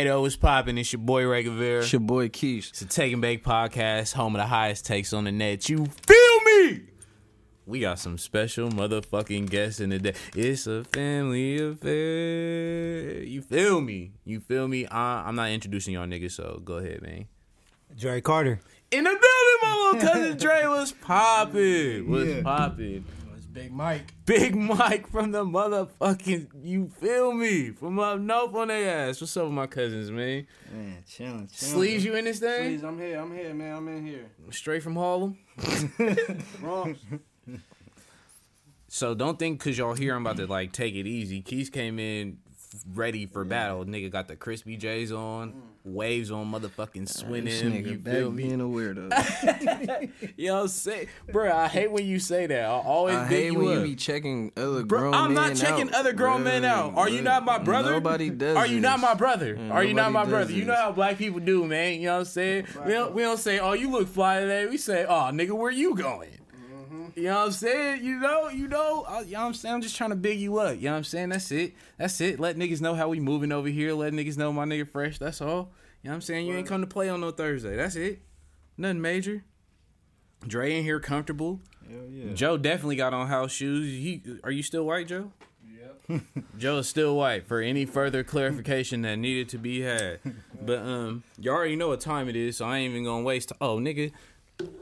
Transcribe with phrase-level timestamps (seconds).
[0.00, 0.78] Hey, though, what's poppin'?
[0.78, 1.80] It's your boy Ray Guevara.
[1.80, 2.70] It's your boy Keish.
[2.70, 5.68] It's a Take and Bake podcast, home of the highest takes on the net.
[5.68, 6.80] You feel me?
[7.66, 10.14] We got some special motherfucking guests in the day.
[10.34, 13.22] It's a family affair.
[13.24, 14.12] You feel me?
[14.24, 14.86] You feel me?
[14.86, 17.26] I, I'm not introducing y'all niggas, so go ahead, man.
[17.94, 18.58] Dre Carter.
[18.90, 19.20] In the building,
[19.60, 22.08] my little cousin Dre was popping.
[22.08, 22.40] Was Yeah.
[22.42, 23.04] popping.
[23.50, 24.14] It's Big Mike.
[24.26, 27.70] Big Mike from the motherfucking, you feel me?
[27.70, 29.20] From up north on their ass.
[29.20, 30.46] What's up with my cousins, man?
[30.72, 31.74] Man, chilling, chilling.
[31.74, 32.62] Sleeves, you in this thing?
[32.78, 33.18] Please, I'm here.
[33.20, 33.76] I'm here, man.
[33.76, 34.30] I'm in here.
[34.50, 35.36] Straight from Harlem?
[36.60, 37.00] Bronx.
[38.86, 41.40] So don't think because y'all here I'm about to like take it easy.
[41.42, 42.49] Keys came in f-
[42.94, 43.84] ready for battle.
[43.84, 45.54] Nigga got the crispy J's on, mm.
[45.84, 47.52] waves on motherfucking This swinning.
[47.52, 48.42] nigga You back feel me?
[48.44, 50.10] being a weirdo.
[50.36, 51.08] You know what I'm saying?
[51.30, 52.64] Bro, I hate when you say that.
[52.64, 55.88] I always I hate you when you be checking other Bro, grown I'm not checking
[55.88, 55.94] out.
[55.94, 56.94] other grown men out.
[56.96, 57.92] Are you not my brother?
[57.92, 58.56] Nobody does.
[58.56, 59.56] Mm, Are you not my brother?
[59.58, 60.46] Yeah, Are you not my brother?
[60.46, 62.00] does You know how black people do, man.
[62.00, 62.66] You know what I'm saying?
[62.86, 64.66] We don't, we don't say, oh, you look fly today.
[64.66, 66.30] We say, oh, nigga, where you going?
[67.16, 68.04] You know what I'm saying?
[68.04, 69.74] You know, you know, I, you know what I'm saying?
[69.76, 70.76] I'm just trying to big you up.
[70.76, 71.30] You know what I'm saying?
[71.30, 71.74] That's it.
[71.98, 72.38] That's it.
[72.40, 73.92] Let niggas know how we moving over here.
[73.94, 75.18] Let niggas know my nigga fresh.
[75.18, 75.72] That's all.
[76.02, 76.46] You know what I'm saying?
[76.46, 77.76] You ain't come to play on no Thursday.
[77.76, 78.20] That's it.
[78.76, 79.44] Nothing major.
[80.46, 81.60] Dre in here comfortable.
[81.90, 82.32] Hell yeah.
[82.32, 83.86] Joe definitely got on house shoes.
[83.86, 85.32] He, are you still white, Joe?
[86.08, 86.22] Yep.
[86.58, 90.20] Joe is still white for any further clarification that needed to be had.
[90.62, 93.50] But um, you already know what time it is, so I ain't even gonna waste.
[93.62, 94.12] oh, nigga,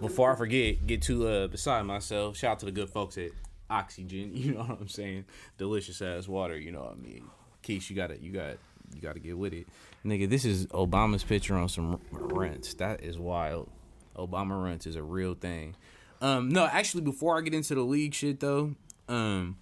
[0.00, 2.36] before I forget, get too uh beside myself.
[2.36, 3.30] Shout out to the good folks at
[3.70, 4.32] Oxygen.
[4.34, 5.24] You know what I'm saying?
[5.56, 6.56] Delicious ass water.
[6.56, 7.24] You know what I mean?
[7.62, 8.56] Keish, you gotta, you got,
[8.94, 9.66] you gotta get with it,
[10.04, 10.28] nigga.
[10.28, 12.76] This is Obama's picture on some Runtz.
[12.78, 13.68] That is wild.
[14.16, 15.76] Obama Runtz is a real thing.
[16.20, 18.74] Um, no, actually, before I get into the league shit though,
[19.08, 19.56] um,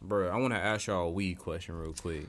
[0.00, 2.26] bro, I want to ask y'all a weed question real quick.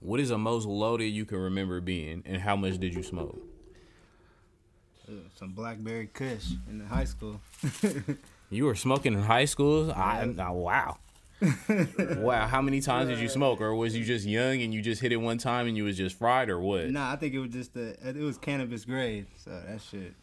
[0.00, 3.40] What is the most loaded you can remember being, and how much did you smoke?
[5.36, 7.40] Some Blackberry Kush in the high school.
[8.50, 9.92] You were smoking in high school.
[9.92, 10.96] I, I wow.
[12.16, 15.00] wow, how many times did you smoke, or was you just young and you just
[15.00, 16.90] hit it one time and you was just fried, or what?
[16.90, 20.14] Nah, I think it was just the it was cannabis grade, so that shit.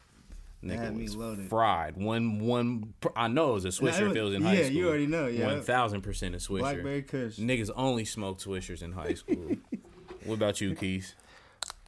[0.63, 1.47] Nigga had me was loaded.
[1.47, 1.95] fried.
[1.95, 2.95] One, one.
[3.15, 3.81] I know it was a Swisher.
[3.81, 4.73] Nah, it if was- it was in high yeah, school.
[4.73, 5.45] Yeah, you already know, yeah.
[5.45, 6.59] one thousand percent a Swisher.
[6.59, 7.37] Blackberry Kush.
[7.37, 9.55] Niggas only smoked Swishers in high school.
[10.25, 11.13] what about you, Keith?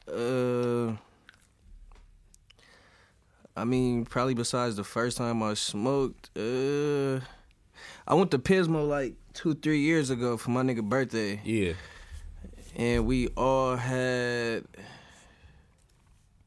[0.08, 0.94] Uh,
[3.58, 7.20] I mean, probably besides the first time I smoked, uh,
[8.08, 11.74] I went to Pismo like two, three years ago for my nigga birthday, Yeah.
[12.76, 14.64] and we all had.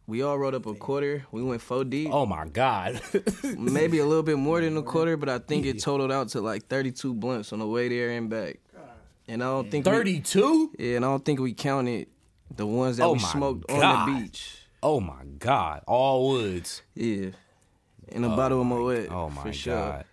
[0.06, 1.24] We all rolled up a quarter.
[1.30, 2.10] We went four deep.
[2.12, 3.00] Oh my God.
[3.56, 6.40] maybe a little bit more than a quarter, but I think it totaled out to
[6.40, 8.58] like 32 blunts on the way there and back.
[9.28, 10.72] And I don't think we- Thirty-two.
[10.78, 12.08] yeah, and I don't think we counted
[12.56, 13.82] the ones that Oh we smoked God.
[13.84, 14.56] on the beach.
[14.82, 15.82] Oh my God.
[15.86, 16.82] All woods.
[16.94, 17.30] Yeah,
[18.10, 19.08] and a bottle of Moet.
[19.10, 19.74] Oh my for sure.
[19.74, 20.04] God.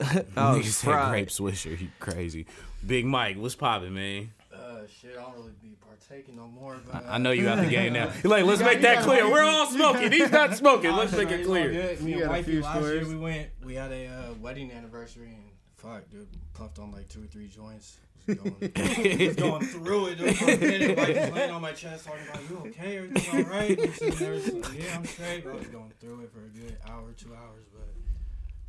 [0.00, 1.10] I Niggas was said fried.
[1.10, 1.78] grape Swisher.
[1.80, 2.46] You crazy.
[2.86, 4.32] Big Mike, what's poppin', man?
[4.54, 6.78] Uh, shit, I don't really be partaking no more.
[6.90, 8.10] But, uh, I know you got the game now.
[8.24, 9.30] Like, let's You make that clear.
[9.30, 10.10] We're all smoking.
[10.12, 10.92] He's not smoking.
[10.96, 11.70] Let's make it clear.
[11.70, 12.00] good.
[12.00, 13.08] Me You and a wifey few last year stories.
[13.08, 13.48] we went.
[13.62, 15.44] We had a uh, wedding anniversary and
[15.76, 17.98] fuck, dude, puffed on like two or three joints.
[18.30, 20.18] Was going, was going through it.
[20.18, 23.50] Dude, for a minute, wifey's laying on my chest, talking about you okay, everything all
[23.52, 23.78] right?
[23.80, 25.46] I'm sitting there, so, yeah, I'm straight.
[25.46, 27.88] I was going through it for a good hour, two hours, but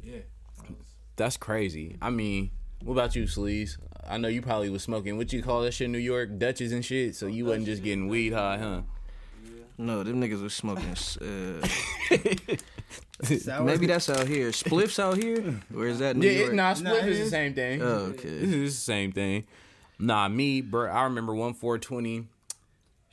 [0.03, 0.19] yeah.
[0.69, 0.77] Was-
[1.15, 1.97] That's crazy.
[2.01, 2.51] I mean,
[2.83, 3.77] what about you, Sleaze?
[4.09, 5.17] I know you probably was smoking.
[5.17, 6.37] What you call that shit in New York?
[6.37, 7.15] Dutches and shit.
[7.15, 8.81] So you wasn't just getting weed high, huh?
[9.77, 10.95] No, them niggas was smoking.
[11.21, 11.67] Uh,
[13.39, 14.49] Sour- maybe that's out here.
[14.51, 16.53] Spliffs out here, or is that New Yeah, York?
[16.53, 17.81] nah, Nah, split it is the same thing.
[17.81, 18.27] Oh, okay.
[18.29, 19.45] It's the same thing.
[19.99, 20.89] Nah, me, bro.
[20.89, 22.27] I remember one four twenty.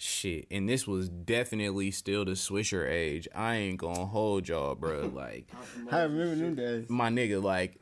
[0.00, 3.26] Shit, and this was definitely still the Swisher age.
[3.34, 5.08] I ain't gonna hold y'all, bro.
[5.14, 5.48] Like
[5.90, 6.88] I remember them days.
[6.88, 7.80] my nigga, like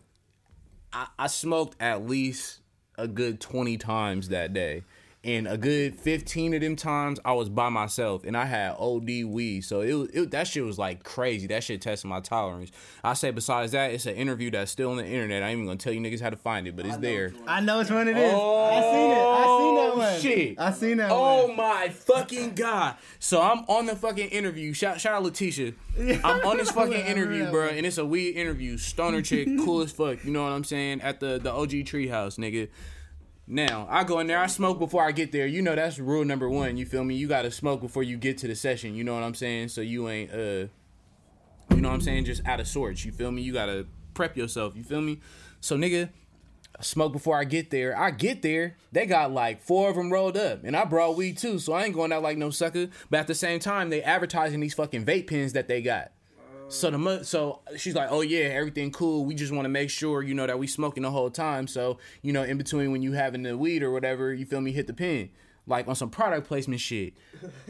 [0.94, 2.61] I, I smoked at least
[2.96, 4.82] a good twenty times that day.
[5.26, 9.25] And a good fifteen of them times I was by myself and I had OD
[9.26, 9.62] weed.
[9.62, 11.49] So it, was- it that shit was like crazy.
[11.49, 12.70] That shit tested my tolerance.
[13.02, 15.43] I say besides that, it's an interview that's still on the internet.
[15.43, 17.32] I ain't even gonna tell you niggas how to find it, but it's there.
[17.46, 18.32] I know which one it is.
[18.32, 19.19] I seen it.
[19.19, 20.06] I seen that one.
[20.06, 20.61] Oh, shit.
[20.61, 21.56] I seen that Oh one.
[21.56, 22.94] my fucking god!
[23.19, 24.72] So I'm on the fucking interview.
[24.75, 25.72] Shout, shout out Letitia.
[26.25, 27.75] I'm on this fucking interview, bro, one.
[27.75, 28.76] and it's a weed interview.
[28.79, 30.25] Stoner chick, cool as fuck.
[30.25, 31.00] You know what I'm saying?
[31.00, 32.69] At the the OG Treehouse, nigga.
[33.46, 34.38] Now I go in there.
[34.38, 35.46] I smoke before I get there.
[35.46, 36.76] You know that's rule number one.
[36.76, 37.14] You feel me?
[37.14, 38.94] You gotta smoke before you get to the session.
[38.94, 39.69] You know what I'm saying?
[39.69, 40.66] So you ain't uh,
[41.70, 42.25] you know what I'm saying?
[42.25, 43.04] Just out of sorts.
[43.04, 43.43] You feel me?
[43.43, 44.76] You gotta prep yourself.
[44.76, 45.20] You feel me?
[45.60, 46.08] So nigga,
[46.81, 47.96] smoke before I get there.
[47.96, 51.38] I get there, they got like four of them rolled up, and I brought weed
[51.38, 52.88] too, so I ain't going out like no sucker.
[53.10, 56.12] But at the same time, they advertising these fucking vape pens that they got.
[56.68, 59.24] So the so she's like, oh yeah, everything cool.
[59.24, 61.68] We just want to make sure you know that we smoking the whole time.
[61.68, 64.72] So you know, in between when you having the weed or whatever, you feel me,
[64.72, 65.30] hit the pen.
[65.68, 67.14] Like on some product placement shit.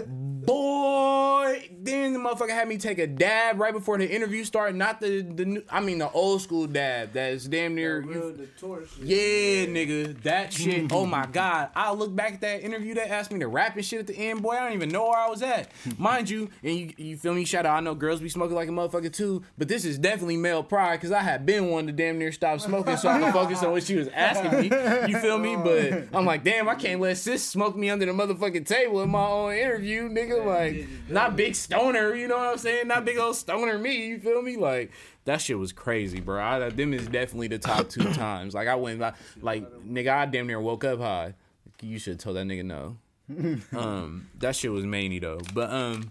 [0.06, 4.76] Boy, then the motherfucker had me take a dab right before the interview started.
[4.76, 8.02] Not the the new, I mean the old school dab that's damn near.
[8.02, 8.88] Real the torch.
[8.96, 9.06] shit.
[9.06, 10.64] Yeah, nigga, that mm.
[10.64, 10.93] shit.
[10.93, 12.93] Oh my god, I look back at that interview.
[12.93, 14.42] They asked me to rap and shit at the end.
[14.42, 15.70] Boy, I don't even know where I was at.
[15.99, 17.46] Mind you, and you, you feel me?
[17.46, 17.78] Shout out.
[17.78, 20.96] I know girls be smoking like a motherfucker too, but this is definitely male pride
[20.96, 23.72] because I had been one to damn near stop smoking so I can focus on
[23.72, 25.10] what she was asking me.
[25.10, 25.56] You feel me?
[25.66, 29.11] But I'm like, damn, I can't let sis smoke me under the motherfucking table in
[29.11, 30.44] my own interview, nigga.
[30.44, 32.15] Like, not big stoner.
[32.15, 32.88] You know what I'm saying?
[32.88, 34.06] Not big old stoner me.
[34.06, 34.56] You feel me?
[34.56, 34.93] Like.
[35.25, 36.41] That shit was crazy, bro.
[36.41, 38.55] I, them is definitely the top two times.
[38.55, 41.35] Like I went, like, like nigga, I damn near woke up high.
[41.83, 42.97] You should have told that nigga no.
[43.79, 45.41] um, that shit was many though.
[45.53, 46.09] But um,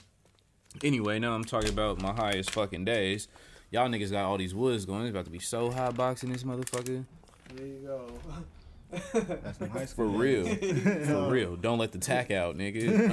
[0.83, 3.27] anyway, now I'm talking about my highest fucking days.
[3.71, 5.03] Y'all niggas got all these woods going.
[5.03, 7.05] It's about to be so hot boxing this motherfucker.
[7.53, 8.07] There you go.
[9.13, 10.45] That's some high For real.
[10.55, 11.55] For real.
[11.55, 13.09] Don't let the tack out, nigga.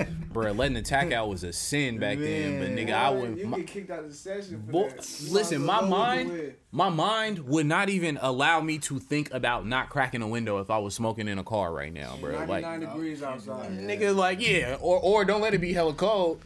[0.00, 2.58] Um, bro, letting the tack out was a sin back then.
[2.60, 3.38] But nigga, I would.
[3.38, 5.20] You my- get kicked out of the session for Boy, that.
[5.20, 8.98] You listen, my well go with mind, my mind would not even allow me to
[8.98, 12.16] think about not cracking a window if I was smoking in a car right now,
[12.20, 12.32] bro.
[12.46, 13.70] 99 Like, degrees outside.
[13.70, 16.40] nigga, like, yeah, or or don't let it be hella cold.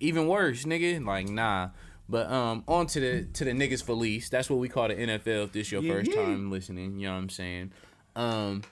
[0.00, 1.04] Even worse, nigga.
[1.04, 1.70] Like, nah.
[2.08, 4.28] But um, on to the to the niggas police.
[4.28, 5.44] That's what we call the NFL.
[5.44, 6.22] If this your Yeah, first yeah.
[6.22, 7.72] time listening, you know what I'm saying.
[8.14, 8.62] Um,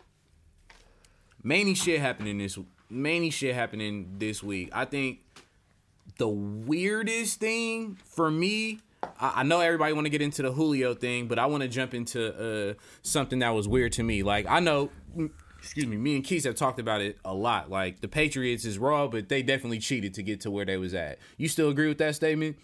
[1.43, 2.59] many shit happening this
[2.89, 4.71] many shit happening this week.
[4.73, 5.19] I think
[6.19, 8.81] the weirdest thing for me.
[9.21, 11.69] I I know everybody want to get into the Julio thing, but I want to
[11.69, 14.23] jump into uh, something that was weird to me.
[14.23, 14.91] Like I know,
[15.59, 17.69] excuse me, me and Keith have talked about it a lot.
[17.69, 20.95] Like the Patriots is raw, but they definitely cheated to get to where they was
[20.95, 21.19] at.
[21.37, 22.57] You still agree with that statement?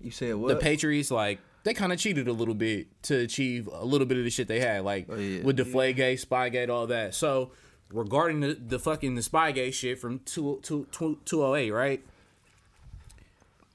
[0.00, 0.56] You said The?
[0.56, 4.24] Patriots, like they kind of cheated a little bit to achieve a little bit of
[4.24, 5.42] the shit they had, like Oh, yeah.
[5.42, 7.14] with Deflategate, Spygate, all that.
[7.14, 7.50] So
[7.92, 12.04] regarding the, the fucking the Spygate shit from two, two, two, 208, right?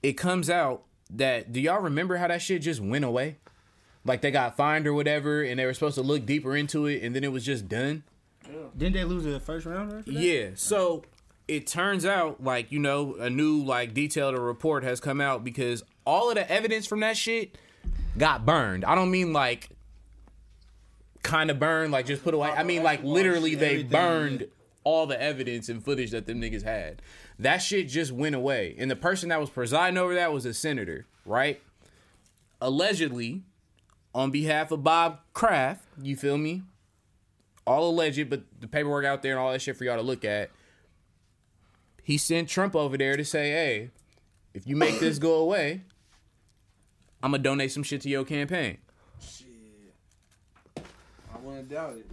[0.01, 3.37] It comes out that do y'all remember how that shit just went away?
[4.05, 7.03] Like they got fined or whatever, and they were supposed to look deeper into it,
[7.03, 8.03] and then it was just done.
[8.77, 10.03] Didn't they lose the first round?
[10.05, 10.49] Yeah.
[10.55, 11.03] So
[11.47, 15.83] it turns out, like, you know, a new, like, detailed report has come out because
[16.05, 17.57] all of the evidence from that shit
[18.17, 18.85] got burned.
[18.85, 19.69] I don't mean, like,
[21.21, 22.49] kind of burned, like, just put away.
[22.49, 24.47] I mean, like, literally, they burned
[24.83, 27.01] all the evidence and footage that them niggas had.
[27.39, 28.75] That shit just went away.
[28.77, 31.61] And the person that was presiding over that was a senator, right?
[32.61, 33.43] Allegedly,
[34.13, 36.63] on behalf of Bob Kraft, you feel me?
[37.65, 40.25] all alleged, but the paperwork out there and all that shit for y'all to look
[40.25, 40.49] at.
[42.03, 43.91] He sent Trump over there to say, "Hey,
[44.53, 45.81] if you make this go away,
[47.23, 48.77] I'm gonna donate some shit to your campaign."
[49.19, 49.47] Shit.
[50.77, 52.05] I wouldn't doubt it.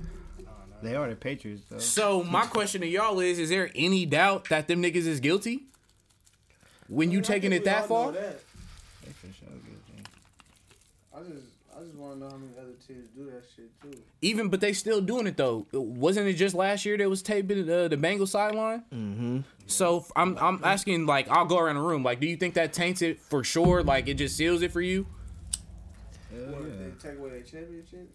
[0.82, 1.78] They are the Patriots, though.
[1.78, 5.64] So my question to y'all is: Is there any doubt that them niggas is guilty?
[6.88, 8.12] When you I taking it that far?
[8.12, 8.40] that.
[9.04, 9.78] They for sure good,
[11.14, 11.49] I just, I just
[12.10, 14.02] want to know how many other teams do that shit too.
[14.22, 15.66] Even, but they still doing it though.
[15.72, 18.84] Wasn't it just last year that was taping uh, the Bengal sideline?
[18.92, 19.38] Mm-hmm.
[19.66, 22.02] So I'm I'm asking like I'll go around the room.
[22.02, 23.82] Like, do you think that taints it for sure?
[23.82, 25.06] Like it just seals it for you?
[26.30, 26.68] Hell What yeah.
[26.86, 28.12] if they take away their championships?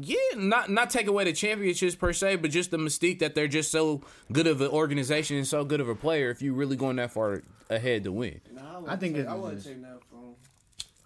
[0.00, 3.48] Yeah, not not take away the championships per se, but just the mystique that they're
[3.48, 6.30] just so good of an organization and so good of a player.
[6.30, 9.30] If you're really going that far ahead to win, Nah, I, I think take, it's
[9.32, 10.11] I wouldn't just- take that from.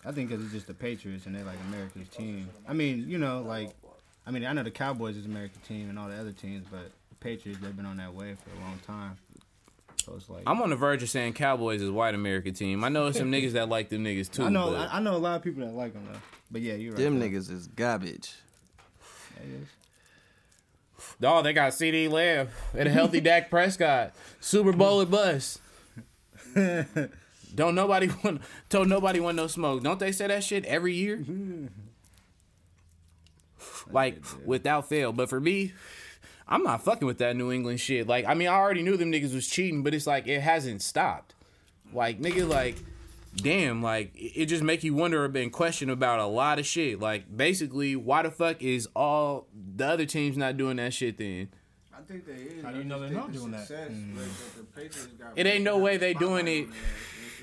[0.06, 2.48] I think because it's just the Patriots and they're like America's team.
[2.68, 3.70] I mean, you know, like,
[4.26, 6.92] I mean, I know the Cowboys is America's team and all the other teams, but
[7.08, 9.18] the Patriots they've been on that way for a long time.
[10.04, 12.84] So it's like I'm on the verge of saying Cowboys is white American team.
[12.84, 14.44] I know some niggas that like them niggas too.
[14.44, 16.18] I know but I, I know a lot of people that like them though.
[16.52, 17.02] But yeah, you're right.
[17.02, 17.26] Them though.
[17.26, 18.32] niggas is garbage.
[19.36, 19.68] Yeah, it is.
[21.24, 25.60] oh, they got CeeDee Lamb and a healthy Dak Prescott, Super Bowl at bust.
[27.54, 29.82] Don't nobody want told nobody want no smoke.
[29.82, 31.24] Don't they say that shit every year?
[33.90, 35.12] like without fail.
[35.12, 35.72] But for me,
[36.48, 38.06] I'm not fucking with that New England shit.
[38.06, 40.82] Like, I mean, I already knew them niggas was cheating, but it's like it hasn't
[40.82, 41.34] stopped.
[41.92, 42.76] Like, nigga, like,
[43.36, 47.00] damn, like it it just make you wonder and question about a lot of shit.
[47.00, 51.48] Like, basically, why the fuck is all the other teams not doing that shit then?
[51.96, 52.64] I think they is.
[52.64, 53.66] How do you know they're not the doing that?
[53.66, 54.16] success, mm.
[54.16, 56.66] like, the It ain't no way they spotlight doing it.
[56.66, 56.74] on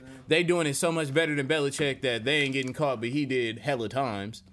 [0.03, 0.24] their ass, you know what I'm saying?
[0.27, 3.25] They doing it so much better than Belichick that they ain't getting caught, but he
[3.25, 4.43] did hella times.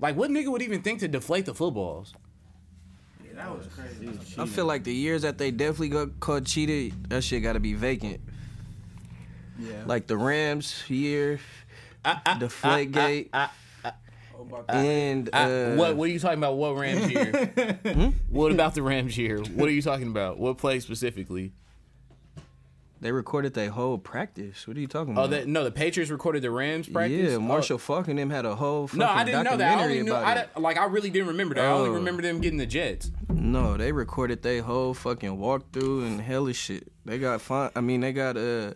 [0.00, 2.14] Like, what nigga would even think to deflate the footballs?
[3.24, 4.18] Yeah, That was crazy.
[4.38, 7.60] I feel like the years that they definitely got caught cheated, that shit got to
[7.60, 8.20] be vacant.
[9.58, 9.84] Yeah.
[9.86, 11.38] Like the Rams year,
[12.04, 13.48] I, I, the Flagegate, I,
[14.68, 15.96] and I, uh, what?
[15.96, 16.56] What are you talking about?
[16.56, 17.78] What Rams year?
[17.94, 18.08] Hmm?
[18.28, 19.38] What about the Rams year?
[19.38, 20.38] What are you talking about?
[20.38, 21.52] What play specifically?
[23.00, 24.66] They recorded their whole practice.
[24.66, 25.46] What are you talking Oh, about?
[25.46, 27.32] no, the Patriots recorded the Rams practice.
[27.32, 27.40] yeah, Oh.
[27.40, 29.60] Marshall Faulk and them had a whole fucking No, I didn't know that.
[29.60, 30.16] I documentary only knew.
[30.16, 30.48] about I, it.
[30.58, 31.64] like I really didn't remember that.
[31.64, 31.94] I only Oh.
[31.94, 33.10] remember them getting the Jets.
[33.28, 36.90] No, they recorded their whole fucking walkthrough and hellish shit.
[37.04, 37.70] They got fine.
[37.76, 38.72] I mean, they got uh,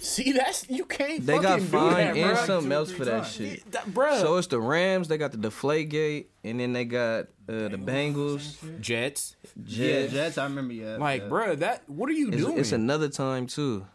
[0.00, 1.24] See, that's you can't.
[1.26, 2.44] they got fucking do fine that, and bro.
[2.46, 3.32] something else three for that times.
[3.32, 3.72] shit.
[3.72, 4.20] That, bruh.
[4.20, 5.08] So it's the Rams.
[5.08, 8.80] They got the Deflate Gate, and then they got uh, the Bengals.
[8.80, 9.36] Jets.
[9.66, 10.12] Yeah, Jets.
[10.12, 10.38] Jets.
[10.38, 10.72] I remember.
[10.74, 10.96] Yeah.
[10.96, 11.28] Like, yeah.
[11.28, 12.58] bruh, that what are you It's, doing?
[12.58, 13.86] it's another time too.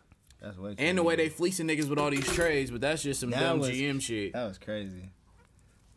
[0.41, 0.75] That's way.
[0.75, 1.29] Too and the way they many.
[1.35, 4.33] fleecing niggas with all these trades, but that's just some That dumb was- GM shit.
[4.33, 5.09] That was crazy.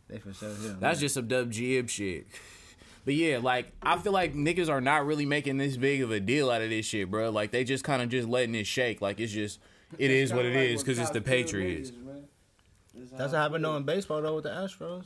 [0.07, 0.49] They for sure.
[0.49, 0.77] hit 'em.
[0.79, 2.27] That's just some dumb GM shit.
[3.05, 6.19] But yeah, like I feel like niggas are not really making this big of a
[6.19, 7.29] deal out of this shit, bro.
[7.31, 9.01] Like they just kind of just letting it shake.
[9.01, 9.57] Like it's just
[9.97, 11.91] it is what it is because it's the Patriots,
[13.13, 15.05] That's what happened though in baseball though with the Astros.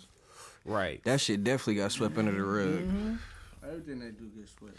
[0.65, 1.03] right?
[1.03, 2.67] That shit definitely got swept under the rug.
[2.67, 3.15] Mm-hmm.
[3.65, 4.77] Everything they do gets swept.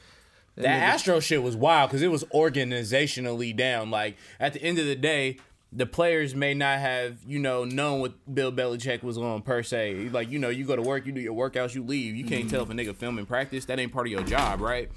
[0.57, 3.91] That Astro shit was wild because it was organizationally down.
[3.91, 5.39] Like at the end of the day,
[5.73, 10.11] the players may not have you know known what Bill Belichick was on per se.
[10.13, 12.15] Like you know, you go to work, you do your workouts, you leave.
[12.15, 13.65] You can't tell if a nigga filming practice.
[13.65, 14.91] That ain't part of your job, right?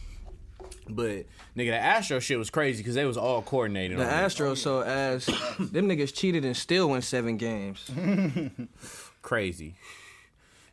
[0.89, 3.97] But nigga, the Astro shit was crazy because they was all coordinated.
[3.97, 4.27] The on it.
[4.27, 5.25] Astros, so as
[5.59, 7.89] them niggas cheated and still won seven games.
[9.21, 9.75] crazy.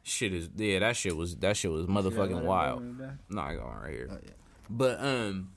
[0.02, 2.82] Shit is yeah, that shit was that shit was motherfucking wild.
[3.30, 4.20] Nah, I got one right here.
[4.68, 5.50] But um,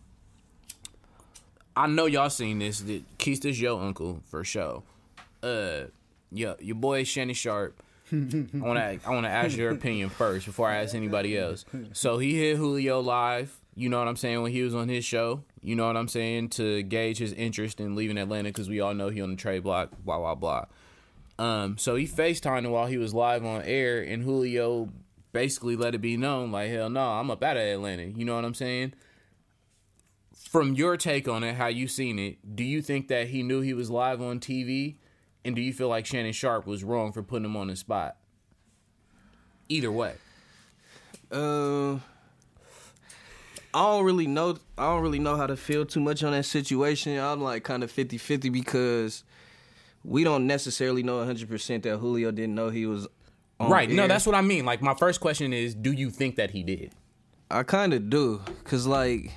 [1.76, 2.80] I know y'all seen this.
[2.82, 4.84] That Keith is your uncle for sure.
[5.44, 5.86] Uh,
[6.32, 7.82] yeah, your boy Shannon Sharpe.
[8.12, 11.66] I want to I want to ask your opinion first before I ask anybody else.
[11.92, 13.57] So he hit Julio live.
[13.78, 15.44] You know what I'm saying when he was on his show.
[15.62, 18.96] You know what I'm saying to gauge his interest in leaving Atlanta because we all
[18.96, 19.92] know he on the trade block.
[20.04, 20.66] Blah blah blah.
[21.38, 24.90] Um, so he FaceTimed while he was live on air, and Julio
[25.32, 28.06] basically let it be known, like, hell no, I'm up out of Atlanta.
[28.06, 28.94] You know what I'm saying?
[30.50, 33.62] From your take on it, how you seen it, do you think that he knew
[33.62, 34.96] he was live on TV?
[35.46, 38.18] And do you feel like Shannon Sharpe was wrong for putting him on the spot?
[39.70, 40.16] Either way.
[41.32, 41.98] Uh,
[43.78, 44.58] I don't really know.
[44.76, 47.16] I don't really know how to feel too much on that situation.
[47.20, 49.24] I'm like kind of 50-50 because
[50.04, 53.08] we don't necessarily know 100 percent that Julio didn't know he was.
[53.60, 53.88] On right.
[53.88, 54.66] No, that's what I mean.
[54.66, 56.92] Like, my first question is, do you think that he did?
[57.52, 59.32] I kind of do, cause like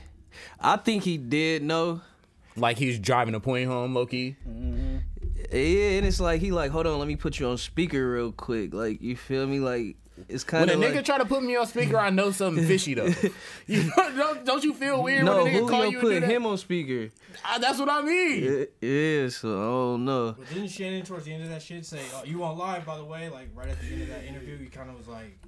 [0.59, 2.01] I think he did know.
[2.57, 4.37] Like, he's driving a point home, Loki?
[5.53, 8.33] Yeah, and it's like he like, hold on, let me put you on speaker real
[8.33, 8.73] quick.
[8.73, 9.61] Like you feel me?
[9.61, 9.97] Like
[10.29, 12.11] it's kind of When a of nigga like, try to put me on speaker, I
[12.11, 13.07] know something fishy though.
[13.67, 16.13] you know, don't, don't you feel weird no, when a nigga call Julio you put
[16.15, 17.13] and do him on speaker.
[17.45, 18.45] Ah, that's what I mean.
[18.45, 20.35] It is, so I don't know.
[20.39, 22.97] But didn't Shannon towards the end of that shit say, oh, "You on live?" By
[22.97, 25.39] the way, like right at the end of that interview, he kind of was like,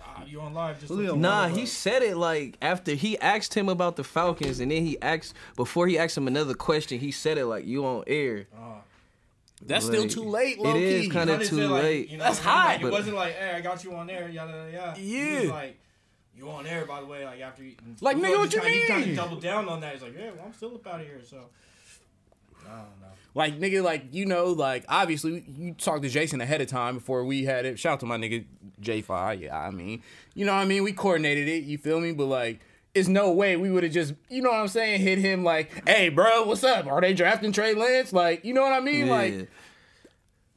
[0.00, 3.54] ah, "You on live?" Just Julio looking Nah, he said it like after he asked
[3.54, 6.98] him about the Falcons, and then he asked before he asked him another question.
[6.98, 8.46] He said it like you on air.
[8.56, 8.82] Oh.
[9.62, 11.10] That's still too late, it low is key.
[11.10, 12.08] kinda Kinda too said, like, late.
[12.10, 13.94] you know, That's what I hot, Like, but- it wasn't like, "Hey, I got you
[13.94, 14.98] on there." Yada yada yada.
[15.00, 15.50] He was Yeah.
[15.52, 15.78] like,
[16.36, 18.86] "You on there?" By the way, like after you, Like, nigga, what you kinda, He
[18.88, 19.92] kind of doubled down on that.
[19.92, 21.36] He's like, "Yeah, well, I'm still up out of here." So
[22.66, 23.06] I don't know.
[23.34, 27.24] Like nigga, like you know, like obviously you talked to Jason ahead of time before
[27.24, 27.78] we had it.
[27.78, 28.44] Shout out to my nigga
[28.80, 29.40] J Five.
[29.42, 30.02] Yeah, I mean,
[30.34, 30.82] you know what I mean.
[30.82, 31.64] We coordinated it.
[31.64, 32.12] You feel me?
[32.12, 32.60] But like,
[32.94, 35.88] it's no way we would have just, you know what I'm saying, hit him like,
[35.88, 36.86] hey, bro, what's up?
[36.86, 38.12] Are they drafting Trey Lance?
[38.12, 39.08] Like, you know what I mean?
[39.08, 39.48] Like,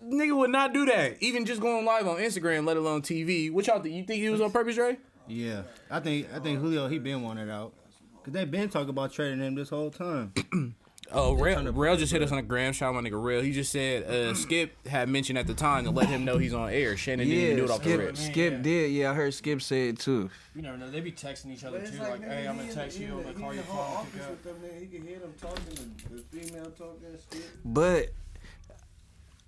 [0.03, 1.21] nigga would not do that.
[1.21, 3.51] Even just going live on Instagram, let alone TV.
[3.51, 3.95] What y'all think?
[3.95, 4.97] You think he was on purpose, Dre?
[5.27, 7.73] Yeah, I think I think Julio he been wanted out
[8.17, 10.33] because they been talking about trading him this whole time.
[11.12, 12.74] Oh, Rail, Rail just hit us on the gram.
[12.74, 13.41] Shout out my nigga Rail.
[13.41, 16.53] He just said uh, Skip had mentioned at the time to let him know he's
[16.53, 16.98] on air.
[16.98, 18.17] Shannon didn't even do it off the Skip, rip.
[18.17, 18.60] Skip Yeah.
[18.60, 18.91] did.
[18.91, 20.29] Yeah, I heard Skip say it too.
[20.55, 20.89] You never know.
[20.89, 21.86] They be texting each other too.
[21.88, 23.17] it's Like, "Hey, I'm gonna text he you.
[23.17, 24.79] I'm gonna call he your in the whole phone." office pick up." with them, nigga.
[24.79, 27.50] He can hear them talking, the, the female talking and shit.
[27.65, 28.10] But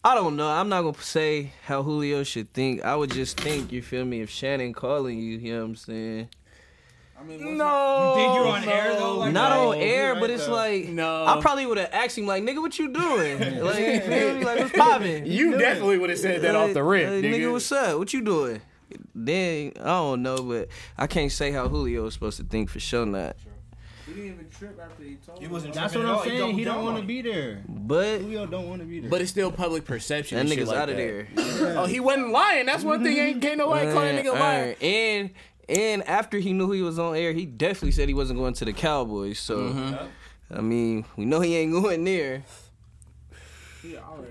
[0.03, 0.47] I don't know.
[0.50, 2.83] I'm not gonna say how Julio should think.
[2.83, 5.75] I would just think, you feel me, if Shannon calling you, you know what I'm
[5.75, 6.29] saying?
[7.19, 10.19] I mean, what's No, You think you're on air, though, like Not on air, he
[10.19, 10.53] but right it's there.
[10.55, 11.25] like No.
[11.25, 13.39] I probably would have asked him like, nigga, what you doing?
[13.63, 14.43] like, you feel me?
[14.43, 15.25] Like, what's popping?
[15.25, 17.36] You definitely would have said that off the rip, Like, nigga.
[17.39, 17.98] nigga, what's up?
[17.98, 18.62] What you doing?
[19.13, 20.67] Then I don't know, but
[20.98, 23.05] I can't say how Julio was supposed to think for sure.
[23.05, 23.36] Not,
[24.05, 26.22] He didn't even trip after he told He wasn't That's what I'm all.
[26.22, 26.57] He saying.
[26.57, 27.63] He doubled don't want to be there.
[27.67, 29.10] but Julio don't want to be there.
[29.10, 30.38] But it's still public perception.
[30.38, 31.27] that nigga's like out of that.
[31.36, 31.77] there.
[31.77, 32.65] Oh, he wasn't lying.
[32.67, 33.17] That's one thing.
[33.17, 34.75] Ain't can't nobody call that Man, nigga lying.
[34.81, 35.29] And
[35.69, 38.65] and after he knew he was on air, he definitely said he wasn't going to
[38.65, 39.39] the Cowboys.
[39.39, 40.05] So Mm-hmm.
[40.51, 42.43] I mean, we know he ain't going there.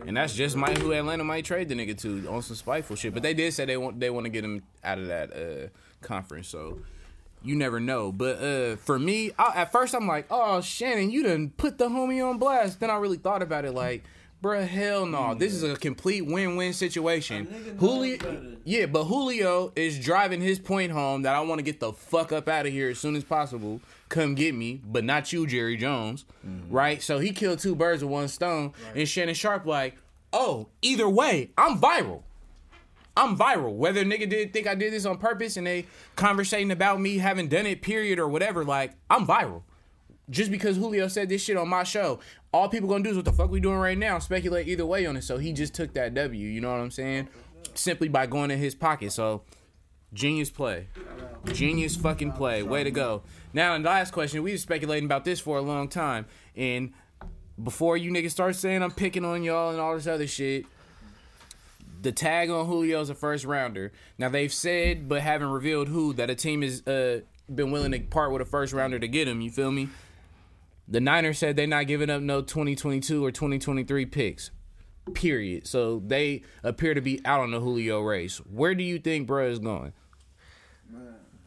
[0.07, 3.15] And that's just might who Atlanta might trade the nigga to on some spiteful shit.
[3.15, 5.69] But they did say they want they want to get him out of that uh,
[6.07, 6.49] conference.
[6.49, 6.81] So
[7.43, 8.11] you never know.
[8.13, 11.89] But uh, for me, I, at first I'm like, oh Shannon, you done put the
[11.89, 12.81] homie on blast.
[12.81, 14.05] Then I really thought about it like.
[14.45, 15.35] Bruh, hell no.
[15.35, 17.47] This is a complete win-win situation.
[17.81, 21.95] Julio, yeah, but Julio is driving his point home that I want to get the
[21.95, 23.81] fuck up out of here as soon as possible.
[24.11, 26.27] Come get me, but not you, Jerry Jones,
[26.69, 27.03] right?
[27.03, 28.75] So he killed two birds with one stone.
[28.95, 29.97] And Shannon Sharpe like,
[30.31, 32.25] oh, either way, I'm viral.
[33.17, 33.75] I'm viral.
[33.75, 35.87] Whether nigga did think I did this on purpose and they
[36.17, 39.63] conversating about me having done it, period, or whatever, like, I'm viral.
[40.31, 42.21] Just because Julio said this shit on my show,
[42.53, 45.05] all people gonna do is what the fuck we doing right now, speculate either way
[45.07, 45.23] on it.
[45.23, 47.29] So he just took that W, you know what I'm saying?
[47.75, 49.13] Simply by going in his pocket.
[49.13, 49.43] So
[50.15, 50.89] genius play.
[51.53, 52.63] Genius fucking play.
[52.63, 53.23] Way to go.
[53.53, 56.27] Now, in the last question, we was speculating about this for a long time.
[56.57, 56.93] And
[57.63, 60.65] before you niggas start saying I'm picking on y'all and all this other shit,
[62.01, 63.93] the tag on Julio's a first rounder.
[64.19, 67.21] Now they've said, but haven't revealed who, that a team has uh,
[67.53, 69.41] been willing to part with a first rounder to get him.
[69.41, 69.89] You feel me?
[70.87, 74.51] The Niners said they're not giving up no 2022 or 2023 picks.
[75.15, 75.67] Period.
[75.67, 78.39] So they appear to be out on the Julio race.
[78.39, 79.93] Where do you think bro is going?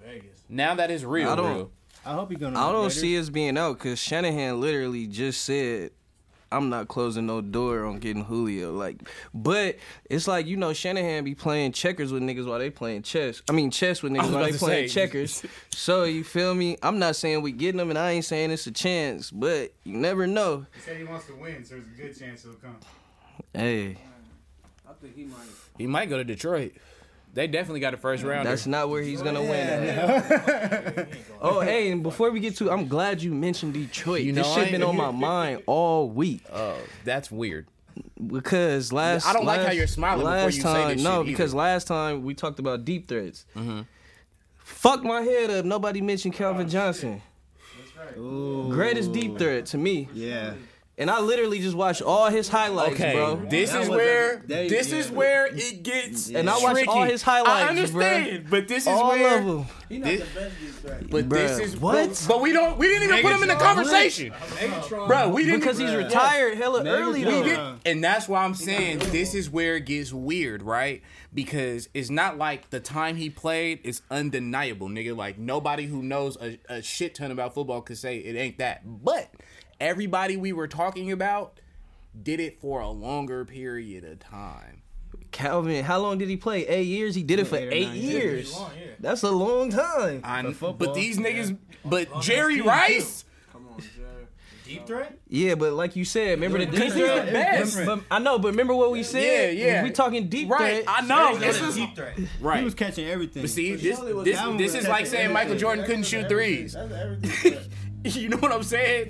[0.03, 0.43] Vegas.
[0.49, 1.71] Now that is real, I don't- real.
[2.05, 2.57] I hope he's gonna.
[2.57, 3.01] I don't Raiders.
[3.01, 5.91] see us being out because Shanahan literally just said,
[6.51, 9.77] "I'm not closing no door on getting Julio." Like, but
[10.09, 13.41] it's like you know Shanahan be playing checkers with niggas while they playing chess.
[13.49, 14.93] I mean chess with niggas while they playing say.
[14.93, 15.43] checkers.
[15.71, 16.77] so you feel me?
[16.81, 19.93] I'm not saying we getting them, and I ain't saying it's a chance, but you
[19.93, 20.65] never know.
[20.73, 22.77] He said he wants to win, so there's a good chance he'll come.
[23.53, 23.97] Hey,
[24.87, 25.37] I think he might.
[25.77, 26.73] He might go to Detroit.
[27.37, 28.47] They definitely got a first round.
[28.47, 31.07] that's not where he's gonna win.
[31.39, 34.21] oh, hey, and before we get to, I'm glad you mentioned Detroit.
[34.21, 36.41] You this shit been on my mind all week.
[36.51, 37.67] Oh, that's weird.
[38.25, 41.19] because last I don't like how you're smiling before last you say time, this no,
[41.23, 43.45] shit because last time we talked about deep threats.
[43.55, 43.81] Mm-hmm.
[44.57, 45.63] Fuck my head up.
[45.63, 47.21] Nobody mentioned Calvin Johnson.
[48.17, 48.69] Ooh.
[48.71, 50.55] Greatest deep threat to me, Yeah.
[50.99, 53.35] And I literally just watched all his highlights, Okay, bro.
[53.49, 55.13] this That is where a- they- this is yeah.
[55.15, 56.87] where it gets And I watched tricky.
[56.87, 59.37] all his highlights, I understand, but this is all where.
[59.39, 59.65] of them.
[59.89, 61.09] He not This- the best deep threat.
[61.09, 62.09] But this is what?
[62.09, 62.77] But, but we don't.
[62.77, 65.07] We didn't even put him in the conversation, Megatron.
[65.07, 65.29] bro.
[65.29, 65.97] We didn't Because he's Yeah.
[65.97, 66.99] retired hella Megatron.
[66.99, 71.01] early, We did, and that's why I'm saying this is where it gets weird, right?
[71.33, 75.15] Because it's not like the time he played is undeniable, nigga.
[75.15, 78.81] Like nobody who knows a, a shit ton about football could say it ain't that.
[78.83, 79.29] But
[79.79, 81.59] everybody we were talking about
[82.21, 84.81] did it for a longer period of time.
[85.31, 86.65] Calvin, how long did he play?
[86.67, 87.13] Eight years.
[87.15, 88.53] He did it for Eight eight nine years.
[88.53, 88.91] Long, yeah.
[88.99, 90.21] That's a long time.
[90.23, 93.25] I, For football, but these niggas, but On Jerry Rice.
[93.51, 94.07] Come on, Jerry.
[94.65, 95.17] Deep threat?
[95.29, 97.25] Yeah, but like you said, remember the deep threat?
[97.27, 97.75] the best.
[97.77, 99.55] But, but I know, but remember what we said?
[99.55, 99.83] Yeah, yeah.
[99.83, 100.85] We talking deep Right, threat.
[100.87, 101.37] I know.
[101.37, 102.17] This This is is deep threat.
[102.41, 102.59] Right.
[102.59, 103.43] He was catching everything.
[103.43, 105.55] But see, But this this this is like catching saying Michael.
[105.55, 106.67] Jordan couldn't shoot everything.
[106.69, 107.69] threes.
[108.03, 108.23] That's everything.
[108.23, 109.07] You know what I'm saying?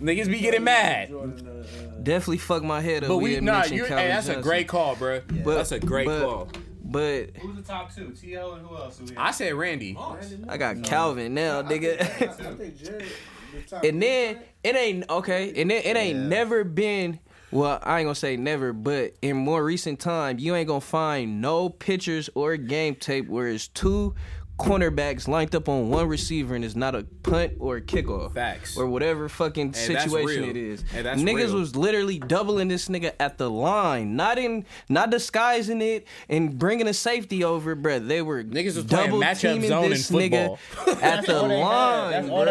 [0.00, 1.08] Niggas be getting mad.
[1.08, 3.08] Jordan, uh, uh, Definitely fuck my head up.
[3.08, 5.20] But we didn't nah, mention you hey, Calvin that's a great call, bro.
[5.44, 6.48] But- that's a great but- call.
[6.86, 8.10] But Who's the top two?
[8.10, 8.98] TL and who else?
[8.98, 9.94] Do we I said Randy.
[9.94, 10.84] Brandon I got Moore.
[10.84, 12.00] Calvin now, I think- nigga.
[12.00, 13.04] I think Jerry.
[13.70, 15.48] the and then it ain't okay.
[15.60, 16.26] And then it ain't Yeah.
[16.28, 17.18] never been.
[17.50, 21.40] Well, I ain't gonna say never, but in more recent time, you ain't gonna find
[21.40, 24.14] no pictures or game tape where it's two
[24.58, 28.34] cornerbacks lined up on one receiver and it's not a punt or a kickoff.
[28.34, 28.76] Facts.
[28.76, 30.50] Or whatever fucking Hey, that's situation real.
[30.50, 30.82] it is.
[30.82, 31.54] Hey, that's Niggas real.
[31.58, 36.86] was literally doubling this nigga at the line, not in, not disguising it and bringing
[36.86, 38.06] a safety over, bruh.
[38.06, 41.04] They were Niggas was playing double matchup teaming zone in this nigga football.
[41.04, 42.44] at the line, That's bruh.
[42.44, 42.48] But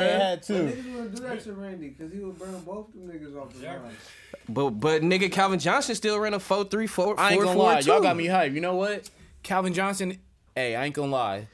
[0.77, 3.65] niggas wouldn't do that to Randy because he would burn both them niggas off the
[3.65, 3.79] line.
[4.49, 7.55] But but nigga Calvin Johnson still ran a four three four I ain't four gonna
[7.55, 7.91] four lie, two.
[7.91, 8.53] y'all got me hyped.
[8.53, 9.09] You know what?
[9.41, 10.17] Calvin Johnson.
[10.53, 11.47] Hey, I ain't gonna lie.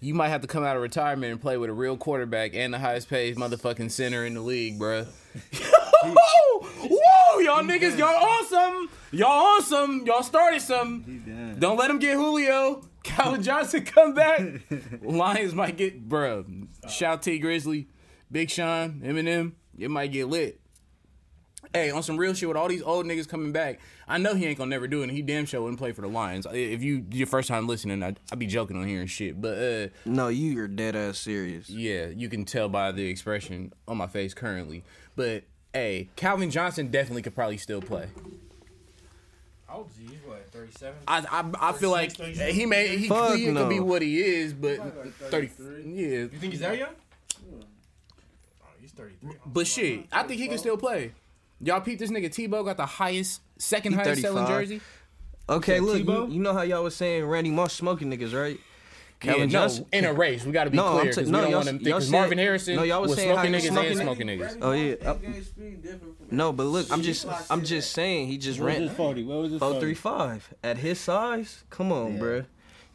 [0.00, 2.72] You might have to come out of retirement and play with a real quarterback and
[2.72, 5.06] the highest paid motherfucking center in the league, bruh.
[6.04, 8.88] Whoa, whoa, y'all niggas, y'all awesome.
[9.10, 10.06] Y'all awesome.
[10.06, 11.56] Y'all started some.
[11.58, 12.82] Don't let him get Julio.
[13.02, 14.40] Calvin Johnson come back.
[15.02, 16.68] Lions might get, bruh.
[16.88, 17.86] Shout Tee Grizzley,
[18.30, 19.52] Big Sean, Eminem.
[19.76, 20.60] It might get lit.
[21.74, 23.78] Hey, on some real shit with all these old niggas coming back,
[24.08, 26.00] I know he ain't gonna never do it, and he damn sure wouldn't play for
[26.00, 26.46] the Lions.
[26.50, 29.58] If you your first time listening, I I be joking on here and shit, but
[29.58, 31.68] uh, No, you are dead ass serious.
[31.68, 34.82] yeah, you can tell by the expression on my face currently.
[35.16, 38.08] But Hey, Calvin Johnson definitely could probably still play.
[39.66, 40.16] How old is he?
[40.26, 40.94] What, 37?
[41.06, 44.18] I I, I feel like 36, he may he, Fuck he could be what he
[44.22, 45.92] is, but Probably like thirty 33.
[45.92, 46.08] yeah.
[46.08, 46.94] You think he's that young?
[47.52, 49.30] Oh, he's 33.
[49.44, 51.12] But shit, I think he can still play.
[51.60, 54.80] Y'all peep this nigga Tebow got the highest, second He highest selling jersey.
[55.48, 58.60] Okay, Said look, you, you know how y'all was saying Randy Moss smoking niggas, right?
[59.24, 61.30] Yeah, Calvin no, in a race, we got to be No, I'm clear ta- because
[61.30, 61.88] no, we don't y'all- want them.
[61.88, 64.02] y'all said- Marvin Harrison no, y'all was was smoking niggas smoking and niggas.
[64.02, 64.58] smoking niggas.
[64.62, 64.94] Oh yeah.
[65.10, 68.60] Uh, Game speed different from no, but look, I'm just I'm just saying he just
[68.60, 69.24] ran his forty?
[69.24, 69.94] What was his four 40?
[69.94, 71.64] three at his size.
[71.70, 72.20] Come on, Yeah.
[72.20, 72.46] bruh.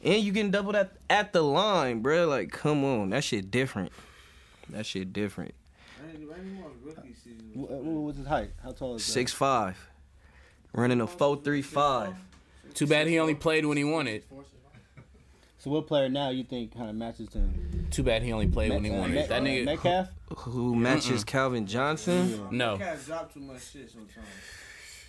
[0.03, 2.29] And you getting doubled at at the line, bruh.
[2.29, 3.91] Like, come on, that shit different.
[4.69, 5.53] That shit different.
[7.53, 8.51] What, uh, what was his height?
[8.63, 9.11] How tall is that?
[9.11, 9.77] Six five,
[10.73, 12.15] running a four three five.
[12.73, 14.23] Too bad he only played when he wanted.
[15.59, 17.87] So what player now you think kind of matches to him?
[17.89, 19.17] Too bad he only played when he Met- wanted.
[19.17, 20.07] Uh, Met- That uh, nigga, Metcalf.
[20.37, 22.47] Who matches Calvin Johnson?
[22.51, 24.27] no, Cats drop too much shit sometimes.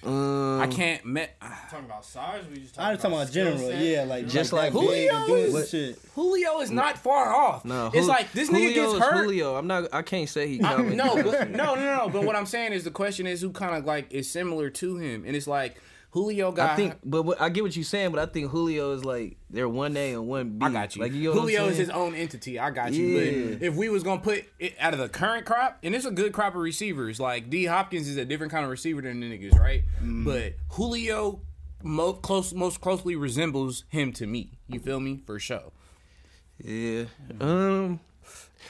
[0.06, 1.04] Um, I can't.
[1.04, 1.40] Met
[1.70, 2.44] talking about size?
[2.50, 3.70] We just talking I was talking about skill general.
[3.70, 3.82] set?
[3.84, 5.98] Yeah, like Just like, like that big and Julio is- some shit.
[6.14, 7.64] Julio is not far off.
[7.64, 9.24] No, it's Jul- like this nigga Julio gets is hurt.
[9.24, 9.54] Julio.
[9.56, 9.88] I'm not.
[9.92, 10.62] I can't say he.
[10.62, 12.08] I- no, but, no, no, no.
[12.12, 14.96] But what I'm saying is the question is who kind of like is similar to
[14.96, 15.76] him, and it's like
[16.14, 16.70] Julio got.
[16.70, 19.36] I think, but what, I get what you're saying, but I think Julio is like
[19.50, 20.64] they're one A and one B.
[20.64, 21.02] I got you.
[21.02, 22.56] Like you know Julio is his own entity.
[22.56, 23.04] I got you.
[23.04, 23.54] Yeah.
[23.56, 26.12] But if we was gonna put it out of the current crop, and it's a
[26.12, 29.26] good crop of receivers, like D Hopkins is a different kind of receiver than the
[29.26, 29.82] niggas, right?
[30.00, 30.24] Mm.
[30.24, 31.40] But Julio
[31.82, 34.60] most close, most closely resembles him to me.
[34.68, 35.20] You feel me?
[35.26, 35.72] For sure.
[36.62, 37.06] Yeah.
[37.40, 37.98] Um.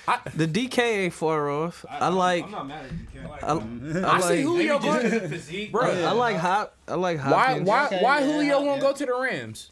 [0.06, 1.84] I- the DK ain't far off.
[1.88, 2.44] I, like.
[2.44, 4.02] I'm not mad at you, Ken.
[4.04, 4.38] I, I, I see like.
[4.40, 5.10] Julio Maybe going.
[5.10, 6.76] his physique, Bro, I like Hop.
[6.88, 7.32] I like Hop.
[7.32, 7.46] Why?
[7.46, 7.68] Hopkins.
[7.68, 7.86] Why?
[7.86, 9.70] Okay, why yeah, Julio won't go to the Rams?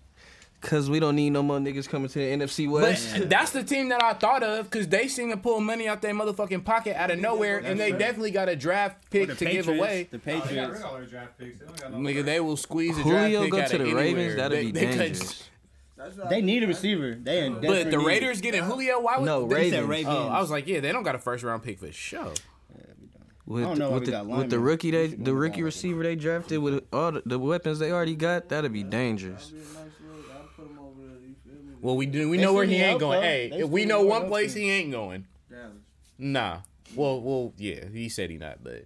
[0.63, 3.15] Cause we don't need no more niggas coming to the NFC West.
[3.19, 6.01] But that's the team that I thought of because they seem to pull money out
[6.03, 9.45] their motherfucking pocket out of nowhere, and they definitely got a draft pick The to
[9.45, 10.07] give away.
[10.13, 10.79] The Oh, they got rid Patriots.
[10.79, 11.59] of all their draft picks.
[11.59, 13.75] They don't got no Nigga, they will squeeze a draft Julio pick go out to
[13.75, 14.05] of the anywhere.
[14.05, 14.37] Ravens.
[14.37, 15.19] That'd They- be they could- dangerous.
[15.19, 15.52] That's what I
[16.29, 17.15] They need a receiver.
[17.15, 18.07] They in But desperate the need.
[18.07, 19.55] Raiders getting Julio, why would No, they?
[19.55, 19.89] They said Ravens.
[19.89, 20.15] Ravens.
[20.17, 22.33] Oh, I was like, yeah, they don't got a first round pick for sure.
[23.45, 25.65] With, I don't know with we the got with the rookie they the rookie down.
[25.65, 29.49] receiver they drafted with all the, the weapons they already got, that'd be dangerous.
[29.49, 29.77] That'd be a nice
[30.17, 30.27] look.
[30.33, 31.19] I'll put him over there.
[31.29, 31.75] You feel me?
[31.81, 32.29] Well, we do.
[32.31, 33.21] We They know where he ain't going.
[33.21, 33.27] though.
[33.27, 34.61] Hey, They if we know one place too.
[34.61, 35.73] he ain't going, Dallas.
[36.19, 36.59] nah.
[36.95, 38.85] Well, well, yeah, he said he not, but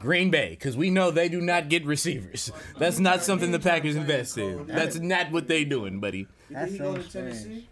[0.00, 2.50] Green Bay, because we know they do not get receivers.
[2.78, 4.66] That's not something the Packers invest in.
[4.66, 6.20] That's not what they doing, buddy.
[6.20, 7.12] You That think he go to strange.
[7.36, 7.68] Tennessee?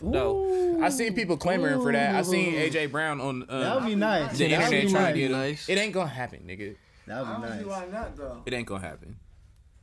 [0.00, 2.16] No, I seen people clamoring for that.
[2.16, 4.36] I seen AJ Brown on That would be nice.
[4.36, 5.12] the That would internet be trying nice.
[5.12, 5.32] to get him.
[5.38, 5.68] nice.
[5.68, 6.74] It ain't gonna happen, nigga.
[7.06, 7.64] That I would be nice.
[7.66, 8.42] why not though.
[8.44, 9.16] It ain't gonna happen.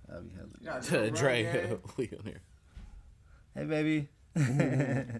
[0.09, 0.49] That'd be hella.
[0.59, 2.41] You got Joe Dre, Burrow, we on here.
[3.55, 4.07] Hey, baby.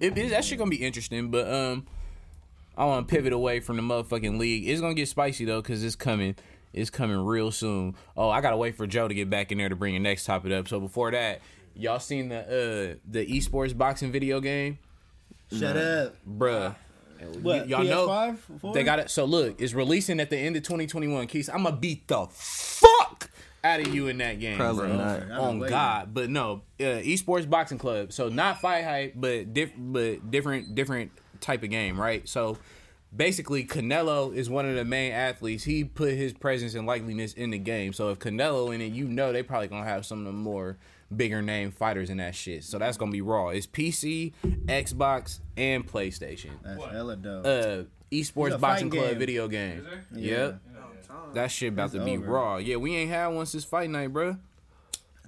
[0.00, 1.86] It, it, that shit gonna be interesting, but um,
[2.80, 4.66] I want to pivot away from the motherfucking league.
[4.66, 6.34] It's gonna get spicy though, cause it's coming.
[6.72, 7.94] It's coming real soon.
[8.16, 10.24] Oh, I gotta wait for Joe to get back in there to bring the next
[10.24, 10.66] topic up.
[10.66, 11.40] So before that,
[11.74, 14.78] y'all seen the uh the esports boxing video game,
[15.52, 16.16] Shut up.
[16.26, 16.74] bruh?
[17.42, 17.68] What?
[17.68, 18.36] y'all know PS5?
[18.60, 18.72] Four?
[18.72, 19.10] they got it.
[19.10, 21.26] So look, it's releasing at the end of 2021.
[21.26, 23.30] Keith, I'm gonna beat the fuck
[23.62, 24.96] out of you in that game, Probably bro.
[24.96, 25.30] not.
[25.32, 25.58] On.
[25.58, 28.10] God, but no, uh, esports boxing club.
[28.14, 32.28] So not fight hype, but diff- but different different type of game, right?
[32.28, 32.58] So
[33.14, 35.64] basically, Canelo is one of the main athletes.
[35.64, 37.92] He put his presence and likeliness in the game.
[37.92, 40.76] So if Canelo in it, you know they probably gonna have some of the more
[41.14, 42.62] bigger name fighters in that shit.
[42.64, 43.48] So that's gonna be raw.
[43.48, 44.32] It's PC,
[44.66, 46.50] Xbox, and PlayStation.
[46.62, 47.46] That's hella dope.
[47.46, 49.18] Uh, esports boxing club game.
[49.18, 49.78] video game.
[49.78, 50.04] Is there?
[50.12, 50.60] Yep.
[51.06, 51.16] Tom.
[51.34, 52.30] That shit about It's to be over.
[52.30, 52.56] raw.
[52.58, 54.36] Yeah, we ain't had one since fight night, bro.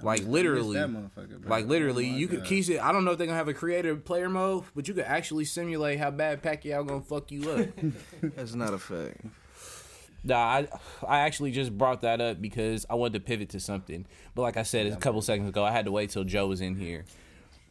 [0.02, 2.48] Like literally, that motherfucker, like literally, Oh my you could God.
[2.48, 2.78] keep it.
[2.80, 5.44] I don't know if they're gonna have a creative player mode, but you could actually
[5.44, 7.68] simulate how bad Pacquiao gonna fuck you up.
[8.36, 9.20] That's not a fact.
[10.24, 10.68] nah, I
[11.06, 14.56] I actually just brought that up because I wanted to pivot to something, but like
[14.56, 17.04] I said a couple seconds ago, I had to wait till Joe was in here.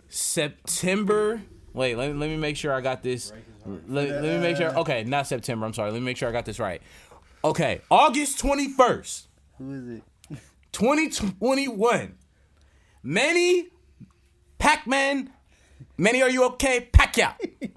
[0.10, 1.42] September.
[1.74, 3.32] Wait, let me, let me make sure I got this.
[3.66, 4.70] Let, let me make sure.
[4.80, 5.66] Okay, not September.
[5.66, 5.92] I'm sorry.
[5.92, 6.82] Let me make sure I got this right.
[7.44, 9.24] Okay, August 21st.
[9.58, 10.04] Who is it?
[10.72, 12.16] 2021.
[13.04, 13.68] Manny
[14.60, 15.32] Pac-Man,
[15.98, 16.88] Manny, are you okay?
[16.94, 17.34] Pacquiao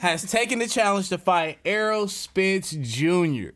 [0.00, 3.50] has taken the challenge to fight Errol Spence Jr.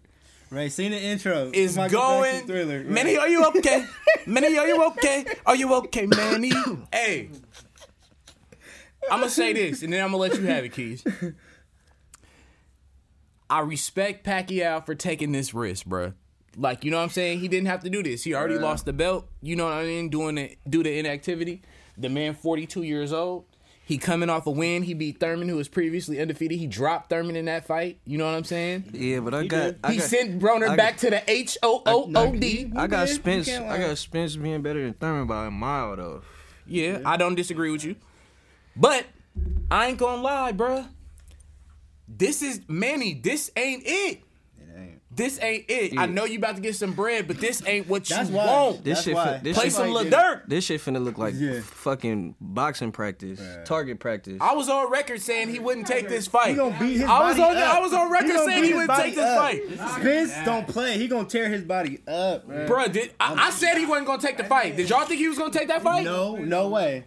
[0.51, 1.51] Ray, seen the intro.
[1.53, 2.47] Is Michael going.
[2.47, 2.83] Thriller.
[2.85, 3.85] Manny, are you okay?
[4.27, 5.27] Manny, are you okay?
[5.45, 6.51] Are you okay, Manny?
[6.93, 7.31] hey,
[9.11, 11.05] I'm gonna say this, and then I'm gonna let you have it, Keys.
[13.51, 16.14] I respect Pacquiao for taking this risk, bruh.
[16.59, 17.38] Like, you know what I'm saying?
[17.38, 18.25] He didn't have to do this.
[18.25, 19.29] He already lost the belt.
[19.40, 20.09] You know what I mean?
[20.09, 21.62] Doing it, due to inactivity.
[21.97, 23.44] The man, 42 years old.
[23.85, 24.83] He coming off a win.
[24.83, 26.59] He beat Thurman, who was previously undefeated.
[26.59, 28.01] He dropped Thurman in that fight.
[28.05, 28.90] You know what I'm saying?
[28.92, 29.62] Yeah, but I He got.
[29.62, 29.79] did.
[29.83, 32.71] I he got, sent Broner back to the H O O O D.
[32.77, 33.14] I got did.
[33.14, 33.49] Spence.
[33.49, 36.23] I got Spence being better than Thurman by a mile though.
[36.66, 37.97] Yeah, I don't disagree with you.
[38.77, 39.07] But
[39.71, 40.87] I ain't gonna lie, bruh.
[42.07, 43.14] This is Manny.
[43.14, 44.23] This ain't it.
[45.11, 45.29] It ain't.
[45.29, 45.99] This ain't it.
[45.99, 48.47] I know you about to get some bread, but this ain't what That's you why.
[48.47, 48.85] want.
[48.85, 49.33] This That's shit why.
[49.35, 50.14] fit- this Play shit some like Lil this.
[50.14, 50.42] Durk.
[50.49, 51.61] This shit finna look like Yeah.
[51.62, 54.38] fucking boxing practice, target practice.
[54.40, 56.51] I was on record saying he wouldn't take this fight.
[56.51, 57.75] He gonna beat his I was body on up.
[57.75, 59.38] I was on record gonna saying beat he his wouldn't take this up.
[59.38, 59.62] fight.
[60.01, 60.99] Spence don't play.
[60.99, 62.47] He gonna tear his body up.
[62.47, 62.68] man.
[62.68, 64.77] Bruh, did I, I said he wasn't gonna take the fight.
[64.77, 66.05] Did y'all think he was gonna take that fight?
[66.05, 67.05] No, no way.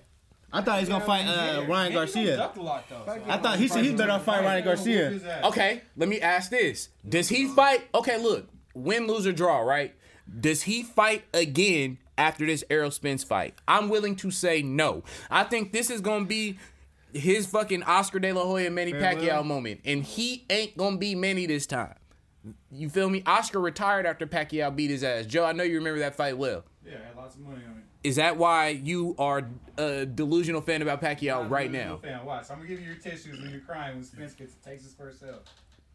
[0.54, 2.52] I thought he was gonna fight uh, Ryan Garcia.
[2.56, 5.42] A lot, though, so I thought he said he's better off fighting Ryan Garcia.
[5.46, 6.90] Okay, let me ask this.
[7.08, 7.88] Does he fight?
[7.96, 9.94] Okay, look, win, lose, or draw, right?
[10.40, 13.56] Does he fight again after this Errol Spence fight?
[13.68, 15.04] I'm willing to say no.
[15.30, 16.58] I think this is gonna be
[17.14, 19.44] his fucking Oscar De La Hoya Manny Pacquiao well.
[19.44, 21.96] moment, and he ain't gonna be Manny this time.
[22.72, 23.22] You feel me?
[23.26, 25.26] Oscar retired after Pacquiao beat his ass.
[25.26, 26.64] Joe, I know you remember that fight well.
[26.86, 27.81] Yeah, I had lots of money on it.
[28.04, 31.98] Is that why you are a delusional fan about Pacquiao right I'm a now?
[31.98, 32.26] Fan.
[32.26, 32.50] Watch.
[32.50, 35.22] I'm gonna give you your tissues when you're crying when Spence gets takes his first
[35.24, 35.40] L.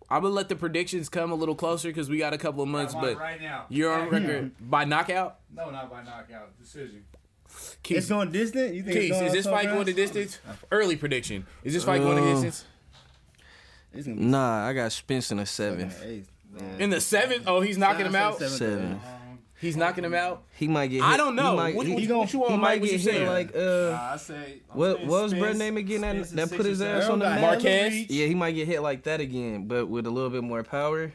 [0.08, 2.68] I'm gonna let the predictions come a little closer because we got a couple of
[2.68, 3.66] months, I'm on but right now.
[3.68, 5.38] you're on record by knockout.
[5.52, 6.56] No, not by knockout.
[6.60, 7.04] Decision.
[7.48, 8.74] It's Keith, going distant.
[8.74, 10.12] You think Keith, it's going is this fight so going the fast?
[10.14, 10.38] distance?
[10.70, 11.44] Early prediction.
[11.64, 12.64] Is this fight going the Uh, distance?
[13.92, 16.08] It's gonna be Nah, I got Spence in a seven, seven.
[16.08, 16.24] eight.
[16.78, 17.44] In the seventh?
[17.46, 18.38] Oh, he's knocking him out.
[18.38, 19.00] said Seven.
[19.60, 20.42] He's knocking him out.
[20.56, 20.96] He might get.
[20.96, 21.04] Hit.
[21.04, 21.52] I don't know.
[21.52, 22.80] He might, What, he, what, he what you he want, might Mike?
[22.82, 23.26] What you get hit saying?
[23.26, 23.90] like uh.
[23.90, 24.34] Nah, I say.
[24.70, 26.00] I'm What saying what was Spence- Brett name again?
[26.02, 27.50] That, Spence that put his ass on the Earl got map.
[27.52, 28.10] Marquez?
[28.10, 31.10] Yeah, he might get hit like that again, but with a little bit more power.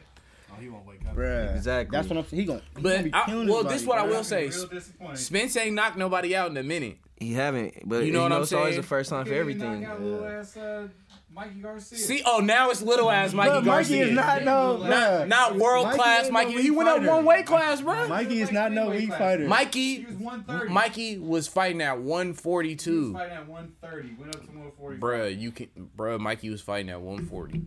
[0.50, 1.14] Oh, he won't wake up.
[1.16, 1.54] Bruh.
[1.56, 1.96] Exactly.
[1.96, 2.40] That's what I'm saying.
[2.40, 2.58] He gonna.
[2.76, 4.48] He But gonna be I- killing well, his this is what I will say.
[4.48, 5.18] Real disappointed.
[5.18, 6.98] Spence ain't knocked nobody out in a minute.
[7.18, 9.32] He haven't, but You you know know, what I'm it's always the first time for
[9.32, 10.90] He didn't everything.
[11.34, 11.98] Knock out little ass, Mikey Garcia.
[11.98, 14.76] See, oh, now it's little ass Mikey But Mikey is not no.
[14.76, 15.28] not, bruh.
[15.28, 16.62] not world Mikey class ain't no Mikey.
[16.62, 18.08] he went up one weight class, bro.
[18.08, 19.46] Mikey is not no weak fighter.
[19.48, 20.72] Mikey, He was 130.
[20.72, 23.12] Mikey was fighting at He was 142.
[23.12, 24.14] fighting at 130.
[24.20, 24.98] Went up to 140.
[24.98, 26.18] Bruh, you can, bruh.
[26.20, 27.62] Mikey was fighting at 140.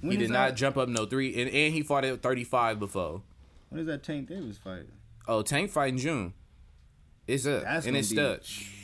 [0.00, 2.78] When he did not that- jump up no three, and, and he fought at 35
[2.78, 3.22] before.
[3.68, 4.86] When is that Tank Davis fight?
[5.28, 6.34] Oh, Tank fighting June.
[7.26, 8.81] It's up That's and gonna it's be- stuck.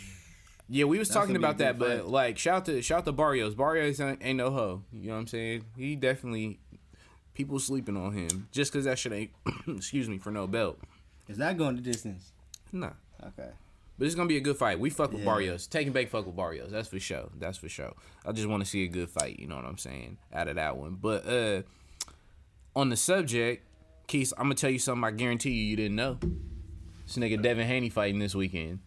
[0.69, 2.65] Yeah, we was That's talking gonna be a about that, good but like, shout out
[2.67, 3.55] to shout out to Barrios.
[3.55, 4.83] Barrios ain't, ain't no hoe.
[4.93, 5.65] You know what I'm saying?
[5.77, 6.59] He definitely
[7.35, 9.31] people sleeping on him just because that shit ain't.
[9.67, 10.79] excuse me for no belt.
[11.29, 12.33] Is that going the distance?
[12.73, 12.91] Nah.
[13.23, 13.49] Okay.
[13.99, 14.79] But it's gonna be a good fight.
[14.79, 15.27] We fuck with Yeah.
[15.27, 15.67] Barrios.
[15.67, 16.71] Taking back fuck with Barrios.
[16.71, 17.31] That's for sure.
[17.39, 17.95] That's for sure.
[18.27, 19.39] I just want to see a good fight.
[19.39, 20.19] You know what I'm saying?
[20.33, 20.99] Out of that one.
[21.01, 21.63] But uh,
[22.77, 23.65] on the subject,
[24.07, 25.03] Keith, I'm gonna tell you something.
[25.05, 26.19] I guarantee you you didn't know.
[27.07, 28.81] This nigga Devin Haney fighting this weekend.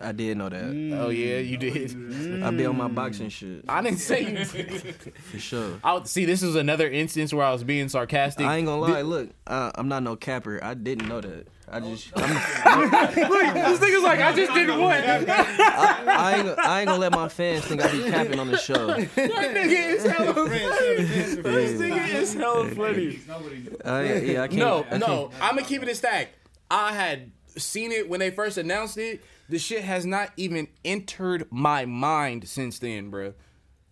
[0.00, 0.64] I did know that.
[1.00, 2.42] Oh yeah, you did.
[2.42, 4.44] I be on my boxing shit I didn't say you.
[4.44, 5.80] for sure.
[5.84, 6.24] I would see.
[6.24, 8.46] This was another instance where I was being sarcastic.
[8.46, 9.02] I ain't gonna lie.
[9.02, 10.62] Look, uh, I'm not no capper.
[10.62, 11.46] I didn't know that.
[11.74, 12.28] I just, I'm,
[12.90, 15.06] this nigga's like, I just didn't want.
[15.06, 18.58] That I ain't, I ain't gonna let my fans think I be capping on the
[18.58, 18.88] show.
[18.88, 20.58] This nigga is hella funny.
[20.98, 23.20] This nigga is hella funny.
[23.26, 23.76] Nobody knew.
[23.86, 24.58] I, yeah, I can't.
[24.58, 26.28] No, I no, can't- I'm gonna keep it a stack.
[26.70, 29.22] I had seen it when they first announced it.
[29.48, 33.34] The shit has not even entered my mind since then, bro.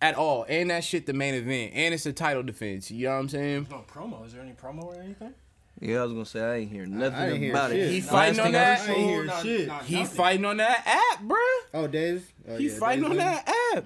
[0.01, 0.45] At all.
[0.49, 1.73] And that shit the main event.
[1.75, 2.89] And it's a title defense.
[2.89, 3.67] You know what I'm saying?
[3.69, 4.25] No promo.
[4.25, 5.33] Is there any promo or anything?
[5.79, 7.79] Yeah, I was gonna say I ain't hear nothing I ain't hear about shit.
[7.79, 7.91] it.
[7.91, 8.79] He fighting on that.
[8.79, 9.67] heard- I ain't hear not- shit.
[9.67, 10.17] not He nothing.
[10.17, 11.37] fighting on that app, bro.
[11.73, 12.31] Oh, Dave.
[12.47, 13.23] Oh, He yeah, fighting Dave on Lee.
[13.23, 13.85] that app.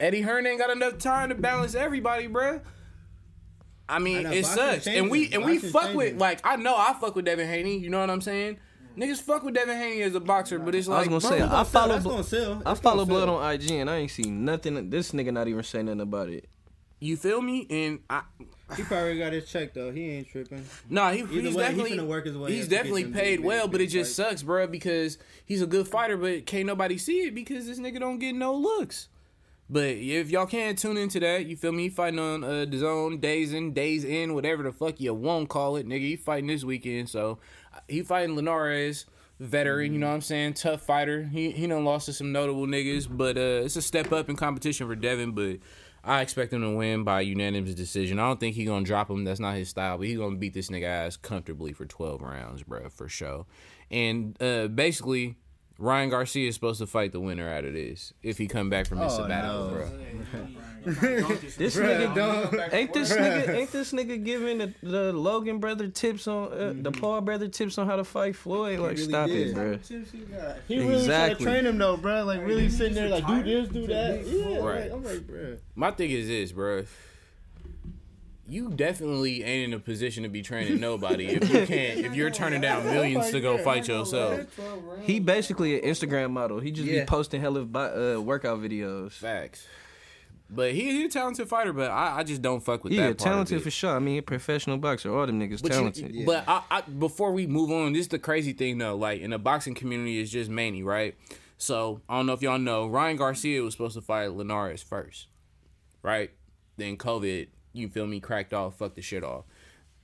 [0.00, 2.60] Eddie Hearn ain't got enough time to balance everybody, bruh.
[3.88, 5.34] I mean, I know, it sucks, and we changing.
[5.36, 7.78] and we Boxing's fuck with like I know I fuck with Devin Haney.
[7.78, 8.58] You know what I'm saying?
[8.96, 11.38] Niggas fuck with Devin Haney as a boxer, but it's like I was like, gonna
[11.38, 11.82] say That's I gonna sell.
[11.82, 11.92] follow.
[11.94, 12.62] That's gonna sell.
[12.64, 13.36] I follow Blood sell.
[13.36, 14.90] on IG, and I ain't seen nothing.
[14.90, 16.48] This nigga not even say nothing about it.
[16.98, 17.66] you feel me?
[17.68, 18.22] And I,
[18.76, 19.92] He probably got his check though.
[19.92, 20.64] He ain't tripping.
[20.88, 23.36] nah, he, he's way, definitely finna work his way he's up to get definitely paid
[23.36, 24.30] big, well, big, but it just fights.
[24.30, 28.00] sucks, bro, because he's a good fighter, but can't nobody see it because this nigga
[28.00, 29.08] don't get no looks.
[29.68, 31.88] But if y'all can't tune into that, you feel me?
[31.88, 35.86] Fighting on uh, the zone, DAZN, days in, whatever the fuck you won't call it,
[35.86, 36.00] nigga.
[36.00, 37.38] He fighting this weekend, so
[37.74, 39.06] uh, he fighting Linares,
[39.40, 39.92] veteran.
[39.92, 40.54] You know what I'm saying?
[40.54, 41.24] Tough fighter.
[41.24, 44.36] He he done lost to some notable niggas, but uh, it's a step up in
[44.36, 45.32] competition for Devin.
[45.32, 45.58] But
[46.04, 48.20] I expect him to win by unanimous decision.
[48.20, 49.24] I don't think he gonna drop him.
[49.24, 49.98] That's not his style.
[49.98, 53.46] But he gonna beat this nigga ass comfortably for 12 rounds, bro, for sure.
[53.90, 55.36] And uh, basically.
[55.78, 58.86] Ryan Garcia is supposed to fight the winner out of this if he come back
[58.86, 59.70] from his Oh, sabbatical, no.
[59.70, 59.88] bro.
[60.86, 62.72] This Bruh, nigga don't.
[62.72, 66.92] ain't this nigga ain't this nigga giving the, the Logan brother tips on uh, the
[66.92, 68.78] Paul brother tips on how to fight Floyd?
[68.78, 69.48] Like really stop did.
[69.48, 69.78] it, bro.
[70.68, 72.24] He really trying to train him though, bro.
[72.24, 74.24] Like really sitting there, like do this, do that.
[74.26, 74.82] Yeah, Right.
[74.84, 75.56] like, I'm like, bro.
[75.74, 76.84] My thing is this, bro.
[78.48, 81.98] You definitely ain't in a position to be training nobody if you can't.
[82.00, 84.40] If you're turning down millions to go fight yourself.
[85.02, 86.60] He basically an Instagram model.
[86.60, 87.00] He just Yeah.
[87.00, 89.12] be posting hella bi- uh, workout videos.
[89.12, 89.66] Facts.
[90.48, 93.18] But he, he's a talented fighter, but I, I just don't fuck with Yeah, that.
[93.18, 93.62] part of talented it.
[93.64, 93.96] for sure.
[93.96, 95.12] I mean, professional boxer.
[95.12, 96.24] All them niggas But, you- talented.
[96.26, 98.94] but I, I, before we move on, this is the crazy thing though.
[98.96, 101.16] Like in the boxing community, it's just Manny, right?
[101.58, 105.26] So I don't know if y'all know, Ryan Garcia was supposed to fight Linares first,
[106.02, 106.30] right?
[106.76, 109.44] Then COVID, you feel me, cracked off, fucked the shit off.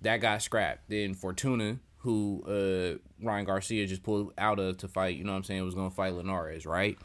[0.01, 0.89] That got scrapped.
[0.89, 5.39] Then Fortuna, who uh, Ryan Garcia just pulled out of to fight, you know what
[5.39, 6.99] I'm saying, was gonna fight Linares, right?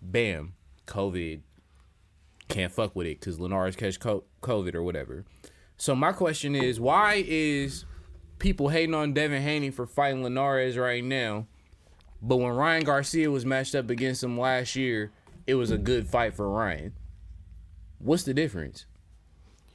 [0.00, 0.54] Bam,
[0.86, 1.40] COVID,
[2.48, 5.24] can't fuck with it because Linares catch COVID or whatever.
[5.76, 7.84] So my question is, why is
[8.38, 11.46] people hating on Devin Haney for fighting Linares right now,
[12.22, 15.10] but when Ryan Garcia was matched up against him last year,
[15.46, 16.92] it was a good fight for Ryan.
[17.98, 18.86] What's the difference?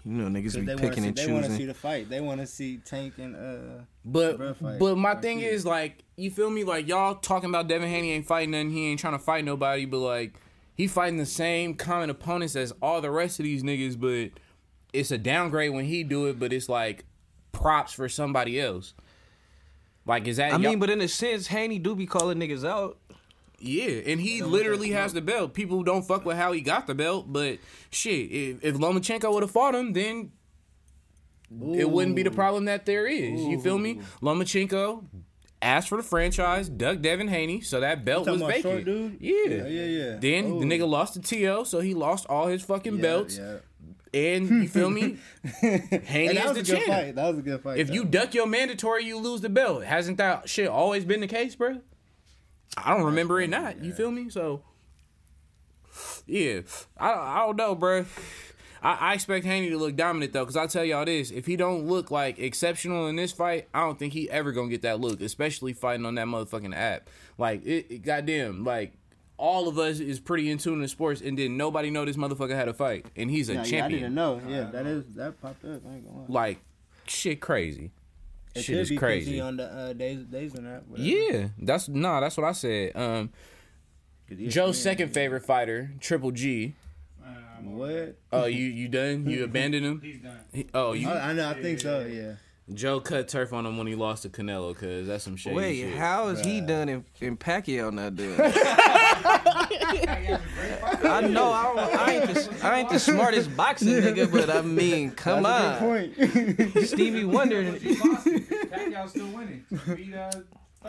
[0.09, 1.73] You know, niggas be They want to picking see, and they want to see the
[1.75, 2.09] fight.
[2.09, 3.83] They want to see Tank and uh.
[4.03, 4.79] But fight.
[4.79, 5.21] but my Garcia.
[5.21, 6.63] thing is like, you feel me?
[6.63, 8.71] Like y'all talking about Devin Haney ain't fighting nothing.
[8.71, 9.85] He ain't trying to fight nobody.
[9.85, 10.33] But like,
[10.73, 13.99] he fighting the same common opponents as all the rest of these niggas.
[13.99, 14.39] But
[14.93, 16.39] it's a downgrade when he do it.
[16.39, 17.05] But it's like
[17.51, 18.95] props for somebody else.
[20.07, 20.53] Like is that?
[20.53, 22.97] I mean, but in a sense, Haney do be calling niggas out.
[23.61, 25.53] Yeah, and he literally has the belt.
[25.53, 27.59] People don't fuck with how he got the belt, but
[27.91, 30.31] shit, if, if Lomachenko would have fought him, then
[31.73, 33.41] it wouldn't be the problem that there is.
[33.41, 34.01] You feel me?
[34.21, 35.03] Lomachenko
[35.61, 38.63] asked for the franchise, Doug Devin Haney, so that belt was vacant.
[38.63, 39.17] short dude?
[39.19, 39.33] Yeah.
[39.47, 40.15] Yeah, yeah, yeah.
[40.19, 40.59] Then Ooh.
[40.59, 40.79] the oh.
[40.79, 43.37] nigga lost to Teo, so he lost all his fucking Yeah, belts.
[43.37, 43.57] yeah.
[44.11, 45.17] And you feel me?
[45.61, 46.85] Haney is was the a good champ.
[46.85, 47.15] fight.
[47.15, 47.77] That was a good fight.
[47.77, 47.93] If though.
[47.93, 49.83] you duck your mandatory, you lose the belt.
[49.83, 51.79] Hasn't that shit always been the case, bro?
[52.77, 53.83] I don't remember it not.
[53.83, 54.29] You feel me?
[54.29, 54.61] So,
[56.25, 56.61] yeah,
[56.97, 58.05] I I don't know, bro.
[58.81, 61.55] I, I expect Haney to look dominant though, because I tell y'all this: if he
[61.57, 64.99] don't look like exceptional in this fight, I don't think he ever gonna get that
[65.01, 67.09] look, especially fighting on that motherfucking app.
[67.37, 68.93] Like it, it goddamn, like
[69.37, 72.55] all of us is pretty in tune to sports, and then nobody know this motherfucker
[72.55, 74.01] had a fight, and he's a Yeah, yeah, I champion.
[74.03, 74.41] didn't know.
[74.47, 75.81] Yeah, that is that popped up.
[75.85, 76.25] I ain't gonna lie.
[76.29, 76.59] Like
[77.05, 77.91] shit, crazy.
[78.55, 79.31] It shit could is be 'cause crazy.
[79.33, 80.87] he on the uh, DAZN DAZN on that.
[80.87, 81.07] whatever.
[81.07, 82.19] Yeah, that's nah.
[82.19, 82.91] That's what I said.
[82.95, 83.29] Um,
[84.27, 84.83] 'Cause he- Joe's yeah.
[84.91, 86.73] second favorite fighter, Triple G.
[87.23, 88.15] Um, What?
[88.31, 89.29] Oh, you you done?
[89.29, 90.01] You abandoned him?
[90.01, 90.39] He's done.
[90.53, 91.49] He- oh, you I, I know.
[91.49, 92.05] I think so.
[92.05, 92.33] Yeah.
[92.73, 95.77] Joe cut turf on him when he lost to Canelo, cause that's some shady Wait,
[95.81, 95.95] shit.
[95.97, 98.35] how is he done and, and Pacquiao not done?
[101.01, 104.61] I know I, don't, I ain't the, I ain't the smartest boxing nigga, but I
[104.63, 106.85] mean, come That's a on, good point.
[106.87, 107.61] Stevie Wonder.
[107.73, 108.49] He lost it.
[108.71, 109.65] Pacquiao's still winning.
[109.95, 110.31] Beat, uh,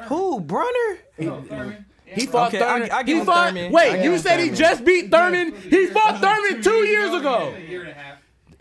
[0.04, 0.98] Who Broner?
[1.18, 1.84] No, Thurman.
[2.04, 2.90] He fought Okay, I- Thurman.
[2.90, 3.46] I give he him fought.
[3.48, 3.66] Thurman.
[3.66, 5.54] I Wait, give you him said he just beat Thurman?
[5.54, 7.54] He fought Thurman two years ago.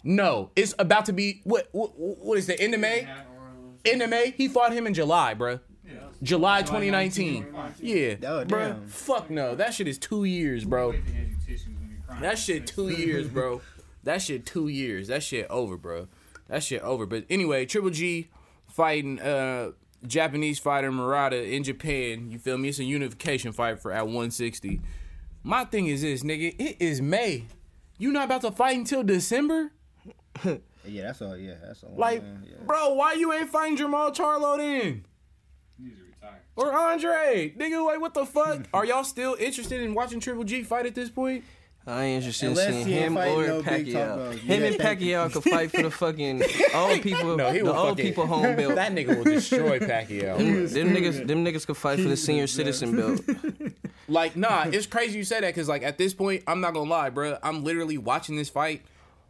[0.03, 0.43] A year and a half.
[0.43, 1.67] No, it's about to be what?
[1.71, 3.07] What, what is the end of May?
[3.85, 4.31] End of May.
[4.31, 5.59] He fought him in July, bruh.
[6.21, 7.47] July 2019.
[7.79, 8.47] Yeah, Oh, bruh.
[8.47, 8.87] damn.
[8.87, 9.55] Fuck no.
[9.55, 10.93] That shit is two years, bro.
[12.19, 13.61] That shit two years, bro.
[14.03, 15.07] That shit two years.
[15.07, 16.07] That shit over, bro.
[16.49, 17.05] That shit over.
[17.05, 18.29] But anyway, Triple G
[18.67, 19.71] fighting uh
[20.05, 22.29] Japanese fighter Murata in Japan.
[22.31, 22.69] You feel me?
[22.69, 24.81] It's a unification fight for at 160.
[25.43, 26.53] My thing is this, nigga.
[26.59, 27.45] It is May.
[27.97, 29.71] You not about to fight until December?
[30.85, 31.37] yeah, that's all.
[31.37, 31.93] Yeah, that's all.
[31.95, 32.55] Like, yeah.
[32.65, 35.05] bro, why you ain't fighting Jermall Charlo then?
[35.81, 36.41] He's retired.
[36.55, 37.53] Or Andre?
[37.57, 38.61] Nigga, like, what the fuck?
[38.73, 41.43] Are y'all still interested in watching Triple G fight at this point?
[41.87, 44.33] I ain't interested in seeing him or no big top Pacquiao.
[44.37, 45.07] Him Yeah, and thank you.
[45.15, 46.43] Pacquiao could fight for the fucking
[46.75, 48.75] old people, No, he the old fucking- people home belt.
[48.75, 50.37] That nigga will destroy Pacquiao.
[50.71, 53.21] them niggas, them niggas could fight for the senior citizen belt.
[54.07, 56.89] Like, nah, it's crazy you say that because, like, at this point, I'm not gonna
[56.89, 57.37] lie, bro.
[57.41, 58.83] I'm literally watching this fight,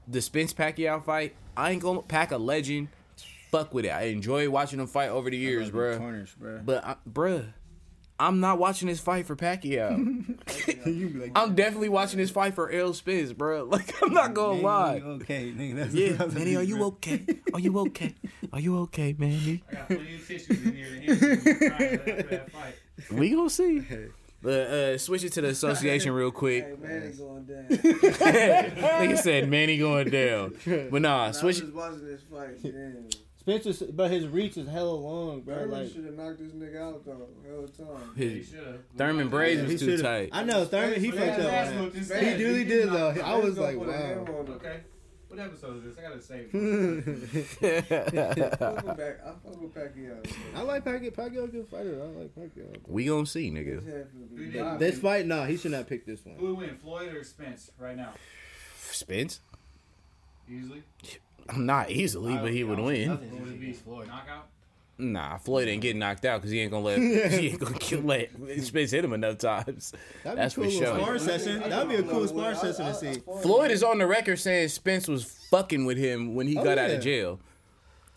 [0.10, 1.36] the Spence Pacquiao fight.
[1.56, 2.90] I ain't gonna pack a legend.
[3.52, 3.90] Fuck with it.
[3.90, 5.98] I enjoy watching them fight over the years, bro.
[5.98, 6.62] Corners, bro.
[6.64, 7.52] But, I, bruh,
[8.20, 9.98] I'm not watching this fight for Pacquiao.
[10.86, 13.64] you be like, I'm definitely watching this fight for Errol Spence, bro.
[13.72, 14.96] Like, I'm not gonna "Man, lie.
[14.98, 15.76] you Okay, nigga.
[15.78, 16.88] That's Yeah, that's Manny, are you bro.
[16.88, 17.26] okay?
[17.54, 18.14] Are you okay?
[18.54, 19.64] Are you okay, Manny?
[19.70, 22.76] I got plenty of tissues in here to him crying after that fight.
[23.12, 23.84] We gonna see.
[24.42, 26.64] But uh, switch it to the association real quick.
[26.66, 27.66] Hey, man, it's going down.
[27.70, 30.56] Nigga said Manny going down.
[30.92, 32.62] But nah, I was just watching this fight.
[32.64, 33.10] Damn.
[33.36, 35.56] Spencer, but his reach is hella long, bro.
[35.56, 37.28] Thurman Like should have knocked this nigga out though.
[37.48, 38.16] Hell of time.
[38.16, 38.82] His should've.
[38.98, 40.30] Thurman braids he was too tight.
[40.34, 41.00] I know Thurman.
[41.00, 41.52] He fucked up.
[41.54, 42.00] ass on whooped that.
[42.00, 42.40] his He ass.
[42.40, 43.10] really did though.
[43.24, 44.46] I was like, put a hammer wow.
[44.56, 44.82] Okay.
[45.30, 45.98] What episode is this?
[45.98, 46.50] I gotta save.
[46.56, 49.20] I fuck with back.
[49.24, 50.28] I fuck with Pacquiao.
[50.56, 51.14] I like Pacquiao.
[51.14, 52.02] Pacquiao a good fighter.
[52.02, 52.76] I like Pacquiao.
[52.88, 53.86] we gonna see, His nigga.
[53.86, 54.64] head finna be Yeah.
[54.64, 54.80] popping.
[54.80, 56.42] This fight, nah, he should not pick this Who one.
[56.42, 58.14] would win, Floyd or Spence right now?
[58.92, 59.42] Spence?
[60.50, 60.82] Easily.
[61.56, 63.10] Not easily, but he would win.
[63.10, 63.74] Nothing's Who would it be?
[63.74, 64.08] Floyd.
[64.08, 64.48] Knockout.
[65.02, 67.00] Nah, Floyd ain't getting knocked out because he ain't gonna let
[67.32, 68.30] he ain't gonna kill, let
[68.62, 69.94] Spence hit him enough times.
[70.24, 71.00] That'd That's be for a cool sure.
[71.00, 71.70] sparring session.
[71.70, 73.22] That'd be a cool sparring session to see.
[73.42, 76.78] Floyd is on the record saying Spence was fucking with him when he Oh, got
[76.78, 77.40] out of jail.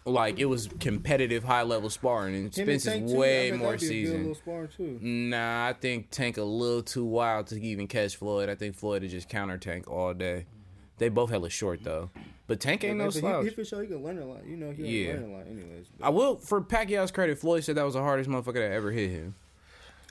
[0.05, 3.61] Like it was competitive, high level sparring, and Him and Spence Tank, is way bet
[3.61, 4.73] more that'd a little seasoned.
[4.77, 4.99] too.
[5.01, 8.49] Nah, I think Tank a little too wild to even catch Floyd.
[8.49, 10.47] I think Floyd is just counter Tank all day.
[10.99, 12.11] They both hella short though,
[12.53, 14.45] but Tank ain't no But he, he for sure he can learn a lot.
[14.47, 15.07] You know, he Yeah.
[15.09, 15.15] yeah.
[15.21, 15.87] learn a lot anyways.
[16.03, 19.11] I will, for Pacquiao's credit, Floyd said that was the hardest motherfucker that ever hit
[19.11, 19.35] him.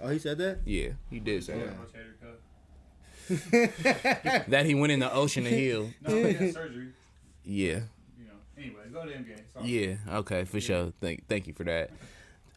[0.01, 0.61] Oh, he said that?
[0.65, 3.41] Yeah, he did say Rotator cuff.
[3.51, 4.45] that.
[4.49, 5.91] That he went in the ocean to heal.
[6.01, 6.87] No, he had surgery.
[7.45, 7.81] Yeah,
[8.17, 8.33] You know.
[8.57, 9.41] Anyway, go to NBA.
[9.53, 9.67] Sorry.
[9.67, 10.91] yeah, okay, for sure.
[10.99, 11.91] Thank, thank you for that.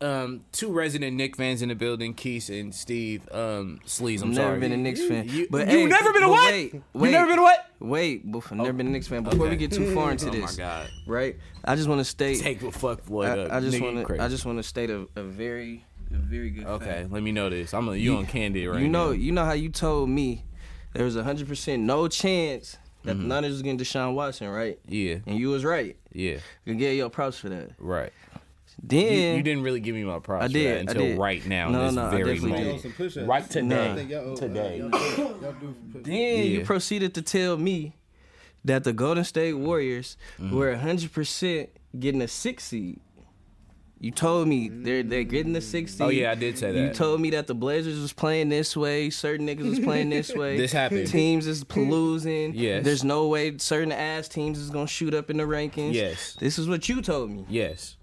[0.05, 3.23] Um, two resident Knick fans in the building, Keith and Steve.
[3.33, 4.61] Um, Sleaze, I'm never sorry.
[4.61, 5.29] been a Knicks fan.
[5.29, 6.53] You, but you hey, never been a what?
[6.53, 7.71] Wait, you wait, never been a what?
[7.81, 8.31] wait.
[8.31, 9.23] Before, never been a Knicks fan.
[9.23, 9.51] Before Okay.
[9.51, 11.37] we get too far into Oh my this, god, right?
[11.65, 12.41] I just want to state.
[12.41, 13.39] take what fuck Floyd.
[13.51, 14.23] I, I just want to.
[14.23, 16.67] I just want to state a, a very, a very good.
[16.67, 17.11] Okay, fact.
[17.13, 17.73] let me know this.
[17.73, 19.13] I'm a, you on candy right you know, now.
[19.13, 20.45] you know how you told me
[20.93, 23.23] there was a hundred percent no chance that Mm-hmm.
[23.23, 24.79] the Niners was getting Deshaun Watson, right?
[24.89, 25.95] Yeah, And you was right.
[26.15, 27.73] yeah, You get your props for that.
[27.79, 28.11] right.
[28.87, 31.03] Then You, you didn't really give me my props I for did, that I until
[31.11, 31.19] did.
[31.19, 32.65] right now, No, in this no, I very definitely moment.
[32.67, 32.75] did.
[32.75, 33.27] On some push-ups.
[33.27, 33.91] Right today.
[33.91, 34.83] I y'all owe- Today.
[36.03, 37.97] Then you proceeded to tell me
[38.65, 40.57] that the Golden State Warriors Mm-hmm.
[40.57, 41.69] were 100%
[41.99, 43.01] getting a six seed.
[44.01, 46.03] You told me they're they're getting the six seed.
[46.03, 46.79] Oh yeah, I did say that.
[46.79, 50.35] You told me that the Blazers was playing this way, certain niggas was playing this
[50.35, 50.59] way.
[50.59, 51.07] This happened.
[51.07, 52.55] Teams is losing.
[52.55, 52.85] Yes.
[52.85, 55.95] There's no way certain ass teams is gonna shoot up in the rankings.
[55.95, 56.35] Yes.
[56.39, 57.47] This is what you told me.
[57.49, 57.97] Yes.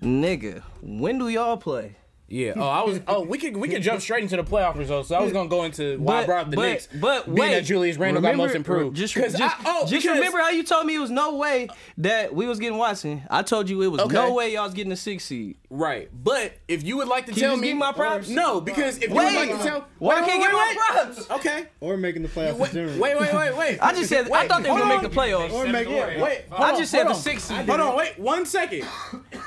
[0.00, 1.96] Nigga, when do y'all play?
[2.32, 2.52] Yeah.
[2.54, 3.00] Oh, I was.
[3.08, 5.08] Oh, we could we could jump straight into the playoff results.
[5.08, 6.86] So I was gonna go into why I brought up the but, Knicks.
[6.94, 8.96] But being wait, that Julius Randle got most improved.
[8.96, 11.34] Just, 'Cause just, I- oh, just because- remember how you told me it was no
[11.34, 11.66] way
[11.98, 13.22] that we was getting Watson.
[13.28, 14.14] I told you it was Okay.
[14.14, 15.56] no way y'all was getting a six seed.
[15.70, 16.08] Right.
[16.12, 18.28] But if you would like to Can you tell just me my props?
[18.28, 19.24] No, because if you Wait.
[19.24, 21.30] would like to tell Why wait, I can't wait, get wait, my props?
[21.32, 21.64] Okay.
[21.80, 22.98] Or making the playoffs in Wait, general.
[23.00, 23.78] wait, wait, wait, wait.
[23.82, 25.02] I just said I thought they were gonna on.
[25.02, 25.50] make the playoffs.
[25.52, 26.42] Or make yeah, wait.
[26.52, 27.66] I just said the six seed.
[27.68, 28.84] Hold on, wait one second.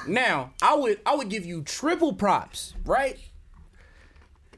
[0.07, 3.17] Now, I would I would give you triple props, right?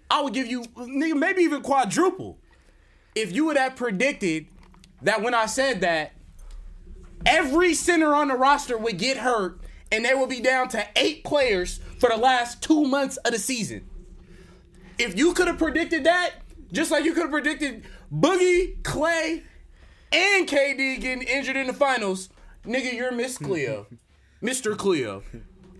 [0.10, 2.38] I would give you nigga, maybe even quadruple
[3.16, 4.48] if you would have predicted
[5.02, 6.14] that when I said that
[7.26, 9.60] every center on the roster would get hurt
[9.92, 13.40] and they would be down to eight players for the last two months of the
[13.40, 13.88] season.
[14.98, 16.32] If you could have predicted that,
[16.72, 17.84] just like you could have predicted
[18.14, 19.44] Boogie, Klay,
[20.12, 22.30] and KD getting injured in the finals,
[22.66, 23.88] nigga, you're Miss Cleo,
[24.42, 24.78] Mr.
[24.78, 25.24] Cleo.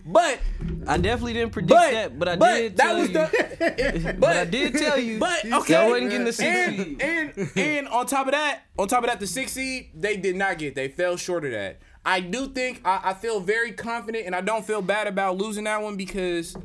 [0.08, 0.38] But
[0.86, 3.14] I definitely didn't predict but that, but I but did that tell was you.
[3.14, 4.00] the.
[4.04, 5.18] but, but I did tell you.
[5.18, 7.02] But okay, wasn't getting the six and, seed.
[7.02, 10.36] and and on top of that, on top of that, the six seed they did
[10.36, 10.76] not get.
[10.76, 11.80] They fell short of that.
[12.04, 15.64] I do think I, I feel very confident, and I don't feel bad about losing
[15.64, 16.56] that one because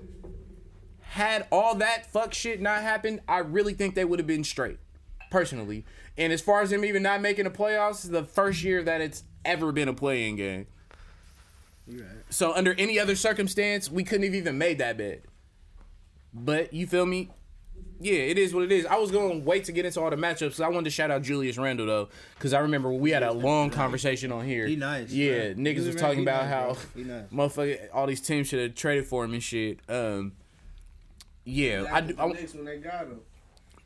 [1.01, 4.77] had all that fuck shit not happened, I really think they would have been straight,
[5.31, 5.83] personally.
[6.15, 9.01] And as far as them even not making the playoffs, is the first year that
[9.01, 10.67] it's ever been a playing game.
[12.29, 15.23] So under any other circumstance, we couldn't have even made that bet.
[16.33, 17.29] But you feel me?
[17.99, 18.85] Yeah, it is what it is.
[18.87, 20.63] I was going to wait to get into all the matchups.
[20.63, 23.69] I wanted to shout out Julius Randle though, because I remember we had a long
[23.69, 24.65] conversation on here.
[24.65, 25.11] He nice.
[25.11, 25.63] Yeah, bro.
[25.63, 26.87] niggas was talking about he how nice.
[26.95, 27.25] He nice.
[27.31, 29.79] motherfucker, all these teams should have traded for him and shit.
[29.87, 30.33] Um,
[31.43, 32.15] yeah, I do.
[32.17, 33.21] I, when they got him.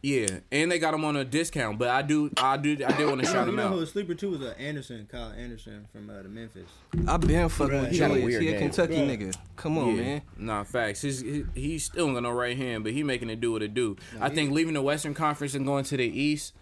[0.06, 1.80] Yeah, and they got him on a discount.
[1.80, 3.82] But I do, I do, I did want to shout You him know who out.
[3.82, 6.70] a sleeper too was uh, Anderson, Kyle Anderson from uh, the Memphis.
[7.08, 8.40] I've been fucking with he got a Julius.
[8.40, 8.60] He a game.
[8.60, 9.18] Kentucky Bruh.
[9.18, 9.36] nigga.
[9.56, 10.04] Come on, yeah.
[10.04, 10.22] man.
[10.38, 11.02] Nah, facts.
[11.02, 13.74] His, he, he's still got no right hand, but he making it do what it
[13.74, 13.98] do.
[14.22, 16.54] I think leaving the Western Conference and going to the East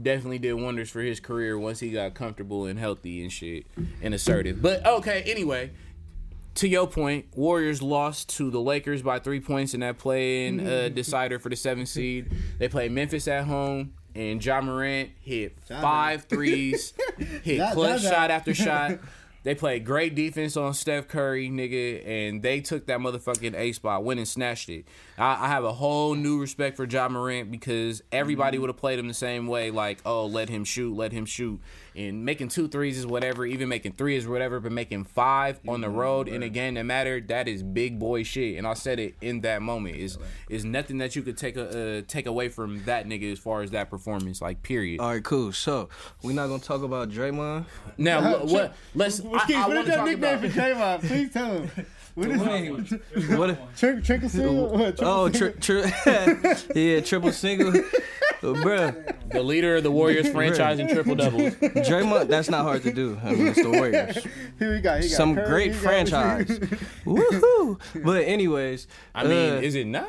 [0.00, 3.66] definitely did wonders for his career once he got comfortable and healthy and shit
[4.00, 4.62] and assertive.
[4.62, 5.72] But okay, anyway,
[6.56, 10.88] to your point, Warriors lost to the Lakers by three points in that play-in uh,
[10.88, 12.32] decider for the seventh seed.
[12.58, 13.94] They played Memphis at home.
[14.16, 16.94] And Ja Morant hit five threes,
[17.42, 19.00] hit clutch shot after shot.
[19.44, 24.02] They played great defense on Steph Curry, nigga, and they took that motherfucking A spot,
[24.02, 24.86] went and snatched it.
[25.18, 28.98] I, I have a whole new respect for Ja Morant because everybody would have played
[28.98, 31.60] him the same way, like, oh, let him shoot, let him shoot.
[31.96, 35.80] And making two threes is whatever, even making three is whatever, but making five on
[35.80, 38.58] the road in a game that mattered, that is big boy shit.
[38.58, 39.96] And I said it in that moment.
[39.96, 40.18] Is
[40.48, 43.62] is nothing that you could take a uh, take away from that nigga as far
[43.62, 45.00] as that performance, like period.
[45.00, 45.52] All right, cool.
[45.52, 45.88] So
[46.22, 47.66] we're not gonna talk about Draymond.
[47.96, 48.74] Now what?
[48.94, 49.20] Let's.
[49.38, 51.00] I, Keith, I what wanna is that talk nickname about- for Draymond?
[51.08, 51.70] Please tell him.
[52.14, 53.02] What is it?
[53.38, 53.76] What?
[53.76, 54.68] Trick, trickle single?
[54.68, 57.72] What, triple Oh, tri- tri- yeah, triple single,
[58.40, 59.30] bruh.
[59.32, 61.54] the leader of the Warriors franchise in triple doubles.
[61.54, 63.18] Draymond, that's not hard to do.
[63.24, 64.18] I mean, it's the Warriors.
[64.60, 66.46] Here we got, he got Some Curry, great he franchise.
[67.04, 67.80] Woohoo!
[68.04, 70.08] But anyways, I mean, uh, is it not?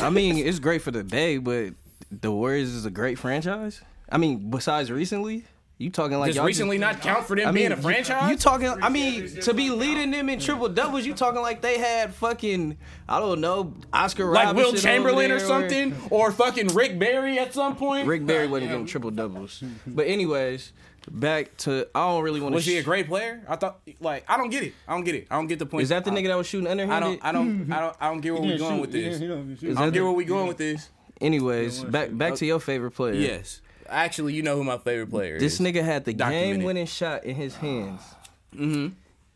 [0.00, 1.74] I mean, it's great for the day, but
[2.10, 3.82] the Warriors is a great franchise.
[4.10, 5.44] I mean, besides recently,
[5.82, 8.30] you talking like Does y'all recently not count for them I mean, being a franchise?
[8.30, 8.68] You talking?
[8.68, 12.78] I mean, to be leading them in triple doubles, you talking like they had fucking
[13.08, 17.52] I don't know Oscar like Robertson Wilt Chamberlain or something, or fucking Rick Barry at
[17.52, 18.06] some point.
[18.06, 19.62] Rick Barry wasn't getting triple doubles.
[19.86, 20.72] But anyways,
[21.10, 22.56] back to I don't really want to.
[22.56, 23.42] was he a great player?
[23.48, 24.74] I thought, like, I don't get it.
[24.86, 25.26] I don't get it.
[25.30, 25.82] I don't get the point.
[25.82, 26.90] Is that the I, nigga that was shooting I don't.
[27.24, 27.72] I don't.
[27.72, 27.96] I don't.
[28.00, 28.80] I don't get where we didn't going shoot.
[28.80, 29.18] with this.
[29.18, 29.70] didn't- he don't shoot.
[29.70, 30.90] Is I don't get where we going with this.
[31.20, 33.14] Anyways, back back to your favorite player.
[33.14, 33.60] Yes,
[33.92, 35.58] actually, you know who my favorite player This is.
[35.58, 38.00] This nigga had the game-winning shot in his hands.
[38.54, 38.88] Mm-hmm.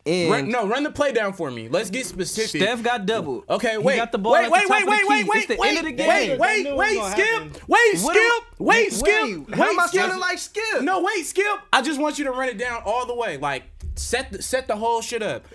[0.05, 1.67] And Run, no, run the play down for me.
[1.67, 2.61] Let's get specific.
[2.61, 3.43] Steph got doubled.
[3.49, 3.97] Okay, He wait.
[3.97, 5.29] got the ball wait, at wait, the wait, top of wait, the wait, key.
[5.29, 6.39] wait, It's the wait, end of the wait, game.
[6.39, 10.01] wait, They wait, wait, skip, wait, skip, wait, skip, How am I wait, skip.
[10.01, 10.81] sounding like Skip?
[10.81, 11.59] No, wait, skip.
[11.73, 13.35] I just want you to run it down all the way.
[13.35, 13.63] Like
[13.95, 15.45] set the, set the whole shit up.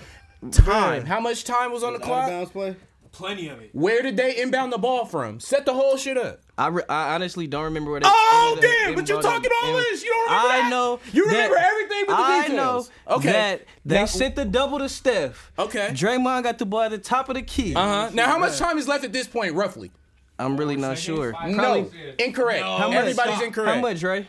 [0.50, 1.06] Time.
[1.06, 2.50] How much time was on the clock?
[2.52, 2.76] play?
[3.12, 3.70] Plenty of it.
[3.72, 5.38] Where did they inbound the ball from?
[5.40, 6.40] Set the whole shit up.
[6.62, 8.06] I, re- I honestly don't remember where they.
[8.08, 8.94] Oh ended up damn!
[8.94, 10.04] But you inbounding- talking all in- this?
[10.04, 10.70] You don't remember I that?
[10.70, 11.00] know.
[11.12, 12.90] You remember that- everything but the I details.
[13.08, 13.14] know.
[13.16, 13.32] Okay.
[13.32, 15.50] That they Now- sent the double to Steph.
[15.58, 15.88] Okay.
[15.92, 17.74] Draymond got the ball at the top of the key.
[17.74, 18.10] Uh huh.
[18.14, 19.90] Now, how much time is left at this point, roughly?
[20.38, 21.32] I'm really not sure.
[21.32, 22.60] Five No, incorrect.
[22.64, 22.76] No.
[22.78, 22.96] How much?
[22.98, 23.44] Everybody's Stop.
[23.46, 23.74] incorrect.
[23.74, 24.26] How much, Ray?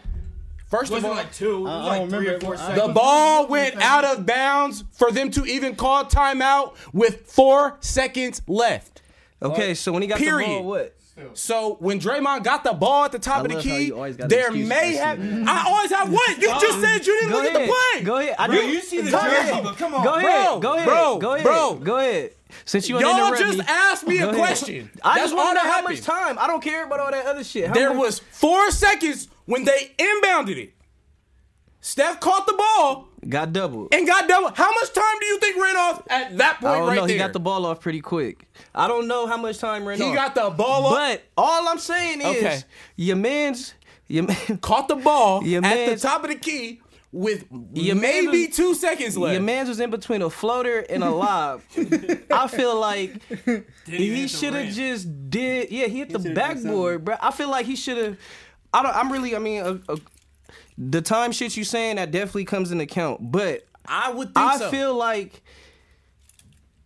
[0.69, 1.57] First of all, like two.
[1.57, 2.81] It was I like three or four seconds.
[2.87, 8.41] The ball went out of bounds for them to even call timeout with four seconds
[8.47, 9.01] left.
[9.41, 10.95] Okay, so when he got the ball, what?
[11.35, 14.17] So when Draymond got the ball at the top I of the key, you always
[14.17, 15.19] got an there may have.
[15.47, 16.37] I always have what?
[16.41, 17.55] You just said you didn't Go look ahead.
[17.61, 18.03] at the play.
[18.03, 18.35] Go ahead.
[18.39, 20.03] I Bro, you see the Go jersey, but come on.
[20.03, 20.47] Go ahead.
[20.49, 20.85] Bro, go ahead.
[20.87, 21.43] bro, go ahead.
[21.45, 21.75] bro.
[21.75, 22.31] Go ahead.
[22.65, 24.35] Since you Y'all just me, asked me a ahead.
[24.35, 24.89] question.
[25.03, 26.39] I That's just all want that to know how much time.
[26.39, 27.67] I don't care about all that other shit.
[27.67, 30.73] How There much- was four seconds when they inbounded it.
[31.81, 33.93] Steph caught the ball got doubled.
[33.93, 34.49] and got double.
[34.55, 37.07] How much time do you think ran off at that point I don't right know.
[37.07, 37.13] there?
[37.15, 38.47] He got the ball off pretty quick.
[38.75, 40.09] I don't know how much time ran He off.
[40.09, 40.93] He got the ball off.
[40.95, 42.59] But all I'm saying is, Okay.
[42.95, 43.73] your man's,
[44.07, 48.47] your man, caught the ball Your at the top of the key with Your maybe
[48.47, 49.33] was- two seconds left.
[49.33, 51.61] your man's was in between a floater and a lob.
[52.31, 55.69] I feel like even he should have just did.
[55.71, 57.15] Yeah, he hit the backboard, bro.
[57.21, 58.17] I feel like he should have.
[58.73, 58.95] I don't.
[58.95, 59.35] I'm really.
[59.35, 59.95] I mean, uh, uh,
[60.77, 64.57] the time shit you saying that definitely comes into account, but I would think I
[64.57, 64.69] so.
[64.69, 65.41] feel like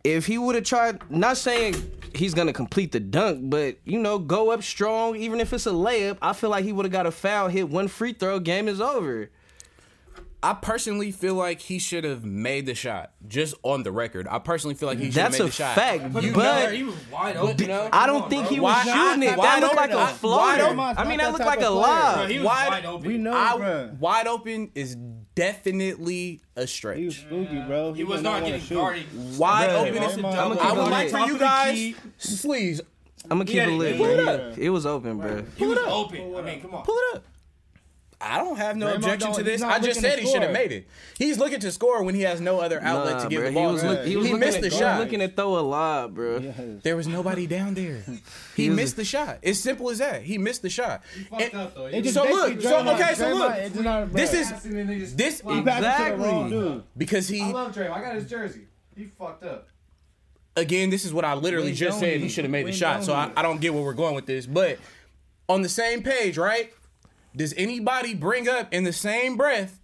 [0.04, 1.76] if he would have tried, not saying
[2.16, 5.72] he's gonna complete the dunk, but you know, go up strong, even if it's a
[5.72, 6.18] layup.
[6.22, 8.82] I feel like he would have got a foul, hit one free throw, game is
[8.82, 9.30] over.
[10.44, 13.12] I personally feel like he should have made the shot.
[13.28, 15.52] Just on the record, I personally feel like he should have That's made a the
[15.52, 15.76] shot.
[15.76, 17.58] fact, Put him but there, he was wide open.
[17.60, 18.54] you know, I don't on, think bro.
[18.54, 19.36] he Why- was shooting it.
[19.36, 20.64] That looked like a floater.
[20.80, 21.92] I mean, that looked like a type of player.
[21.92, 22.16] lob.
[22.16, 23.08] Bro, he was Wide- wide open.
[23.08, 23.92] We know, I, bro.
[24.00, 24.96] wide open is
[25.34, 26.98] definitely a stretch.
[26.98, 27.94] He was spooky, bro.
[27.94, 29.06] He was not getting guarded.
[29.38, 30.16] Wide Bruh, open I'ma is.
[30.16, 30.26] keep
[30.66, 31.94] I would like for you guys,
[32.42, 32.82] please
[33.30, 34.54] I'm gonna keep it lit, bro.
[34.58, 35.44] it was open, bro.
[35.58, 36.36] He was open.
[36.36, 36.84] I mean, come on.
[36.86, 37.24] pull it up.
[38.20, 39.62] I don't have no Draymond objection to this.
[39.62, 40.88] I just said he should have made it.
[41.20, 43.54] He's looking to score when he has no other outlet Nah, to give bruh, the
[43.54, 43.68] ball.
[43.68, 43.88] He was, to.
[43.90, 45.00] look, he was He missed at, the he was shot.
[45.00, 46.40] looking to throw a lob, bro.
[46.40, 46.56] Yes.
[46.82, 48.04] There was nobody down there.
[48.56, 49.38] He, He was- missed the shot.
[49.44, 50.24] It's simple as that.
[50.24, 51.04] He missed the shot.
[51.30, 53.56] fucked And- up, just So look, so- Draymond- okay, so look.
[53.56, 55.56] it's not- This is Passing and they just this flop.
[55.58, 56.70] He passed it to the wrong Exactly.
[56.74, 56.84] dude.
[56.98, 57.88] because I he love Dre.
[57.88, 58.62] I got his jersey.
[58.96, 59.68] He fucked up.
[60.56, 60.90] again.
[60.90, 62.20] This is what I literally We just said.
[62.20, 63.04] He should have made the shot.
[63.04, 64.48] So I don't get where we're going with this.
[64.48, 64.80] But
[65.48, 66.74] on the same page, right?
[67.38, 69.80] Does anybody bring up in the same breath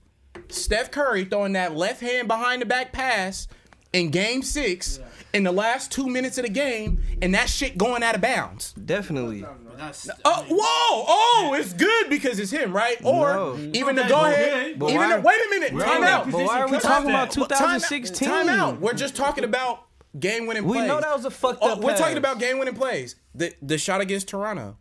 [0.49, 3.47] Steph Curry throwing that left hand behind the back pass
[3.93, 4.99] in Game Six
[5.33, 8.73] in the last two minutes of the game, and that shit going out of bounds?
[8.73, 9.41] Definitely.
[9.41, 11.05] But Oh, whoa!
[11.07, 12.97] Oh, it's good because it's him, right?
[13.03, 13.57] Or No.
[13.73, 14.79] even the Okay, go but ahead.
[14.79, 15.73] why- Even the, wait a minute.
[15.73, 16.31] We're Time out.
[16.31, 17.37] But why are we talking about that.
[17.39, 18.27] Well, time- 2016?
[18.29, 18.79] Time out.
[18.81, 19.83] We're just talking about
[20.19, 20.87] game winning We plays.
[20.87, 23.15] know that was a fucked Oh, up we're talking about game winning plays.
[23.35, 24.77] The the shot against Toronto.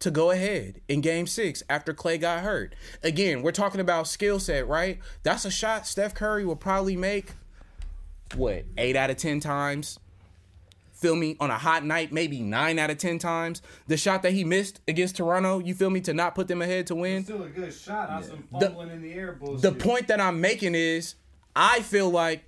[0.00, 2.74] To go ahead in game six after Klay got hurt.
[3.02, 4.98] Again, we're talking about skill set, right?
[5.22, 7.32] That's a shot Steph Curry will probably make,
[8.34, 9.98] what, eight out of 10 times?
[10.92, 11.36] Feel me?
[11.40, 13.62] On a hot night, maybe nine out of 10 times.
[13.86, 16.86] The shot that he missed against Toronto, you feel me, to not put them ahead
[16.88, 17.24] to win.
[17.24, 18.22] Still a good shot.
[18.24, 19.62] Some The- in the air bullshit.
[19.62, 21.14] The point that I'm making is,
[21.54, 22.44] I feel like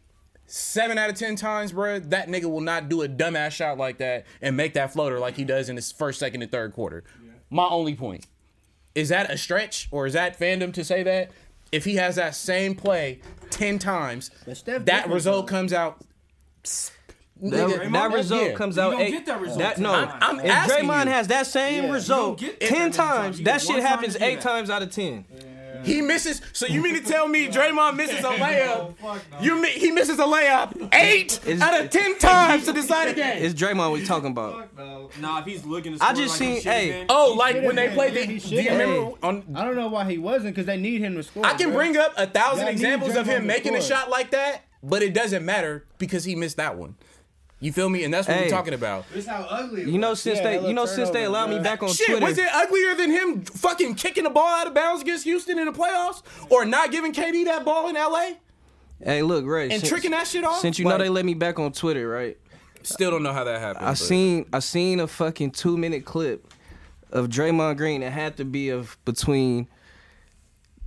[0.46, 3.98] seven out of ten times, bruh, that nigga will not do a dumbass shot like
[3.98, 7.04] that and make that floater like he does in his first, second, and third quarter.
[7.50, 8.26] My only point
[8.94, 11.30] is that a stretch or is that fandom to say that
[11.72, 13.20] if he has that same play
[13.50, 15.50] ten times, Steph that result though.
[15.50, 16.00] comes out.
[17.40, 18.52] That, Nigga, that result yeah.
[18.54, 19.10] comes You out don't eight.
[19.12, 21.10] get that result That, no, ten I'm if asking Draymond you.
[21.12, 21.92] has that same Yeah.
[21.92, 23.36] result You don't get that ten times.
[23.36, 24.42] times, that shit one time happens eight that.
[24.42, 25.24] times out of ten.
[25.84, 26.40] He misses.
[26.52, 28.66] So you mean to tell me Draymond misses a layup?
[28.76, 29.40] Oh, fuck no.
[29.40, 33.14] You mi- he misses a layup eight Is- out of ten times to decide a
[33.14, 33.42] game.
[33.42, 34.54] It's Draymond we talking about.
[34.74, 35.10] Fuck no.
[35.20, 37.62] Nah, if he's looking to I just like he seen- should've hey, been, Oh, like
[37.62, 38.20] when they played the.
[38.20, 39.44] Yeah, Do you should've remember on?
[39.54, 41.44] I don't know why he wasn't because they need him to score.
[41.46, 41.76] I can bro.
[41.78, 43.96] bring up a thousand Y'all need examples of him to making a score.
[43.98, 46.96] shot like that, but it doesn't matter because he missed that one.
[47.60, 48.04] You feel me?
[48.04, 48.44] And that's what Hey.
[48.44, 49.04] we're talking about.
[49.12, 49.82] This how ugly.
[49.82, 50.22] it You know, was.
[50.22, 51.64] since Yeah, they, that you know, little since they turnover, allowed me bro.
[51.64, 52.24] back on Shit, Twitter.
[52.26, 55.64] was it uglier than him fucking kicking the ball out of bounds against Houston in
[55.66, 58.34] the playoffs, or not giving KD that ball in LA
[59.02, 60.60] Hey, look, Ray, and since, tricking that shit off?
[60.60, 62.36] since you Like, know they let me back on Twitter, right?
[62.84, 63.84] still don't know how that happened.
[63.86, 66.52] I but- seen I seen a fucking two minute clip
[67.10, 68.02] of Draymond Green.
[68.04, 69.66] It had to be of between.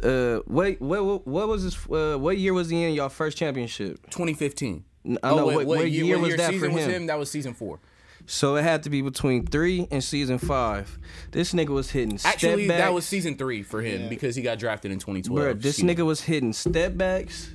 [0.04, 1.78] Uh, what what what, what was this?
[1.90, 4.00] Uh, what year was he in y'all first championship?
[4.10, 4.84] 2015.
[5.06, 7.06] N- I oh, know wait, what, what year, was that for season was him?
[7.08, 7.80] That was season four.
[8.28, 10.98] So it had to be between three and season five.
[11.32, 12.80] This nigga was hitting step Actually, backs.
[12.80, 14.10] that was season three for him Yeah.
[14.10, 15.58] because he got drafted in 2012.
[15.58, 17.50] Bruh, this Season- nigga was hitting step backs.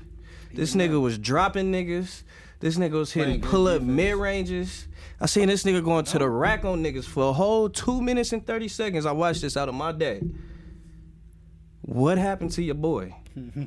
[0.52, 2.22] This nigga was dropping niggas.
[2.60, 4.88] This nigga was hitting pull up mid ranges.
[5.20, 8.32] I seen this nigga going to the rack on niggas for a whole two minutes
[8.32, 9.06] and thirty seconds.
[9.06, 10.22] I watched this out of my day.
[11.82, 13.14] What happened to your boy?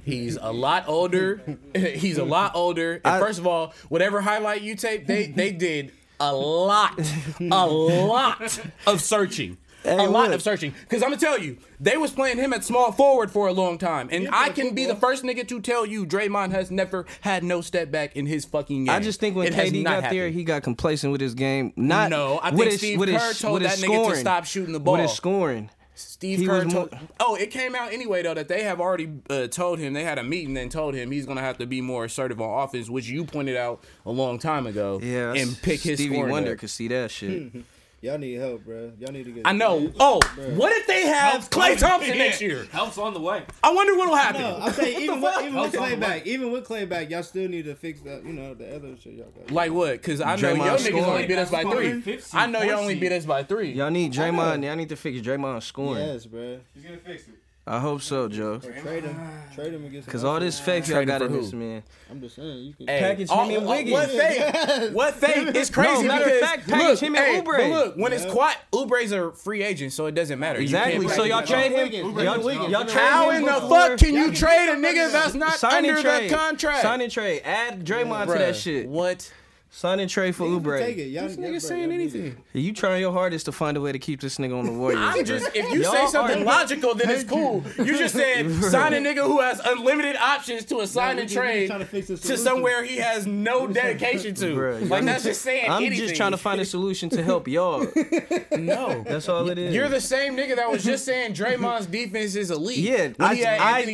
[0.06, 1.42] He's a lot older.
[1.76, 2.96] He's a lot older.
[3.04, 7.00] And I- first of all, whatever highlight you tape, they they did a lot,
[7.40, 9.58] a lot of searching.
[9.84, 10.34] Hey, a lot look.
[10.36, 10.74] of searching.
[10.82, 13.78] Because I'm gonna tell you, they was playing him at small forward for a long
[13.78, 17.46] time, and I can be the first nigga to tell you, Draymond has never had
[17.46, 18.94] no step back in his fucking game.
[18.94, 21.34] I just think when It has KD not got there, he got complacent with his
[21.34, 21.72] game.
[21.78, 24.16] Not No, I with think his, Steve with Kerr his, told that his nigga to
[24.18, 24.98] stop shooting the With ball.
[24.98, 25.70] his scoring.
[26.00, 26.91] Steve He Kerr was told.
[26.91, 30.04] more- oh, it came out anyway though that they have already uh, told him they
[30.04, 32.89] had a meeting and told him he's gonna have to be more assertive on offense,
[32.89, 35.00] which you pointed out a long time ago.
[35.02, 36.60] Yeah, and pick his Stevie Wonder up.
[36.60, 37.52] could see that shit.
[38.02, 38.93] Y'all need help, bro.
[38.97, 39.45] Y'all need to get.
[39.45, 39.91] I know.
[40.00, 40.22] Oh,
[40.56, 42.66] what if they have Klay Thompson next year?
[42.72, 43.43] Help's on the way.
[43.62, 44.41] I wonder what'll happen.
[44.41, 47.24] No, I'm saying even with, even with Klay the back, even with Klay back, y'all
[47.24, 48.24] still need to fix that.
[48.24, 49.52] You know the other shit y'all got.
[49.52, 49.93] Like what?
[49.93, 52.02] Because I know Draymond your niggas only beat us by three.
[52.02, 53.74] 15, I know y'all only beat us by three.
[53.74, 54.64] Y'all need Draymond.
[54.64, 56.06] Y'all need to fix Draymond scoring.
[56.06, 56.60] Yes, bro.
[56.74, 57.34] He's gonna fix it.
[57.72, 58.58] I hope so, Joe.
[58.58, 59.16] Trade him.
[59.54, 60.08] Trade him against.
[60.10, 61.42] Cause all this faith y'all Trading got for in who?
[61.42, 61.84] this man.
[62.10, 62.58] I'm just saying.
[62.66, 62.88] You can.
[62.88, 63.92] Hey, Package him and all- Wiggins.
[63.94, 64.94] What fake?
[64.96, 65.48] What fake?
[65.56, 67.58] It's crazy matter of because fact, package look, him and hey, Oubre.
[67.58, 68.32] but look, when it's Yeah.
[68.32, 70.58] quiet, Oubre's a free agent, so it doesn't matter.
[70.58, 71.00] You Exactly.
[71.06, 71.60] can't So y'all package him.
[71.62, 72.14] trade him.
[72.16, 72.24] Wiggins.
[72.24, 72.70] Y'all, Wiggins.
[72.72, 75.54] y'all trade How him in the before- fuck can you trade a nigga that's not
[75.60, 76.30] Sign under and trade.
[76.32, 76.82] the contract?
[76.82, 77.42] Sign and trade.
[77.46, 78.88] Add Draymond to Bruh, that shit.
[78.88, 79.32] What?
[79.72, 81.04] Sign and trade for You can take it.
[81.10, 82.38] Y'all, This nigga saying y'all anything.
[82.54, 85.00] You trying your hardest to find a way to keep this nigga on the Warriors.
[85.00, 87.64] I'm just if you Y'all say something are- logical, then it's cool.
[87.78, 91.30] You just said sign a nigga who has unlimited options to a sign we and
[91.30, 94.56] just- we just trade to to somewhere he has no dedication to.
[94.56, 96.00] Bruh, Like that's just saying I'm anything.
[96.08, 97.82] just trying to find a solution to help y'all.
[98.58, 99.04] no.
[99.08, 99.74] That's all it is.
[99.76, 102.80] You're the same nigga that was just saying Draymond's defense is elite.
[102.80, 103.44] Yeah, I-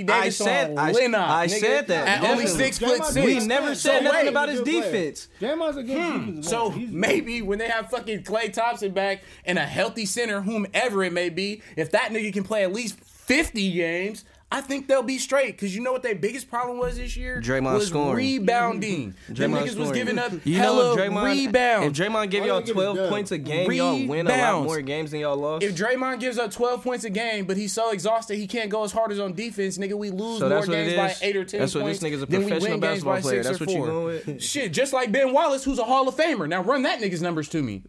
[0.10, 3.26] I- I said- I- Lennox, I said that, At only six foot six.
[3.26, 5.28] we never said nothing about his defense.
[5.40, 5.52] player.
[5.74, 5.78] Defense.
[5.78, 6.70] Draymond's a good defensive So.
[6.72, 11.14] He's- maybe when they have fucking Klay Thompson back and a healthy center, whomever it
[11.14, 14.24] may be, if that nigga can play at least 50 games,
[14.58, 15.48] I think they'll be straight.
[15.58, 17.42] Because you know what their biggest problem was this year?
[17.42, 18.16] Draymond was scoring.
[18.16, 19.14] rebounding.
[19.28, 21.86] Them Draymond niggas was giving up You know hella if Draymond rebound.
[21.86, 24.82] if Draymond give y'all they give 12 points a game, y'all win a lot more
[24.82, 25.64] games than y'all lost.
[25.64, 28.84] if Draymond gives up 12 points a game, but he's so exhausted he can't go
[28.86, 31.26] as hard as on defense, nigga, we lose So more that's what it games by
[31.28, 33.14] 8 or 10 That's what points this nigga's a than we professional win games basketball
[33.16, 33.44] by player.
[33.44, 33.88] 6 That's what you 4.
[33.88, 34.42] going with?
[34.42, 36.48] Shit, just like Ben Wallace, who's a Hall of Famer.
[36.48, 37.84] Now run that nigga's numbers to me.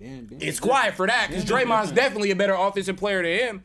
[0.00, 3.62] Ben- Ben- It's quiet for that because Draymond's definitely a better offensive player than him,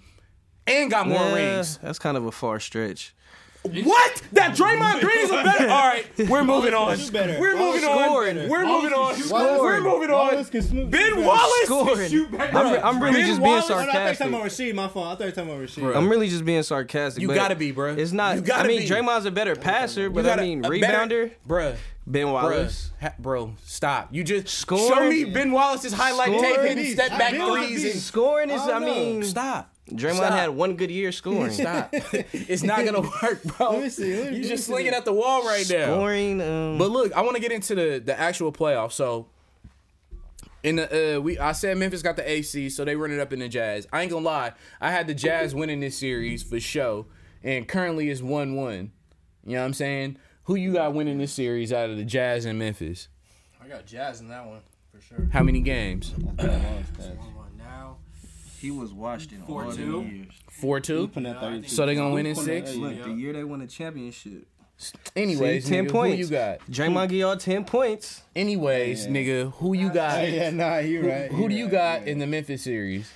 [0.67, 1.77] and got more Nah, rings.
[1.77, 3.13] That's kind of a far stretch.
[3.63, 4.21] What?
[4.33, 5.63] That Draymond Green is a better.
[5.69, 6.81] All right, we're moving on.
[6.87, 7.39] Wallace is better.
[7.39, 8.49] We're moving on.
[8.49, 9.29] We're moving on.
[9.29, 10.33] Wallace- We're moving on.
[10.33, 11.63] Wallace can Ben Wallace.
[11.63, 12.09] Scoring.
[12.11, 12.53] Shoot back.
[12.53, 14.17] I'm, I'm really Ben just Wallace- being Oh, no, I thought you were sarcastic.
[14.17, 14.75] talking about Rasheed.
[14.75, 15.05] My fault.
[15.05, 15.95] I thought you were talking about Rasheed.
[15.97, 17.21] I'm really just being sarcastic.
[17.21, 17.93] You but gotta be, bro.
[17.95, 18.35] It's not.
[18.35, 18.87] You gotta I mean, be.
[18.89, 20.81] Draymond's a better passer, but I mean, rebounder.
[20.81, 21.75] better, bruh.
[22.05, 22.91] Ben Bruh, Wallace.
[22.99, 24.09] ha- bro, stop.
[24.11, 27.85] You just Scoring- show me Ben Wallace's highlight tape Scoring- hitting step back Bill threes
[27.85, 29.72] and Scoring is, I oh, mean, stop.
[29.91, 30.31] Draymond Stop.
[30.33, 31.51] had one good year scoring.
[31.51, 31.89] Stop.
[31.93, 33.71] it's not gonna work, bro.
[33.71, 35.85] Let me see, let me- you let me just slinging at the wall right now.
[35.95, 38.93] Scoring, um, But look, I want to get into the the actual playoffs.
[38.93, 39.27] So
[40.63, 43.33] in the uh, we I said Memphis got the AC, so they run it up
[43.33, 43.85] in the Jazz.
[43.91, 47.05] I ain't gonna lie, I had the Jazz winning this series for show,
[47.43, 48.91] and currently it's one one.
[49.45, 50.17] You know what I'm saying?
[50.45, 53.09] Who you got winning this series out of the Jazz and Memphis?
[53.61, 54.61] I got Jazz in that one
[54.93, 55.27] for sure.
[55.33, 56.13] How many games?
[58.69, 58.85] One one now.
[58.85, 60.27] he was washed in Four, all the years.
[60.49, 61.07] Four two.
[61.07, 61.67] Putting that 32.
[61.69, 62.73] So they gonna win in six.
[62.75, 64.47] Look, the year they won the championship.
[65.15, 66.15] Anyways, See, 10 nigga, points.
[66.17, 66.59] Who you got?
[66.69, 68.23] Draymond get y'all 10 points.
[68.35, 70.29] Anyways, nigga, who you got?
[70.29, 71.31] Yeah, nah, you right.
[71.31, 73.09] Who do you you right, got you in the Memphis series?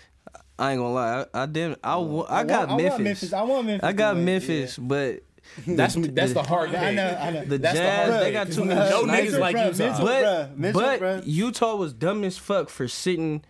[0.59, 1.25] I ain't gonna lie.
[1.33, 1.79] I, I didn't.
[1.83, 2.01] I, oh.
[2.01, 3.33] wa- I got I want- I want Memphis.
[3.33, 3.87] I want Memphis.
[3.87, 5.21] I got win, Memphis, but
[5.67, 6.81] That's that's the hard Yeah.
[6.83, 7.45] I know, I know.
[7.45, 8.33] the That's the Jazz hard they pick.
[8.33, 9.85] got too No many niggas like bruh, Utah.
[9.89, 11.21] Mitchell, But bruh, Mitchell, but bruh.
[11.25, 13.43] Utah was dumb as fuck for sitting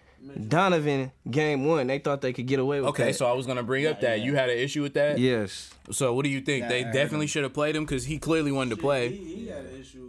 [0.47, 1.87] Donovan game one.
[1.87, 3.15] They thought they could get away with Okay, that.
[3.15, 5.17] so I was gonna bring up that you had an issue with that.
[5.19, 6.67] yes, So what do you think?
[6.67, 9.09] they I definitely should have played him because he clearly wanted to play.
[9.09, 10.03] he had an issue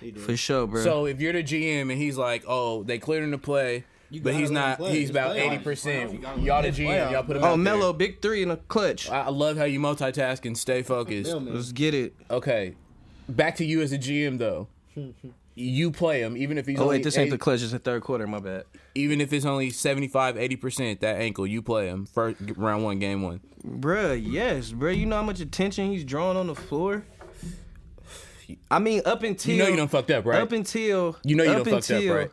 [0.00, 0.18] with it.
[0.20, 0.82] for sure, bro.
[0.82, 3.84] So if you're the GM and he's like, "Oh, they cleared him to play,"
[4.22, 4.78] but he's not.
[4.78, 4.90] play.
[4.92, 6.20] He's It's about eighty percent.
[6.40, 7.10] Y'all the It's GM.
[7.10, 7.48] Y'all put him on.
[7.48, 9.08] oh, out Melo, big three in a clutch.
[9.10, 11.32] I I love how you multitask and stay focused.
[11.34, 12.14] Let's get it.
[12.30, 12.74] Okay,
[13.28, 14.68] back to you as a GM though.
[15.56, 17.62] You play him even if he's Oh only wait, this ain't 80 the clutch.
[17.62, 18.26] It's the third quarter.
[18.26, 22.82] My bad, even if it's only 75 80% that ankle you play him first round
[22.82, 24.96] 1 game 1 Bruh, Yes, bruh.
[24.96, 27.04] You know how much attention he's drawing on the floor.
[28.70, 31.44] I mean, up until you know you done fucked up right Up until You know
[31.44, 32.30] you up done fucked up, right?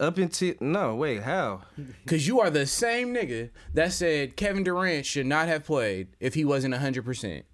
[0.00, 1.62] Up until no, wait, how?
[2.06, 6.34] Cause you are the same nigga that said Kevin Durant should not have played if
[6.34, 7.44] he wasn't hundred percent,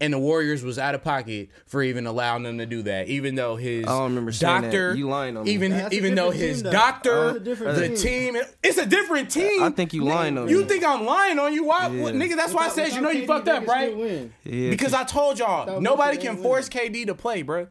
[0.00, 3.08] and the Warriors was out of pocket for even allowing them to do that.
[3.08, 4.66] Even though his I don't remember saying that.
[4.68, 5.50] doctor, You lying on me.
[5.52, 6.70] even That's even though his though.
[6.70, 8.34] doctor, That's a different the team.
[8.34, 9.62] team, it's a different team.
[9.62, 10.64] I think you lying on You me.
[10.64, 11.64] think I'm lying on you?
[11.64, 12.02] Why, Yeah.
[12.02, 12.36] what, nigga?
[12.36, 13.96] That's why I said you know you fucked up, right?
[14.44, 17.66] Yeah, Because I told y'all Without nobody can they force KD to play, bro.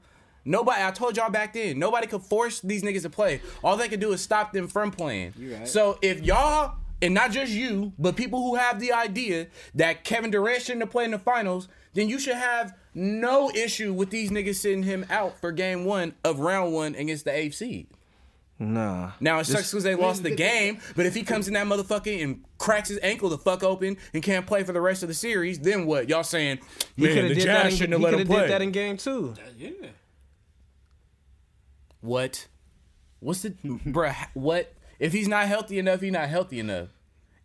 [0.45, 0.81] Nobody.
[0.81, 1.77] I told y'all back then.
[1.77, 3.41] Nobody could force these niggas to play.
[3.63, 5.33] All they could do is stop them from playing.
[5.37, 5.67] right.
[5.67, 10.31] So if y'all and not just you, but people who have the idea that Kevin
[10.31, 11.67] Durant shouldn't have played in the finals,
[11.97, 16.13] then you should have no issue with these niggas sitting him out for game one
[16.23, 17.87] of round one against the eighth seed.
[18.59, 19.11] nah.
[19.19, 22.23] Now it sucks because they lost the game, but if he comes in that motherfucker
[22.23, 25.15] and cracks his ankle the fuck open and can't play for the rest of the
[25.15, 26.07] series, then what?
[26.09, 26.59] Y'all saying,
[26.95, 28.41] He man, the did Jazz shouldn't have he let him coulda play.
[28.43, 29.33] did that in game two.
[29.57, 29.69] Yeah.
[32.01, 32.47] what?
[33.19, 34.15] What's the bruh?
[34.33, 36.01] What if he's not healthy enough?
[36.01, 36.89] He's not healthy enough.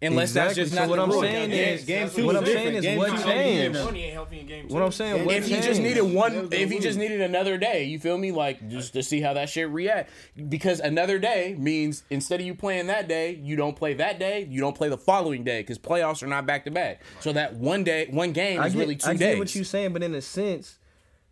[0.02, 0.48] Unless Exactly.
[0.48, 1.20] that's just So not what the I'm rule.
[1.22, 3.62] saying Game- is, game two what I'm saying is Game what two was changed.
[3.72, 3.86] different.
[3.88, 4.74] Tony ain't healthy in game two.
[4.74, 7.84] What I'm saying, what if he just needed one, if he just needed another day,
[7.84, 8.32] you feel me?
[8.32, 10.10] Like just to see how that shit react.
[10.48, 14.44] Because another day means instead of you playing that day, you don't play that day,
[14.50, 17.00] you don't play the following day because playoffs are not back to back.
[17.20, 19.22] So that one day, one game is get, really two I days.
[19.22, 20.78] I get what you're saying, but in a sense,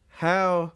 [0.08, 0.72] how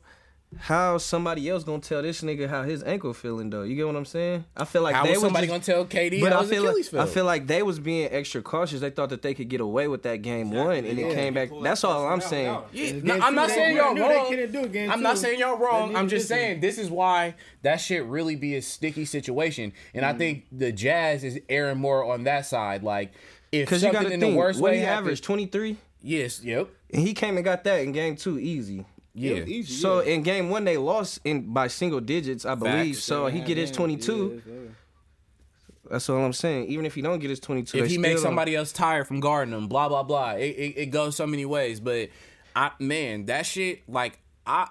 [0.58, 3.62] how somebody else gonna tell this nigga how his ankle feeling though?
[3.62, 4.44] You get what I'm saying?
[4.56, 6.42] I feel like how they was was somebody just- gonna tell KD But how I
[6.42, 8.80] his feel Achilles like I feel like they was being extra cautious.
[8.80, 11.50] They thought that they could get away with that game one, and it came back.
[11.62, 12.56] That's all I'm saying.
[12.72, 14.28] Yeah, no, I'm not saying y'all wrong.
[14.28, 15.94] couldn't do it game I'm not saying y'all wrong.
[15.96, 20.08] I'm just saying this is why that shit really be a sticky situation, and Mm.
[20.08, 22.82] I think the Jazz is erring more on that side.
[22.82, 23.12] Like
[23.52, 26.42] if Because you something in think, the worst what way he averaged 23, Yes.
[26.42, 26.68] Yep.
[26.92, 28.84] and he came and got that in game two easy.
[29.14, 29.44] Yeah.
[29.44, 30.14] Easy, So yeah.
[30.14, 32.96] in game one they lost in by single digits, I believe.
[32.96, 33.04] Facts.
[33.04, 34.42] So he get his 22.
[34.46, 34.60] yeah, yeah.
[35.90, 36.66] That's all I'm saying.
[36.68, 39.06] Even if he don't get his 22, if he makes still don't- somebody else tired
[39.06, 40.32] from guarding him, blah blah blah.
[40.32, 42.08] It, it, it goes so many ways, but
[42.56, 44.68] I man, that shit like I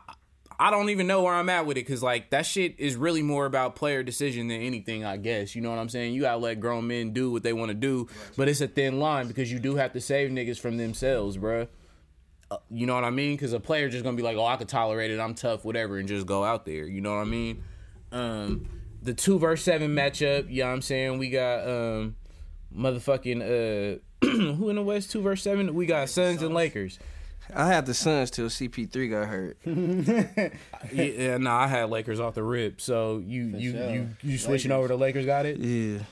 [0.59, 3.21] I don't even know where I'm at with it because like that shit is really
[3.21, 5.05] more about player decision than anything.
[5.05, 6.15] I guess you know what I'm saying.
[6.15, 8.99] You gotta let grown men do what they want to do, but it's a thin
[8.99, 11.67] line because you do have to save niggas from themselves, bruh.
[12.53, 13.35] Uh, You know what I mean?
[13.35, 15.19] Because a player just gonna be like, "Oh, I could tolerate it.
[15.19, 16.85] I'm tough, whatever," and just go out there.
[16.85, 17.63] You know what I mean?
[18.11, 18.67] Um,
[19.01, 20.49] the two verse seven matchup.
[20.51, 21.17] You know what I'm saying?
[21.19, 22.15] We got um,
[22.75, 23.99] motherfucking uh,
[24.55, 25.11] who in the West?
[25.11, 25.73] Two verse seven.
[25.73, 26.99] We got Suns and Lakers.
[27.55, 29.57] I had the Suns till CP3 got hurt.
[30.91, 32.81] Yeah, yeah, nah, I had Lakers off the rip.
[32.81, 33.89] So you you sure.
[33.89, 35.25] you you switching over to Lakers?
[35.25, 35.99] Got it Yeah,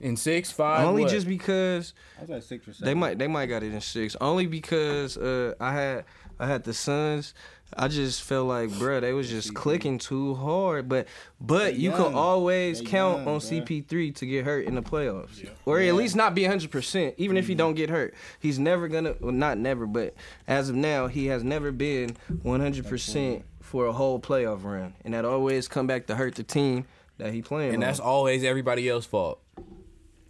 [0.00, 0.84] in six five.
[0.86, 1.12] only what?
[1.12, 2.86] just because I was like six or seven.
[2.86, 4.16] they might they might got it in six.
[4.20, 6.04] Only because uh, I had
[6.40, 7.34] I had the Suns.
[7.76, 10.88] I just felt like, bruh, they was just clicking too hard.
[10.88, 11.06] But
[11.40, 13.40] but you can always count on.
[13.40, 16.70] CP3 to get hurt in the playoffs, or at least not be 100.
[16.70, 19.14] percent Even if he don't get hurt, he's never gonna.
[19.20, 20.14] Well, not never, but
[20.46, 25.14] as of now, he has never been 100 percent for a whole playoff run, and
[25.14, 26.86] that always come back to hurt the team
[27.18, 27.74] that he playing.
[27.74, 27.88] And on.
[27.88, 29.40] that's always everybody else's fault.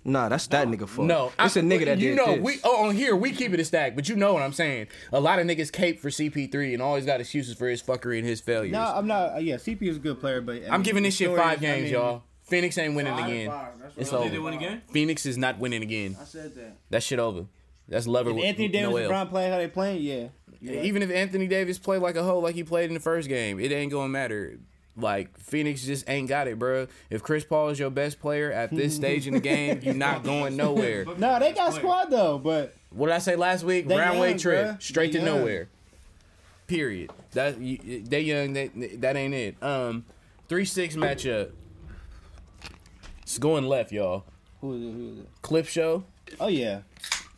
[0.03, 1.07] Nah, that's that nigga fault.
[1.07, 2.42] No, it's a a nigga that you did know this.
[2.42, 4.86] we oh, on here we keep it a stack, but you know what I'm saying.
[5.12, 8.26] A lot of niggas cape for CP3 and always got excuses for his fuckery and
[8.26, 8.72] his failures.
[8.72, 9.34] No, I'm not.
[9.34, 11.42] Uh, yeah, CP is a good player, but I I'm mean, giving this shit stories,
[11.42, 12.22] five I games, mean, y'all.
[12.44, 13.48] Phoenix ain't winning Five, again.
[13.48, 14.24] five, It's I over.
[14.24, 14.82] Did they win again?
[14.90, 16.16] Phoenix is not winning again.
[16.20, 16.76] I said that.
[16.90, 17.46] That shit over.
[17.88, 18.30] That's lover.
[18.30, 20.28] If with Anthony Davis no and LeBron playing how they playing, yeah.
[20.61, 20.82] Yeah.
[20.82, 23.61] Even if Anthony Davis played like a hoe like he played in the first game,
[23.61, 24.59] it ain't gonna matter.
[24.97, 26.86] Like Phoenix just ain't got it, bro.
[27.11, 30.22] If Chris Paul is your best player at this stage in the game, you're not
[30.24, 31.05] going nowhere.
[31.18, 33.86] No, they got squad though, but What did I say last week?
[33.88, 34.82] They Round way young, trip, bruh.
[34.82, 35.38] straight They to young.
[35.38, 35.68] nowhere.
[36.66, 37.11] Period.
[37.32, 38.53] That you, they young.
[38.53, 39.62] That that ain't it.
[39.62, 40.05] Um,
[40.49, 41.51] three six matchup.
[43.22, 44.24] It's going left, y'all.
[44.61, 44.93] who is it?
[44.93, 45.28] Who is it?
[45.43, 46.05] Clip show.
[46.38, 46.80] Oh yeah,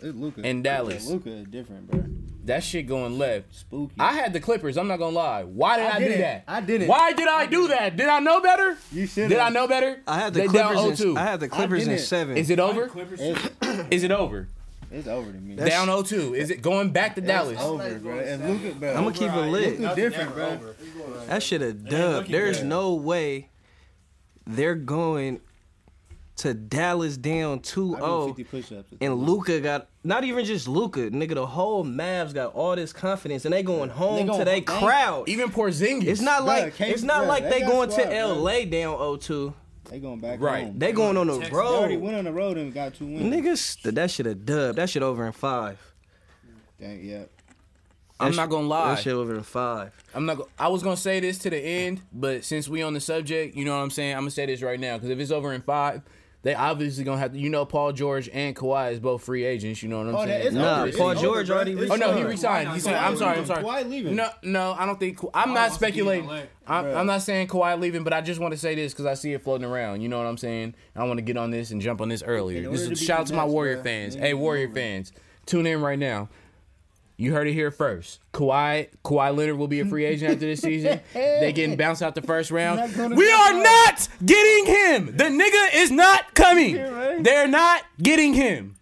[0.01, 0.41] it's Luka.
[0.45, 1.07] And Dallas.
[1.07, 2.05] Luka is different, bro.
[2.45, 3.55] That shit going left.
[3.55, 3.95] Spooky.
[4.01, 4.77] I had the Clippers.
[4.77, 5.45] I'm not gonna lie.
[5.45, 6.21] Why did I, I do didn't.
[6.21, 6.45] that?
[6.49, 6.89] I didn't.
[6.89, 7.97] Why did I do that?
[7.97, 8.77] Did I know better?
[8.91, 9.29] you should.
[9.29, 10.01] Did I know better?
[10.09, 11.01] I had the They down Clippers.
[11.01, 11.19] In, 0-2.
[11.19, 12.37] I had the Clippers in seven.
[12.37, 12.91] Is it over?
[13.91, 14.49] Is it over?
[14.91, 15.55] it's over to me.
[15.55, 16.37] That's- Down 0-2.
[16.37, 17.53] Is it going back to Dallas?
[17.55, 18.19] It's over, bro.
[18.19, 18.91] And Luka, bro.
[18.91, 19.81] I'm gonna keep it lit.
[19.81, 20.59] Luka different, bro.
[21.29, 22.27] That shit a dub.
[22.27, 23.49] There's no way
[24.47, 25.41] they're going
[26.43, 31.35] to Dallas down I 2-0 and Luka got not even just Luka, nigga.
[31.35, 34.55] The whole Mavs got all this confidence and they going home They to going- their
[34.57, 35.29] they- crowd.
[35.29, 36.05] Even Porzingis.
[36.07, 38.43] It's not like K- it's not bruh, like they they going squad, to bruh.
[38.43, 39.55] LA down 0-2.
[39.91, 40.65] They going back Right.
[40.65, 40.79] home.
[40.79, 43.23] They going on the Texas, They already went on the road and got two wins.
[43.35, 44.77] Niggas, that shit a dub.
[44.77, 45.79] That shit over in five.
[46.81, 47.23] Dang, yeah.
[48.19, 48.95] I'm That not gonna lie.
[48.95, 49.93] That shit over in five.
[50.15, 50.37] I'm not.
[50.39, 53.57] Go- I was gonna say this to the end, but since we on the subject,
[53.57, 54.15] you know what I'm saying.
[54.15, 56.03] I'm gonna say this right now because if it's over in five,
[56.43, 57.39] they obviously gonna have to.
[57.39, 59.83] You know, Paul George and Kawhi is both free agents.
[59.83, 60.47] You know what I'm Oh, saying?
[60.49, 60.93] is Nah, over.
[60.93, 61.57] Paul George bro.
[61.57, 62.29] already It's Oh no, he over.
[62.29, 62.71] resigned.
[62.71, 64.17] He said, "I'm sorry, I'm sorry." Kawhi leaving.
[64.17, 65.21] No, no, I don't think.
[65.35, 66.31] I'm oh, not wants to be in speculating.
[66.67, 69.15] I'm, I'm not saying Kawhi leaving, but I just want to say this because I
[69.15, 70.01] see it floating around.
[70.01, 70.75] You know what I'm saying?
[70.97, 72.69] I want to get on this and jump on this earlier.
[72.71, 74.15] This is shout out to my Warrior bruh, fans.
[74.15, 75.13] Hey, Warrior fans,
[75.47, 76.29] tune in right now.
[77.23, 78.19] You heard it here first.
[78.33, 80.99] Kawhi Kawhi Leonard will be a free agent after this season.
[81.15, 82.81] they getting bounced out the first round.
[82.97, 85.17] We are not getting him.
[85.17, 86.83] The nigga is not coming.
[86.83, 87.23] right?
[87.23, 88.75] They're not getting him.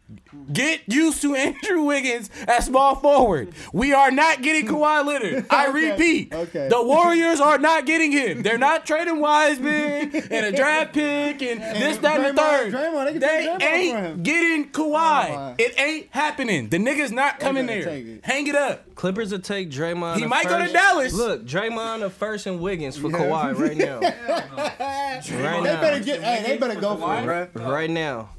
[0.53, 3.53] Get used to Andrew Wiggins at small forward.
[3.73, 5.47] We are not getting Kawhi Leonard.
[5.51, 6.35] I Okay, repeat.
[6.35, 6.69] okay.
[6.69, 8.43] The Warriors are not getting him.
[8.43, 12.73] They're not trading Wiseman and a draft pick and this, that, and the third.
[12.73, 14.91] Draymond, they they take Draymond for ain't getting Oh, Kawhi.
[15.35, 15.55] my.
[15.59, 16.69] it ain't happening.
[16.69, 17.89] The nigga's not coming there.
[17.89, 18.25] it.
[18.25, 18.95] Hang it up.
[18.97, 20.17] Clippers will take Draymond.
[20.17, 20.73] He the might go to.
[20.73, 21.13] Dallas.
[21.13, 24.01] Look, Draymond the first and Wiggins for Kawhi right now.
[24.01, 25.81] right They now.
[25.81, 26.21] better get.
[26.23, 27.71] Hey, they better go for it, bro.
[27.71, 28.31] Right now.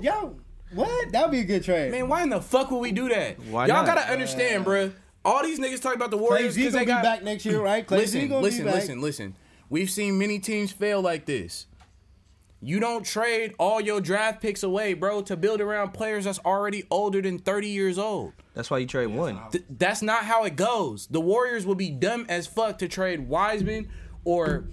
[0.00, 0.36] Yo,
[0.74, 1.12] what?
[1.12, 1.90] That would be a good trade.
[1.90, 3.38] Man, why in the fuck would we do that?
[3.40, 3.86] Why Y'all not?
[3.86, 4.92] gotta understand, bruh.
[5.24, 7.02] All these niggas talk about the Klay Warriors Z because gonna they be got.
[7.02, 7.86] back next year, right?
[7.86, 8.74] Klay Z listen, gonna listen, be back.
[8.74, 9.36] listen, listen.
[9.70, 11.66] We've seen many teams fail like this.
[12.60, 16.84] You don't trade all your draft picks away, bro, to build around players that's already
[16.90, 18.32] older than 30 years old.
[18.54, 19.38] That's why you trade one.
[19.50, 21.06] Th- that's not how it goes.
[21.08, 23.88] The Warriors will be dumb as fuck to trade Wiseman
[24.24, 24.64] or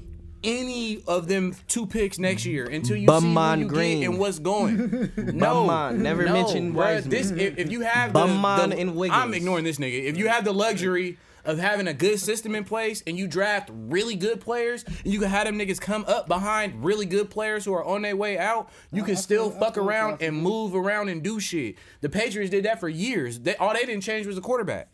[0.44, 4.00] any of them two picks next year until you see Bumman who you Green.
[4.02, 4.78] get and what's going.
[5.18, 5.98] no, Bumman.
[6.00, 6.76] Never no, mention bruh.
[6.76, 7.10] Wiseman.
[7.10, 9.20] This if, if you have the, Bumman the- and Wiggins.
[9.22, 10.04] I'm ignoring this nigga.
[10.04, 13.72] If you have the luxury of having a good system in place and you draft
[13.74, 17.66] really good players, and you can have them niggas come up behind really good players
[17.66, 20.76] who are on their way out, you can still feel- fuck around what and move
[20.76, 21.76] around and do shit.
[22.02, 23.40] The Patriots did that for years.
[23.40, 24.90] They, all they didn't change was the quarterback.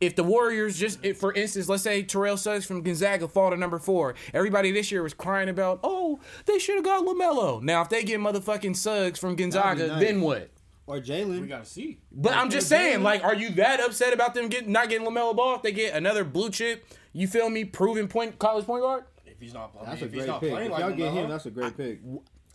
[0.00, 3.56] If the Warriors just, if, for instance, let's say Terrell Suggs from Gonzaga fall to
[3.56, 7.60] number four, everybody this year was crying about, oh, they should have got Lamelo.
[7.62, 10.00] Now, if they get motherfucking Suggs from Gonzaga, nice.
[10.02, 10.48] then what?
[10.86, 11.42] Or Jalen.
[11.42, 11.98] We gotta see.
[12.10, 15.36] But I'm just saying, like, are you that upset about them getting not getting Lamelo
[15.36, 16.84] Ball if they get another blue chip?
[17.12, 17.64] You feel me?
[17.64, 19.04] Proven point college point guard.
[19.26, 20.50] If he's not, I That's mean, a if he's great not pick.
[20.50, 22.00] playing If like y'all get him, LaMelo, that's a great pick.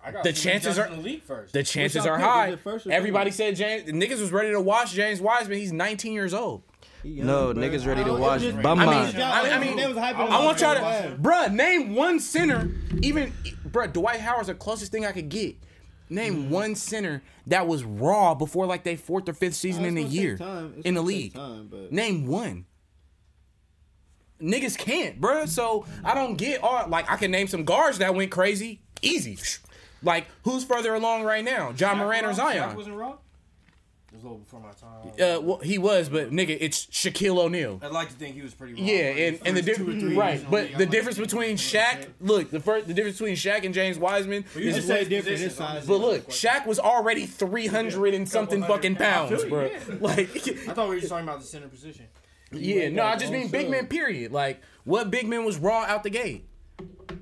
[0.03, 1.53] I got The chances are- in the league first.
[1.53, 2.25] The chances are pick?
[2.25, 2.55] high.
[2.57, 3.55] First Everybody second?
[3.55, 5.57] said James niggas was ready to watch James Wiseman.
[5.59, 6.63] He's 19 years old.
[7.07, 8.87] No, niggas ready to watch just- Bumman.
[8.87, 11.53] I mean, I, I mean, They was hyping him I want y'all to, so bruh,
[11.53, 12.71] name one center.
[13.01, 13.31] Even,
[13.69, 15.55] bruh, Dwight Howard's the closest thing I could get.
[16.09, 16.49] Name Mm-hmm.
[16.49, 20.07] one center that was raw before like their fourth or fifth season Oh, in it's
[20.07, 20.73] a year take time.
[20.77, 21.33] It's in the league.
[21.33, 22.65] time, but- Name one.
[24.41, 25.47] Niggas can't, bruh.
[25.47, 29.37] So I don't get all like I can name some guards that went crazy easy.
[30.03, 32.75] Like who's further along right now, Ja Morant or Shaq Zion?
[32.75, 33.15] wasn't raw.
[34.15, 35.37] It was a little before my time.
[35.37, 37.81] Uh, well, he was, but nigga, it's Shaquille O'Neal.
[37.83, 38.79] I'd like to think he was pretty raw.
[38.79, 40.45] Yeah, but and, and the first two or difference, right?
[40.49, 43.35] But league, the I'd like difference between he Shaq, look, the first, the difference between
[43.35, 45.39] Shaq and James Wiseman you is just say say different.
[45.39, 45.85] This size.
[45.85, 49.69] But look, Shaq was already three hundred and something fucking pounds, bro.
[49.99, 52.05] Like, I thought we were just talking about the center position.
[52.53, 53.87] Yeah, no, I just mean big men.
[53.87, 54.31] Period.
[54.31, 56.47] Like, what big man was raw out the gate?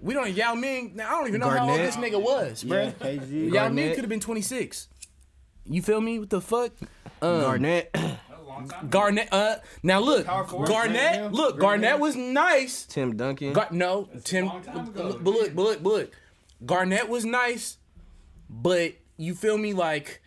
[0.01, 0.91] We don't Yao Ming.
[0.95, 3.19] Now, I don't even know how old this nigga was, Yeah, bruh.
[3.19, 3.53] KG.
[3.53, 4.89] Yao Ming could have been 26.
[5.65, 6.19] You feel me?
[6.19, 6.71] What the fuck?
[7.21, 7.89] Um, Garnett.
[8.33, 8.89] That was a long time.
[8.89, 9.29] Garnett.
[9.31, 11.15] Uh, now look, Garnett.
[11.15, 12.85] Grant Look, Garnett was nice.
[12.85, 13.53] Tim Duncan.
[13.53, 14.47] Gar- no, That's Tim.
[14.47, 14.63] ago.
[14.93, 16.11] But look, but look, but look.
[16.65, 17.77] Garnett was nice,
[18.49, 19.73] but you feel me?
[19.73, 20.21] Like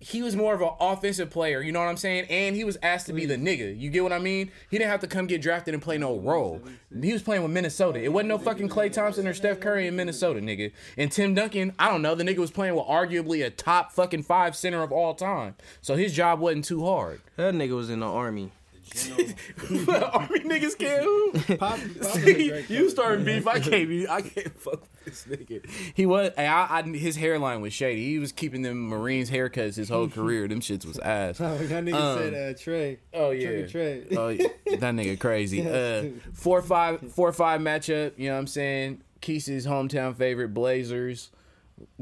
[0.00, 1.60] he was more of an offensive player.
[1.60, 2.26] You know what I'm saying?
[2.30, 3.78] And he was asked to be the nigga.
[3.78, 4.50] You get what I mean?
[4.70, 6.60] He didn't have to come get drafted and play no role.
[7.00, 8.02] He was playing with Minnesota.
[8.02, 10.72] It wasn't no fucking Klay Thompson or Steph Curry in Minnesota, nigga.
[10.96, 12.14] And Tim Duncan, I don't know.
[12.14, 15.56] The nigga was playing with arguably a top fucking five center of all time.
[15.80, 17.20] So his job wasn't too hard.
[17.36, 18.52] That nigga was in the army.
[20.12, 21.34] Army niggas can't hoop.
[21.58, 21.78] Pop, Pop
[22.12, 22.90] See, you coach.
[22.90, 23.46] starting beef.
[23.46, 24.08] I can't be.
[24.08, 25.68] I can't fuck with this nigga.
[25.94, 26.32] He was.
[26.38, 28.06] I, I, his hairline was shady.
[28.06, 30.48] He was keeping them Marines haircuts his whole career.
[30.48, 31.40] Them shits was ass.
[31.40, 32.98] Oh, that nigga Um, said uh, Trey.
[33.14, 33.48] Oh yeah.
[33.48, 34.06] or Trey.
[34.16, 34.46] Oh, yeah.
[34.66, 35.66] that nigga crazy.
[35.68, 38.12] Uh, four five four five matchup.
[38.16, 39.02] You know what I'm saying?
[39.20, 41.30] Keith's hometown favorite Blazers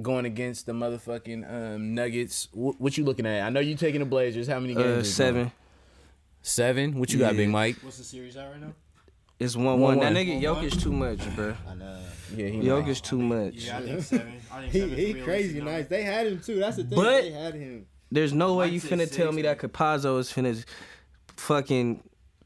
[0.01, 2.49] going against the motherfucking um, Nuggets.
[2.53, 3.43] Wh- what you looking at?
[3.43, 4.47] I know you taking the Blazers.
[4.49, 4.87] How many games?
[4.87, 5.51] Uh, is it?
[6.47, 6.91] Seven.
[6.93, 7.01] Seven.
[7.01, 7.39] What you got, Yeah.
[7.39, 7.77] Big Mike?
[7.83, 8.73] What's the series at right now?
[9.39, 9.99] It's one one.
[9.99, 10.17] That 1-1.
[10.17, 11.55] nigga Jokic too much, bro.
[11.69, 11.99] I know.
[12.35, 13.55] Yeah, he Jokic too much.
[13.55, 14.41] Yeah, I think seven.
[14.53, 15.71] I think He, seven's he realistic crazy number.
[15.73, 15.87] nice.
[15.89, 16.57] They had him too.
[16.61, 16.97] That's the thing.
[16.97, 17.87] But- they had him.
[18.13, 19.67] There's no way Mike you said finna tell six, me that eh?
[19.67, 20.65] Campazzo is finna
[21.37, 22.03] fucking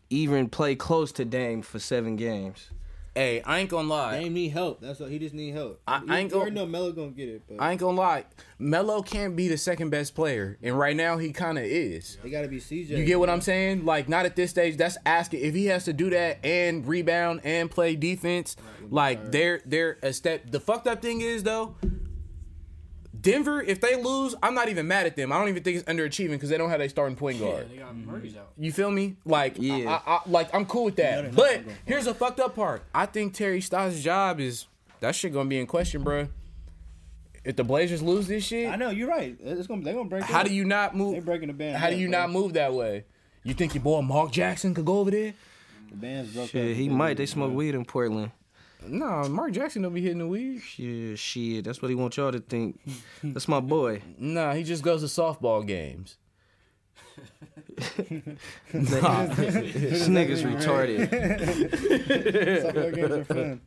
[0.08, 2.70] even play close to Dame for seven games.
[3.14, 4.20] Hey, I ain't gonna lie.
[4.20, 4.80] Dame need help.
[4.80, 5.80] That's what he just need help.
[5.86, 6.44] I- I ain't gonna.
[6.44, 8.24] gon- know Melo gonna get it, but I ain't gonna lie.
[8.58, 12.18] Melo can't be the second best player, and right now he kind of is.
[12.22, 12.96] they gotta be CJ.
[12.96, 13.84] You get what I'm saying?
[13.84, 14.76] Like, not at this stage.
[14.76, 18.56] That's asking if he has to do that and rebound and play defense.
[18.90, 20.50] Like, they're they're a step.
[20.50, 21.74] The fucked up thing is though,
[23.20, 23.60] Denver.
[23.62, 25.32] If they lose, I'm not even mad at them.
[25.32, 27.70] I don't even think it's underachieving because they don't have their starting point Yeah, guard.
[27.70, 28.52] they got Murray's out.
[28.58, 29.16] You feel me?
[29.24, 30.00] Like, Yeah.
[30.06, 31.34] I, I, I, like I'm cool with that.
[31.34, 32.82] But here's a fucked up part.
[32.94, 34.66] I think Terry Stotts' job is
[35.00, 36.28] that shit gonna be in question, bro.
[37.42, 39.34] If the Blazers lose this shit, I know you're right.
[39.40, 40.22] It's gonna they're gonna break.
[40.24, 40.46] how up.
[40.46, 41.12] do you not move?
[41.12, 41.24] They move?
[41.24, 41.76] breaking the band?
[41.78, 42.18] How do you bro.
[42.20, 43.04] not move that way?
[43.44, 45.32] You think your boy Mark Jackson could go over there?
[45.90, 46.76] The band's broke Shit, up.
[46.76, 47.16] he might.
[47.16, 48.30] They smoke weed in Portland.
[48.86, 50.60] No, Mark Jackson don't be hitting the weed.
[50.60, 51.64] Shit, shit.
[51.64, 52.80] That's what he want y'all to think.
[53.22, 54.02] That's my boy.
[54.18, 56.16] Nah, he just goes to softball games.
[58.72, 61.10] nah, this nigga's retarded.
[62.62, 63.60] Softball games are fun.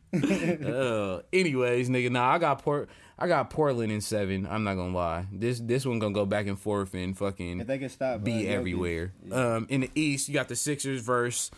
[0.74, 2.88] Uh, anyways, nigga, nah, I got Port,
[3.18, 4.46] I got Portland in seven.
[4.50, 5.26] I'm not gonna lie.
[5.32, 8.32] This this one gonna go back and forth and fucking If they can stop, be
[8.44, 8.48] Jokic.
[8.48, 9.12] everywhere.
[9.30, 11.50] Um, in the East, you got the Sixers versus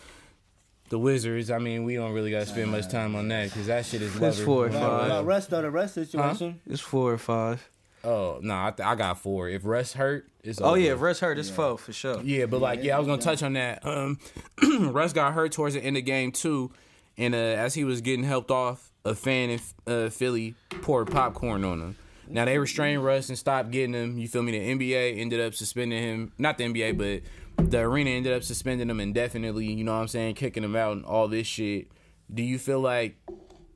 [0.88, 1.50] the Wizards.
[1.50, 4.12] I mean, we don't really gotta spend much time on that because that shit is
[4.18, 4.44] That's lover.
[4.46, 5.02] four or five.
[5.02, 6.60] without rest though, the rest situation.
[6.66, 7.68] It's four or five.
[8.04, 9.48] Oh no, I, th- I got four.
[9.48, 10.78] If Russ hurt, it's Oh over.
[10.78, 12.20] yeah, if Russ hurt, it's four for sure.
[12.22, 13.84] Yeah, but like, yeah, yeah, I was gonna touch on that.
[13.84, 14.18] Um,
[14.92, 16.70] Russ got hurt towards the end of game two,
[17.18, 19.60] and uh, as he was getting helped off, a fan in
[19.92, 21.96] uh, Philly poured popcorn on him.
[22.28, 24.18] Now they restrained Russ and stopped getting him.
[24.18, 24.52] You feel me?
[24.52, 26.32] The NBA ended up suspending him.
[26.38, 27.22] Not the NBA, but
[27.58, 29.66] the arena ended up suspending him indefinitely.
[29.66, 30.34] You know what I'm saying?
[30.34, 31.88] Kicking him out and all this shit.
[32.32, 33.16] Do you feel like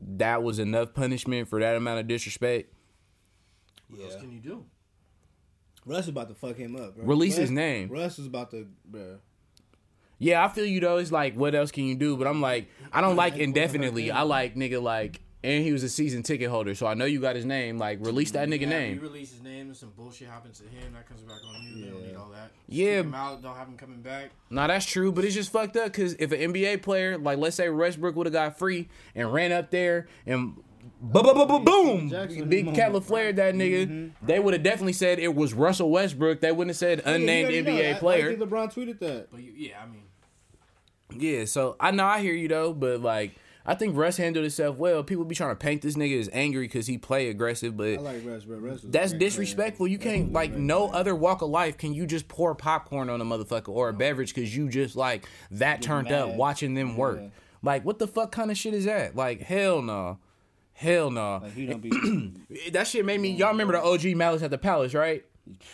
[0.01, 2.73] that was enough punishment for that amount of disrespect?
[3.89, 4.65] What else can you do?
[5.87, 6.97] Russ is about to fuck him up.
[6.97, 7.05] Bro.
[7.07, 7.89] Release Russ, his name.
[7.89, 9.19] Russ is about to, bro.
[10.19, 10.99] Yeah, I feel you though.
[10.99, 12.17] It's like, what else can you do?
[12.17, 14.11] But I'm like, I don't like indefinitely.
[14.11, 17.21] I like nigga like, and he was a season ticket holder, so I know you
[17.21, 17.79] got his name.
[17.79, 18.95] Like, release that nigga Yeah, name.
[18.97, 21.85] You release his name and some bullshit happens to him, that comes back on you.
[21.85, 22.51] They don't need all that.
[22.69, 22.97] Yeah.
[22.99, 24.31] kick him out, don't have him coming back.
[24.51, 27.57] Nah, that's true, but it's just fucked up because if an NBA player, like let's
[27.57, 30.57] say Westbrook would have got free and ran up there and
[31.01, 32.93] boom, boom, boom, boom, Jackson big moment.
[32.93, 34.27] cat flared that nigga, mm-hmm.
[34.27, 36.41] they would have definitely said it was Russell Westbrook.
[36.41, 37.83] They wouldn't have said unnamed Yeah, you already.
[37.83, 38.37] NBA I- I player.
[38.37, 39.31] think LeBron tweeted that.
[39.31, 40.03] But you, yeah, I mean,
[41.19, 43.35] Yeah, so I know I hear you though, but like
[43.67, 45.03] I think Russ handled himself well.
[45.03, 47.97] People be trying to paint this nigga as angry because he play aggressive, but I
[47.99, 48.47] like Russ.
[48.47, 49.87] Russ that's disrespectful.
[49.87, 53.25] You can't like no other walk of life can you just pour popcorn on a
[53.25, 57.21] motherfucker or a beverage because you just like that turned up watching them work.
[57.21, 57.29] Yeah.
[57.63, 59.15] Like what the fuck kind of shit is that?
[59.15, 60.19] Like hell no,
[60.73, 61.41] hell no.
[61.43, 61.91] Like he don't be.
[62.73, 63.31] That shit made me.
[63.33, 65.25] Y'all remember the OG Malice at the Palace, right?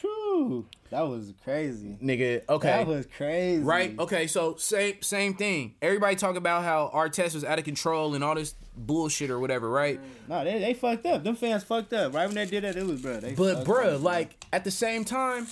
[0.00, 0.66] True.
[0.90, 1.96] That was crazy.
[2.02, 2.68] Nigga, okay.
[2.68, 3.62] That was crazy.
[3.62, 3.98] Right.
[3.98, 4.26] Okay.
[4.26, 5.74] So same same thing.
[5.82, 9.68] Everybody talk about how Artest was out of control and all this bullshit or whatever,
[9.70, 10.00] right?
[10.28, 11.24] No, they they fucked up.
[11.24, 12.14] Them fans fucked up.
[12.14, 13.20] Right when they did that, it was bro.
[13.20, 14.02] They But up.
[14.02, 15.46] like at the same time,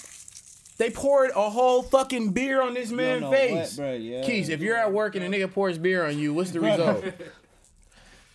[0.78, 3.78] they poured a whole fucking beer on this man's face.
[3.78, 4.24] what, bruh, yeah.
[4.24, 7.04] Keys, if you're at work and a nigga pours beer on you, what's the result?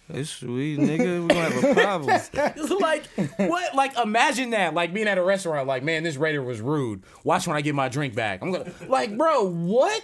[0.10, 1.22] It's we nigga.
[1.22, 2.20] We gonna have a problem.
[2.34, 3.06] It's like
[3.38, 3.76] what?
[3.76, 4.74] Like imagine that.
[4.74, 5.68] Like being at a restaurant.
[5.68, 7.04] Like man, this waiter was rude.
[7.24, 8.42] Watch when I get my drink back.
[8.42, 10.04] I'm gonna like, bro, what?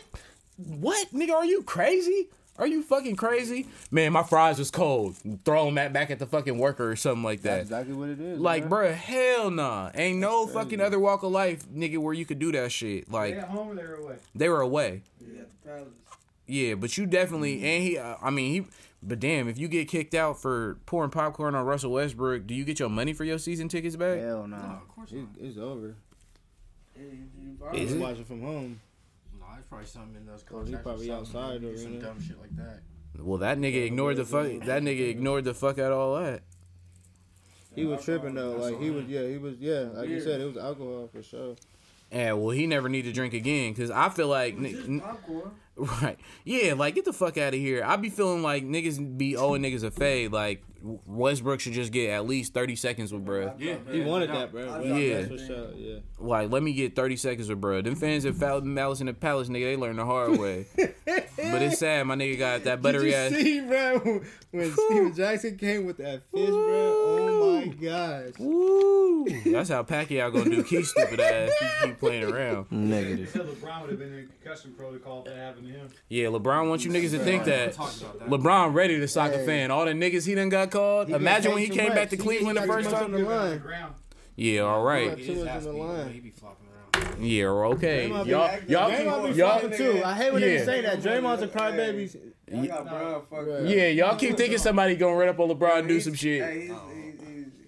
[0.58, 1.32] what, nigga?
[1.34, 2.30] Are you crazy?
[2.58, 3.68] Are you fucking crazy?
[3.92, 5.18] Man, my fries was cold.
[5.44, 7.82] Throw them at, back at the fucking worker or something like That's that.
[7.82, 8.40] exactly what it is.
[8.40, 8.88] Like, bro.
[8.88, 9.92] bruh, hell nah.
[9.94, 13.12] Ain't no fucking other walk of life, nigga, where you could do that shit.
[13.12, 14.16] They Like, at home or they're away?
[14.34, 15.02] they were away.
[15.20, 15.88] Yeah, the Palace.
[16.48, 17.98] Yeah, but you definitely and he.
[17.98, 18.68] Uh, I mean, he.
[19.08, 22.66] But damn, if you get kicked out for pouring popcorn on Russell Westbrook, do you
[22.66, 24.20] get your money for your season tickets back?
[24.20, 24.58] Hell no.
[24.58, 25.28] No, of course It, not.
[25.40, 25.96] it's over.
[26.98, 28.00] Yeah, you, you Is He's it?
[28.02, 28.80] watching from home.
[29.40, 30.84] No, it's probably something in those Oh, he contracts.
[30.84, 32.80] probably outside or some dumb shit like that.
[33.20, 34.48] Well, that nigga ignored the fuck.
[34.66, 36.42] That nigga ignored the fuck out of all that.
[37.76, 38.56] He was tripping though.
[38.56, 39.82] Like he was, yeah, he was, yeah.
[39.94, 41.56] Like you said, it was alcohol for sure.
[42.12, 45.04] And well, he never need to drink again because I feel like, It's n- just
[45.10, 45.52] popcorn.
[46.02, 46.18] right?
[46.44, 47.84] Yeah, like get the fuck out of here.
[47.84, 50.32] I'd be feeling like niggas be owing niggas a fade.
[50.32, 50.64] Like
[51.06, 53.54] Westbrook should just get at least thirty seconds with bruh.
[53.58, 54.82] Yeah, He wanted that, bro.
[54.82, 55.46] Yeah, Yeah.
[55.48, 55.72] sure.
[55.76, 56.00] Yeah.
[56.20, 57.82] Like, let me get 30 seconds with bro.
[57.82, 60.66] Them fans at Foul Malice in the Palace, nigga, they learned the hard way.
[60.76, 63.32] but it's sad, my nigga got that buttery Did ass.
[63.32, 64.22] you see, bro,
[64.52, 66.94] when Stephen Jackson came with that fish, bro?
[67.08, 68.34] Oh my gosh.
[68.40, 69.26] Woo!
[69.52, 71.52] That's how Pacquiao gonna do Key stupid ass.
[71.60, 72.72] He keep playing around.
[72.72, 73.28] Negative.
[73.30, 75.90] said LeBron would have been in concussion protocol if that happened to him.
[76.10, 77.74] Yeah, LeBron wants you niggas to think that.
[77.74, 78.30] Talk about that.
[78.30, 79.72] LeBron ready to sock a fan.
[79.72, 81.08] All the niggas he done got called.
[81.08, 81.96] He Imagine when he came much.
[81.96, 83.12] back to He- Cleveland he the first time.
[83.12, 83.60] the Give it on the line.
[83.60, 83.94] ground.
[84.36, 85.16] Yeah, all right.
[85.18, 86.14] Too His much ass on the be- line.
[86.14, 87.24] He be flopping around.
[87.24, 88.10] Yeah, okay.
[88.10, 90.02] Draymond be Y'all, acting- y'all, Draymond be keep, y'all, too.
[90.04, 90.48] I hate when Yeah.
[90.50, 91.00] they say that.
[91.02, 92.18] Draymond's a crybaby.
[92.54, 93.60] I got Brown fucked up.
[93.66, 96.70] yeah, y'all keep thinking somebody gonna run up on LeBron and do some shit.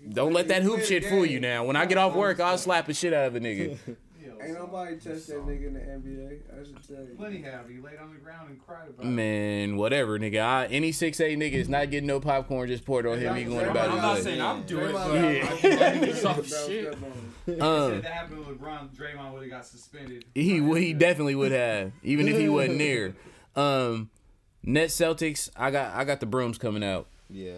[0.09, 1.65] Don't let that hoop shit fool you now.
[1.65, 3.77] When I get off work, I'll slap the shit out of a nigga.
[4.41, 6.39] Ain't nobody touched that nigga in the NBA.
[6.53, 7.15] I should tell you.
[7.17, 7.67] Plenty have.
[7.69, 9.09] He laid on the ground and cried about it.
[9.09, 10.39] Man, whatever, nigga.
[10.41, 13.35] I, any six eight nigga is not getting no popcorn just poured on him.
[13.35, 13.91] He going about it.
[13.91, 16.93] I'm not saying I'm doing it, but Draymond- I think I need some Brown shit.
[16.93, 17.33] step on.
[17.47, 20.25] If Um, that happened with LeBron, Draymond would have got suspended.
[20.35, 23.15] he he definitely would have, even if he wasn't near.
[23.55, 24.11] Um,
[24.61, 25.49] Net Celtics.
[25.55, 27.53] I got I got the brooms coming out, Yeah.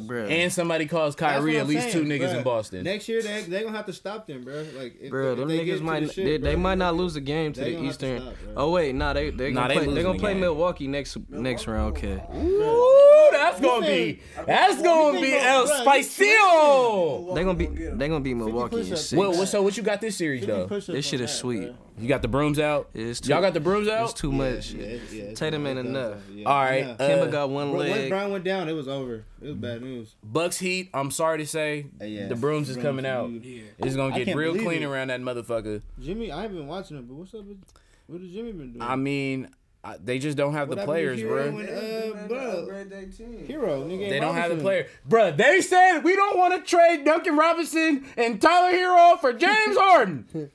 [0.00, 0.28] Bruh.
[0.28, 2.36] and somebody calls That's Kyrie at I'm least two niggas bruh.
[2.38, 2.82] in Boston.
[2.84, 4.64] Next year they they gonna have to stop them, bro.
[4.76, 6.96] Like, if, Bro, if them they niggas might the shit, they, bro, they might not
[6.96, 8.20] lose the game to the gonna Eastern.
[8.22, 10.32] stop, oh wait, nah, they they Nah, gonna they play they losing gonna the play
[10.32, 10.40] game.
[10.40, 11.96] Milwaukee next next round.
[11.96, 12.22] Okay.
[12.36, 17.34] Ooh, that's gonna be that's gonna be El Spicio.
[17.34, 20.16] They gonna be they gonna beat Milwaukee in What, what so what you got this
[20.16, 20.66] series though?
[20.66, 21.72] This shit is sweet.
[21.98, 22.88] You got the brooms out.
[22.94, 24.04] It's too, Y'all got the brooms out.
[24.04, 24.72] It's too much.
[24.72, 26.16] yeah, yeah, it's- Tatum ain't enough.
[26.32, 26.48] yeah.
[26.48, 26.96] All right, Yeah.
[26.96, 28.08] Kemba uh, got one Bro, once leg.
[28.08, 29.24] Brown went down, it was over.
[29.42, 30.14] It was bad news.
[30.22, 30.90] Bucks Heat.
[30.94, 32.26] I'm sorry to say, Uh, yeah.
[32.28, 33.30] the brooms is coming out.
[33.30, 33.62] Yeah.
[33.78, 34.86] It's gonna I get real clean it.
[34.86, 35.82] around that motherfucker.
[36.00, 37.62] Jimmy, I haven't been watching it, but what's up with
[38.06, 38.82] what has Jimmy been doing?
[38.82, 39.48] I mean,
[39.84, 41.50] I, they just don't have What the players, Herro bro.
[41.52, 43.46] when, They uh, bro, upgrade their team.
[43.48, 44.60] Herro, nigga, They don't have the Robinson.
[44.64, 45.32] player, bro.
[45.32, 50.50] They said we don't want to trade Duncan Robinson and Tyler Herro for James Harden.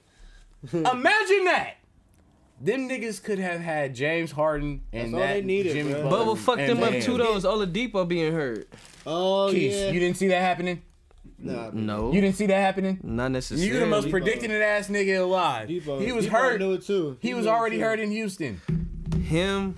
[0.71, 1.73] Imagine that.
[2.59, 6.09] Them niggas could have had James Harden and That's all that they needed, Jimmy bro.
[6.09, 6.33] Butler.
[6.33, 7.01] Bubba fucked and them up Bam.
[7.01, 7.35] too though.
[7.35, 8.67] Is Oladipo being hurt?
[9.05, 9.91] Oh Keith, yeah.
[9.91, 10.81] you didn't see that happening.
[11.37, 12.99] nah, No, You didn't see that happening.
[13.03, 13.67] not necessarily.
[13.67, 14.19] You the most Depot.
[14.19, 15.67] predicting ass nigga alive.
[15.67, 16.59] Depot, he was Depot hurt.
[16.59, 17.17] Knew it too.
[17.21, 17.83] He was knew it already too.
[17.83, 18.59] hurt in Houston.
[19.21, 19.77] Him,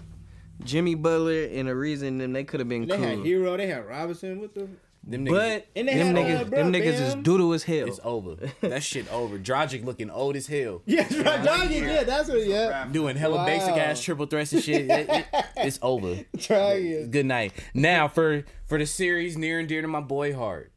[0.63, 3.19] Jimmy Butler, and a reason them they could have been They had.
[3.19, 3.57] Herro.
[3.57, 4.39] They had Robinson.
[4.39, 4.69] What the?
[5.01, 7.23] Them niggas, But And they them had, niggas, bro, them niggas is Bam.
[7.23, 7.87] doodle as hell.
[7.87, 8.35] it's over.
[8.61, 9.39] that shit over.
[9.39, 10.81] Dragic looking old as hell.
[10.85, 11.81] Yeah, Dragic.
[11.81, 12.45] Yeah, that's what.
[12.45, 13.45] Yeah, Doing hella Wow.
[13.45, 14.89] basic ass triple threats and shit.
[14.89, 15.25] It- it-
[15.57, 16.15] it's over.
[16.37, 17.11] Dragic.
[17.11, 17.53] Good night.
[17.73, 20.71] Now for for the series near and dear to my boy heart,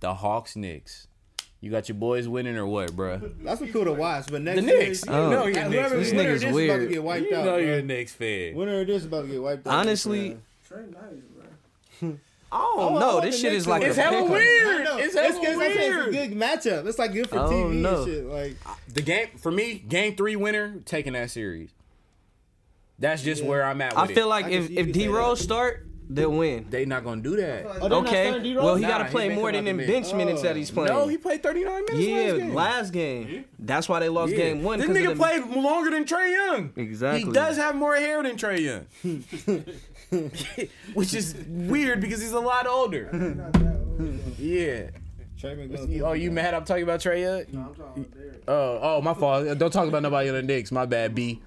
[0.00, 1.06] the Hawks Knicks.
[1.60, 3.32] You got your boys winning or what, bruh?
[3.44, 4.26] That's what cool to watch.
[4.30, 5.06] But next The Knicks.
[5.06, 5.30] year, Oh.
[5.30, 6.18] You know you're a Knicks whoever This fan.
[6.18, 6.80] nigga's this is about weird.
[6.88, 7.44] to get wiped You out.
[7.44, 7.56] know bro.
[7.58, 8.54] you're a Knicks fan.
[8.56, 9.72] Winner of this is about to get wiped out.
[9.74, 10.36] Honestly,
[10.68, 10.78] bro.
[10.78, 11.22] Trae nice,
[12.00, 12.18] bro.
[12.54, 13.82] Oh, oh I no, want this shit is like.
[13.82, 14.30] It's a hella pick 'em.
[14.32, 14.66] weird.
[14.80, 14.96] I know.
[14.98, 16.14] It's hella it's, 'cause weird.
[16.14, 16.86] It's a good matchup.
[16.86, 18.02] It's like good for I don't TV know.
[18.02, 18.24] and shit.
[18.26, 18.56] Like
[18.92, 21.70] The game for me, game three winner taking that series.
[22.98, 23.48] That's just Yeah.
[23.48, 23.92] where I'm at.
[23.94, 24.14] With I it.
[24.14, 26.66] feel like I if if D say Rose start, they'll win.
[26.68, 27.64] They're not gonna do that.
[27.80, 30.14] Oh, Okay, well he Nah, got to play more than out them bench bench.
[30.14, 30.58] minutes that Oh.
[30.58, 30.92] he's playing.
[30.92, 32.06] No, he played 39 minutes.
[32.06, 32.54] yeah, last game.
[32.54, 33.44] last game.
[33.58, 34.38] That's why they lost Yeah.
[34.38, 34.78] game one.
[34.78, 36.70] This nigga played longer than Trae Young.
[36.76, 37.24] Exactly.
[37.24, 38.86] He does have more hair than Trae Young,
[40.94, 43.10] which is weird because he's a lot older.
[43.12, 44.38] Not that old.
[44.38, 44.90] Yeah.
[45.40, 46.54] Trae been Oh, you mad?
[46.54, 47.44] I'm talking about Trae Young.
[47.52, 48.44] No, I'm talking about Derek.
[48.46, 49.58] Oh, oh, my fault.
[49.58, 50.70] Don't talk about nobody on the Knicks.
[50.70, 51.40] My bad, B.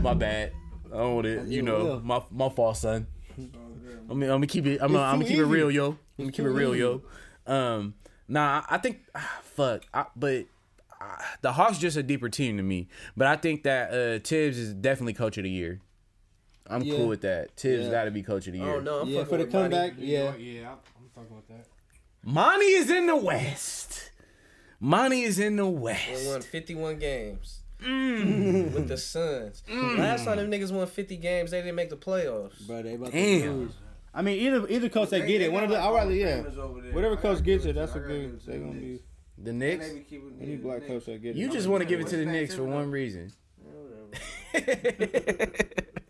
[0.00, 0.52] My bad.
[0.92, 1.48] I don't want it.
[1.48, 3.06] You know, my my fault, son.
[3.36, 4.80] I mean, I'm gonna keep it.
[4.80, 5.88] I'm gonna, I'm gonna keep it real, yo.
[5.88, 7.02] I'm gonna keep it real, yo.
[7.46, 7.94] Um,
[8.26, 10.46] nah, I think ah, fuck, I, but
[11.00, 12.88] uh, the Hawks just a deeper team to me.
[13.16, 15.80] But I think that uh, Thibs is definitely coach of the year.
[16.70, 16.96] I'm Yeah.
[16.96, 17.50] cool with that.
[17.56, 17.90] Thibs Yeah.
[17.90, 18.74] got to be coach of the year.
[18.76, 19.76] Oh no, I'm Yeah, fucking for the with Monty.
[19.76, 19.94] comeback.
[19.98, 20.36] Yeah.
[20.36, 21.66] yeah, I'm I'm fucking with that.
[22.24, 24.10] Monty is in the West.
[24.80, 26.26] Monty is in the They West.
[26.26, 27.60] won 51 games.
[27.80, 28.72] Mm.
[28.72, 29.62] with the Suns.
[29.70, 29.98] Mm.
[29.98, 32.66] Last time them niggas won 50 games, they didn't make the playoffs.
[32.66, 33.42] Bro, they about Damn.
[33.42, 33.72] to lose.
[34.12, 35.76] I mean, either either coach that They- get they it, one of the.
[35.76, 36.38] like I rather yeah.
[36.42, 36.92] gamers over there.
[36.92, 38.40] Whatever I coach gets it, that's I a good.
[38.44, 39.00] They the gonna be
[39.40, 39.88] The And Knicks.
[39.88, 41.36] they be keeping- any black coach that get it.
[41.36, 42.90] You just want to give it to the What's Knicks for one them?
[42.90, 43.32] reason.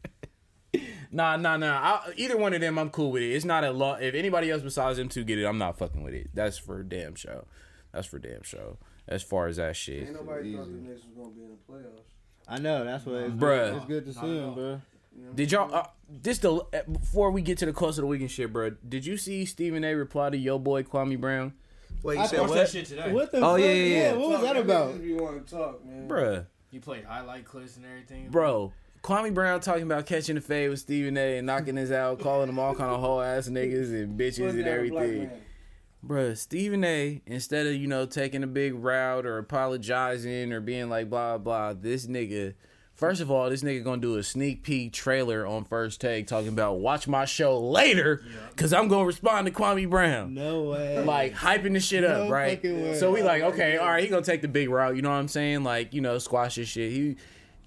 [1.11, 1.15] Knicks.
[1.15, 1.81] Nah, nah, nah.
[2.07, 3.33] I, either one of them, I'm cool with it.
[3.33, 3.95] It's not a law.
[3.97, 6.29] If anybody else besides them two get it, I'm not fucking with it.
[6.35, 7.45] That's for damn show.
[7.93, 8.79] That's for damn show.
[9.07, 10.03] As far as that shit.
[10.09, 12.03] Ain't nobody thought the Knicks was gonna be in the playoffs.
[12.47, 13.77] I know that's what it's, Bruh.
[13.77, 14.81] It's good to see him, bro.
[15.17, 17.99] You know what Did y'all uh, this the uh, before we get to the close
[17.99, 18.71] of the weekend shit, bro?
[18.89, 19.95] Did you see Stephen A.
[19.95, 21.55] reply to yo boy Kwame Brown,
[22.03, 22.71] Wait, I you said thought Watch that what?
[22.71, 23.13] shit today.
[23.13, 23.39] What the?
[23.39, 23.61] Oh, fuck?
[23.61, 23.73] yeah, yeah,
[24.03, 24.13] yeah.
[24.13, 25.01] What was Talk, that about?
[25.01, 26.09] You want to talk, man.
[26.09, 28.29] Bruh, He played highlight clips and everything.
[28.31, 28.73] Bro,
[29.09, 31.39] Kwame Brown talking about catching the fade with Stephen A.
[31.39, 34.63] and knocking his out, calling them all kind of whole ass niggas and bitches and
[34.63, 35.31] down a black everything.
[36.07, 37.23] Bruh, Stephen A.
[37.25, 41.73] Instead of you know taking a big route or apologizing or being like blah blah,
[41.73, 42.53] this nigga.
[42.93, 46.49] First of all, this nigga gonna do a sneak peek trailer on first take talking
[46.49, 50.35] about watch my show later because I'm gonna respond to Kwame Brown.
[50.35, 51.03] No way.
[51.03, 52.61] Like hyping the shit up, No right?
[52.99, 54.97] So we like, okay, all right, he gonna take the big route.
[54.97, 55.65] You know what I'm saying?
[55.65, 56.93] Like, you know, squash his shit.
[56.93, 57.17] He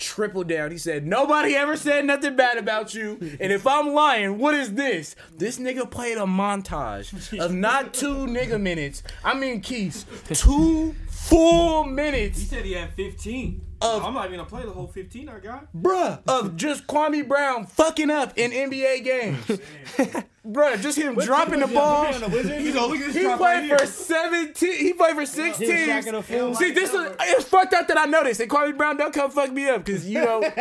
[0.02, 0.72] tripled down.
[0.72, 3.18] He said, nobody ever said nothing bad about you.
[3.40, 5.16] And if I'm lying, what is this?
[5.38, 9.04] This nigga played a montage of not two nigga minutes.
[9.24, 12.40] I mean, Keys, two full minutes.
[12.40, 13.62] He said he had 15.
[13.82, 15.74] Of- I'm not even gonna play the whole 15 I got.
[15.74, 19.46] bruh, of just Kwame Brown fucking up in NBA games.
[20.48, 22.06] bruh, just him dropping the ball.
[22.06, 22.64] On the Wizards?
[22.64, 23.86] He's look at this He drop played for here.
[23.88, 24.74] 17.
[24.78, 26.06] He played for six He was teams.
[26.06, 26.54] shacking a fool.
[26.56, 28.40] See, this is it's fucked up that I noticed.
[28.40, 28.42] this.
[28.42, 30.42] And Kwame Brown, don't come fuck me up because you know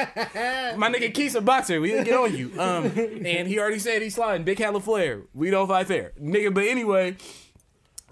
[0.77, 1.81] my nigga Keith's a boxer.
[1.81, 2.53] We didn't get on you.
[2.59, 4.45] Um, and he already said he's sliding.
[4.45, 5.23] Big hella flare.
[5.35, 6.55] We don't fight fair, nigga.
[6.55, 7.17] But anyway,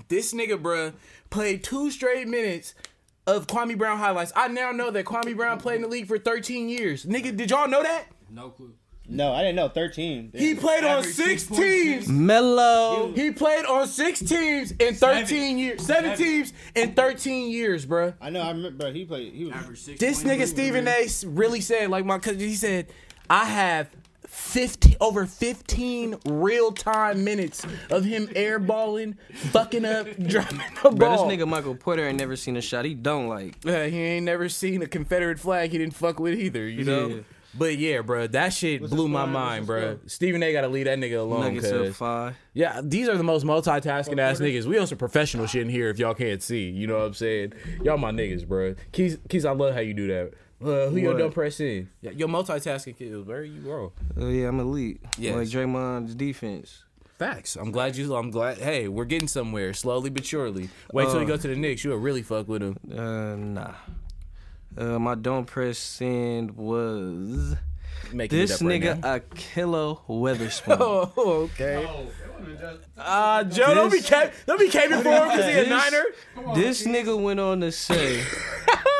[0.09, 0.93] this nigga, bruh,
[1.31, 2.75] played two straight minutes.
[3.29, 4.33] Of Kwame Brown highlights.
[4.35, 7.05] I now know that Kwame Brown played in the league for 13 years.
[7.05, 8.07] Nigga, did y'all know that?
[8.31, 8.73] No clue.
[9.11, 9.69] No, I didn't know.
[9.71, 10.31] Thirteen.
[10.35, 11.57] He played on Average six 6.6.
[11.57, 12.09] teams.
[12.09, 13.11] Mellow.
[13.15, 15.59] He played on six teams in 13 Seven.
[15.59, 15.83] years.
[15.83, 16.19] Seven, Seven.
[16.19, 18.13] teams in 13 years, bruh.
[18.21, 18.43] I know.
[18.43, 18.85] I remember.
[18.85, 19.33] Bro, he played.
[19.33, 19.55] He was.
[19.55, 19.99] Average six.
[20.01, 21.07] This nigga Stephen A.
[21.27, 22.89] really said, like my cousin, he said,
[23.31, 23.89] I have
[24.29, 31.21] 15 over 15 real time minutes of him airballing, fucking up, dropping the Bro, this
[31.23, 33.57] nigga Michael Porter ain't never seen a shot he don't like.
[33.67, 37.09] Uh, he ain't never seen a Confederate flag he didn't fuck with either, you know?
[37.09, 37.21] Yeah.
[37.55, 39.33] But yeah, bro, that shit What's blew my score?
[39.33, 39.81] mind, bro.
[39.81, 39.99] the bruh.
[39.99, 40.09] score?
[40.09, 40.53] Stephen A.
[40.53, 41.41] got to leave that nigga alone.
[41.41, 41.89] Nuggets cuz.
[41.91, 42.37] up five.
[42.53, 44.67] Yeah, these are the most multitasking ass niggas.
[44.67, 46.69] We on some professional shit in here if y'all can't see.
[46.69, 47.55] You know what I'm saying?
[47.83, 48.75] Y'all my niggas, bro.
[48.93, 50.35] Keys, Keys, I love how you do that.
[50.61, 51.19] Uh, who your What?
[51.21, 51.89] dumb press in?
[52.01, 53.93] Yeah, your multitasking kills, where you bro.
[54.17, 55.01] Oh yeah, I'm elite.
[55.17, 55.35] Yes.
[55.37, 56.83] Like Draymond's defense.
[57.19, 57.57] Facts.
[57.57, 58.15] I'm glad you.
[58.15, 58.59] I'm glad.
[58.59, 60.69] Hey, we're getting somewhere slowly but surely.
[60.93, 61.85] Wait till Uh, we go to the Knicks.
[61.85, 62.77] You'll really fuck with him.
[62.93, 63.75] Uh, nah.
[64.77, 67.57] Uh, my don't press send was
[68.13, 69.19] Making this it up right nigga now.
[69.19, 70.77] Ahkello Witherspoon.
[70.81, 71.13] Oh,
[71.53, 71.85] okay.
[71.89, 72.07] Oh,
[72.59, 72.81] just.
[72.97, 75.69] Uh, Joe, don't be This- cap- don't be caping for him because he a This-
[75.69, 76.05] Niner.
[76.55, 78.23] this nigga went on to say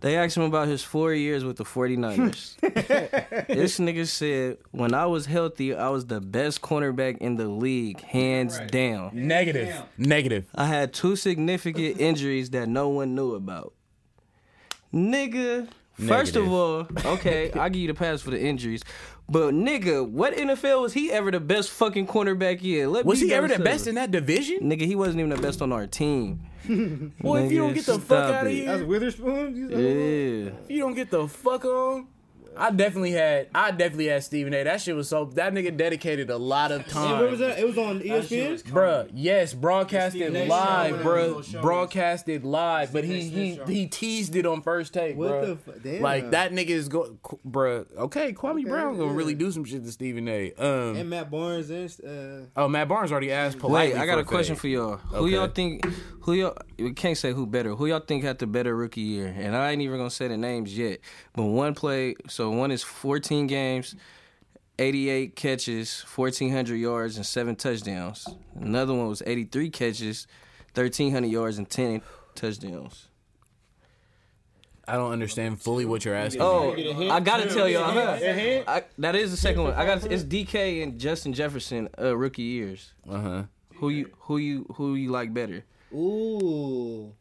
[0.00, 2.56] they asked him about his four years with the 49ers.
[3.46, 8.00] this nigga said, When I was healthy, I was the best cornerback in the league,
[8.00, 8.70] hands Right.
[8.70, 9.10] down.
[9.12, 9.68] Negative.
[9.68, 10.08] Damn.
[10.08, 10.44] Negative.
[10.54, 13.74] I had two significant injuries that no one knew about.
[14.92, 15.68] Nigga,
[15.98, 18.82] first of all, okay, I give you the pass for the injuries.
[19.28, 22.90] But nigga, what NFL was he ever the best fucking cornerback in?
[22.90, 24.60] Let Was me he ever the best in that division?
[24.62, 26.40] Nigga, he wasn't even the best on our team.
[27.20, 28.66] Boy, if you don't get the fuck stop out of it.
[28.66, 29.56] That was Witherspoon.
[29.56, 29.68] You?
[29.70, 30.52] Yeah.
[30.64, 32.06] if you don't get the fuck on.
[32.56, 34.64] I definitely had, I definitely had Stephen A.
[34.64, 35.26] That shit was so.
[35.34, 37.48] That nigga dedicated a lot of Hey, where was time.
[37.50, 37.58] that?
[37.58, 38.72] It was on E That shit was ESPN.
[38.72, 41.26] Bruh, yes, broadcasted Stephen live, show, bruh.
[41.26, 41.62] little show.
[41.62, 45.46] Broadcasted live, but he Stephen he he teased it on first take, What bruh.
[45.46, 46.02] the fu- damn.
[46.02, 47.16] Like that nigga is go,
[47.48, 47.86] bruh.
[47.96, 49.16] Okay, Kwame Okay, Brown gonna yeah.
[49.16, 50.52] really do some shit to Stephen A.
[50.54, 53.94] Um, And Matt Barnes and uh, oh, Matt Barnes already asked politely.
[53.94, 54.60] Wait, I got for a question fade.
[54.60, 54.96] for y'all.
[54.96, 55.34] Who Okay.
[55.34, 55.86] y'all think?
[56.22, 56.56] Who y'all?
[56.78, 57.74] We can't say who better.
[57.74, 59.34] Who y'all think had the better rookie year?
[59.36, 60.98] And I ain't even gonna say the names yet.
[61.34, 62.16] But one play.
[62.28, 63.96] So one is 14 games,
[64.78, 68.26] 88 catches, 1,400 yards, and seven touchdowns.
[68.54, 70.26] Another one was 83 catches,
[70.74, 72.00] 1,300 yards, and 10
[72.34, 73.08] touchdowns.
[74.88, 76.42] I don't understand fully what you're asking.
[76.42, 77.12] Oh, Get a hint?
[77.12, 77.96] I gotta tell y'all.
[77.96, 78.64] A?
[78.66, 79.74] I, that is the second one.
[79.74, 82.92] I got it's DK and Justin Jefferson uh, rookie years.
[83.08, 83.42] Uh huh.
[83.76, 85.64] Who you who you who you like better?
[85.92, 87.12] ooh.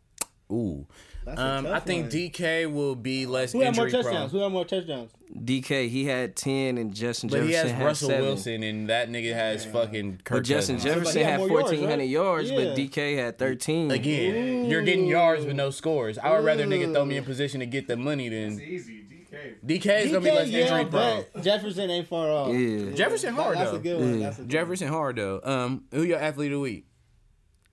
[0.52, 0.86] Ooh.
[1.28, 2.12] Um, I think one.
[2.12, 4.32] DK will be less Who had more injury touchdowns?
[4.32, 4.40] prone.
[4.40, 5.12] Who had more touchdowns?
[5.38, 8.26] DK, he had ten, and Justin But Jefferson he has had Russell seven.
[8.26, 10.94] Wilson, and that nigga has fucking Kirk But Justin Cousins.
[10.96, 12.10] Jefferson he had had more yards, fourteen hundred right?
[12.10, 12.58] yards, Yeah.
[12.58, 13.92] but DK had thirteen.
[13.92, 16.18] Again, you're getting yards with no scores.
[16.18, 18.54] I would rather nigga throw me in position to get the money than.
[18.54, 19.04] It's than easy.
[19.04, 19.82] DK.
[19.82, 21.26] DK is gonna be less yeah, injury prone.
[21.32, 22.56] but Jefferson ain't far off.
[22.56, 22.92] Yeah.
[22.96, 23.78] Jefferson hard That's though.
[23.78, 24.20] a good one.
[24.20, 24.26] Yeah.
[24.26, 25.42] That's a good Jefferson hard though.
[25.44, 26.86] Um, who your athlete of the week?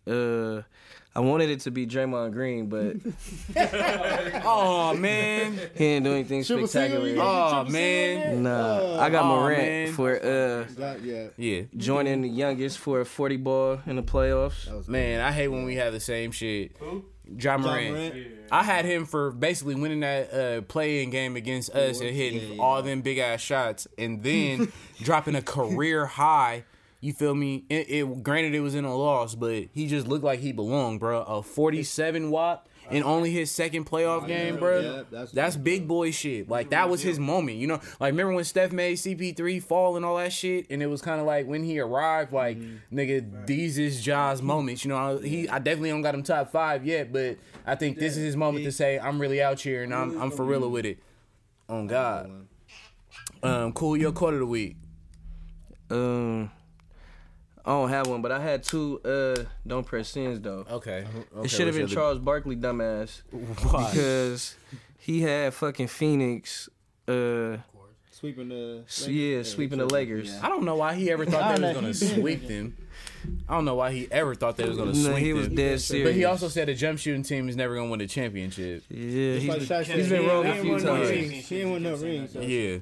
[0.07, 0.63] Uh,
[1.17, 2.97] I wanted it to be Draymond Green, but
[4.45, 7.09] Oh man, he didn't do anything Triple spectacular.
[7.09, 8.35] you Oh, man.
[8.35, 8.53] in there?
[8.53, 9.93] Nah, I got Oh, Morant man.
[9.95, 10.75] for uh one.
[10.75, 11.29] Got- yeah.
[11.37, 11.63] yeah.
[11.77, 14.87] joining the youngest for a forty ball in the playoffs.
[14.89, 16.73] Man, I hate when we have the same shit.
[16.81, 17.05] Who?
[17.37, 17.93] John John Morant.
[17.95, 18.27] Morant.
[18.53, 22.55] I had him for basically winning that uh, playing game against us and hitting Yeah,
[22.55, 22.63] yeah.
[22.63, 24.71] all them big ass shots, and then
[25.03, 26.65] dropping a career high.
[27.07, 27.65] You feel me?
[27.71, 30.99] It, it granted it was in a loss, but he just looked like he belonged,
[30.99, 31.23] bro.
[31.23, 34.81] A forty-seven watt in only his second playoff game, bro.
[34.81, 36.49] Yeah, that's- that's, big boy shit.
[36.49, 37.81] Like that was his moment, you know.
[38.01, 41.21] Like remember when Steph made CP3 fall and all that shit, and it was kind
[41.21, 42.59] of like when he arrived, like
[42.93, 44.85] nigga, these is Ja's moments.
[44.85, 48.17] You know, he I definitely don't got him top five yet, but I think this
[48.17, 50.87] is his moment to say I'm really out here and I'm I'm for real with
[50.87, 50.99] it.
[51.69, 52.49] On God.
[53.45, 53.97] Um, cool.
[53.97, 54.77] Your quarter of the week.
[55.89, 56.51] Um,
[57.67, 59.01] I don't have one, but I had two.
[59.05, 60.65] Uh, don't press sins though.
[60.71, 61.05] Okay.
[61.43, 63.91] it should have been Charles Barkley, dumbass, Why?
[63.91, 64.55] because
[64.99, 66.69] he had fucking Phoenix.
[67.09, 67.57] Uh,
[68.13, 68.83] Sweeping the.
[68.87, 70.33] s- yeah, sweeping the Lakers.
[70.43, 72.75] I don't know why he ever thought I they was gonna sweep them.
[73.49, 75.57] I don't know why he ever thought they was gonna No, sweep he was them.
[75.57, 76.09] dead serious.
[76.09, 78.85] But he also said a jump shooting team is never gonna win a championship.
[78.89, 81.11] yeah, Like he's, Shaq said, he's been he wrong a few times.
[81.11, 81.49] rings.
[81.49, 82.33] He ain't won no rings.
[82.33, 82.79] so- Yeah.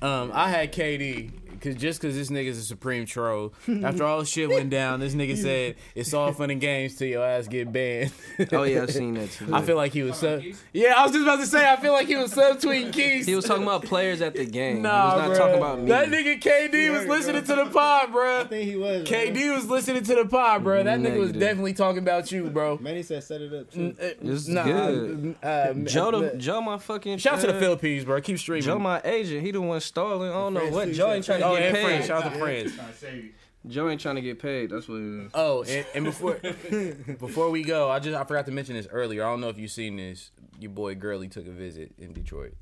[0.00, 1.30] Um, I had KD
[1.62, 3.54] cause just cause this nigga's a supreme troll.
[3.84, 7.08] After all the shit went down, this nigga said it's all fun and games till
[7.08, 8.12] your ass get banned.
[8.52, 9.54] Oh yeah, I've seen that too.
[9.54, 10.42] I feel like he was sub.
[10.72, 13.26] Yeah, I was just about to say I feel like he was subtweeting Keith.
[13.26, 14.82] he was talking about players at the game.
[14.82, 15.38] Nah, he was not bruh.
[15.38, 15.88] talking about me.
[15.88, 17.56] That nigga KD was heard, listening bro.
[17.56, 18.22] to the pod, bro.
[18.40, 18.48] I bro.
[18.48, 19.08] think he was.
[19.08, 19.18] bro.
[19.18, 20.82] KD was listening to the pod, bro.
[20.82, 22.78] That nigga was definitely talking about you, bro.
[22.80, 23.94] Manny said set it up too.
[23.98, 25.36] It's Nah, good.
[25.42, 27.18] uh, Joe, uh, the, Joe, my fucking.
[27.18, 28.20] Shout out to the uh, Philippines, bro.
[28.20, 28.62] Keep streaming.
[28.64, 30.30] Joe, my agent, he the one stalling.
[30.30, 30.90] I don't know what.
[30.92, 31.84] Joe ain't trying to oh, get and paid.
[31.84, 32.06] friends.
[32.06, 32.74] Shout out to friends.
[32.74, 33.30] Trying to save you.
[33.68, 34.70] Joe ain't trying to get paid.
[34.70, 35.30] That's what it is.
[35.34, 36.34] Oh, and, and before
[37.20, 39.24] before we go, I just I forgot to mention this earlier.
[39.24, 40.32] I don't know if you've seen this.
[40.58, 42.54] Your boy Gurley took a visit in Detroit.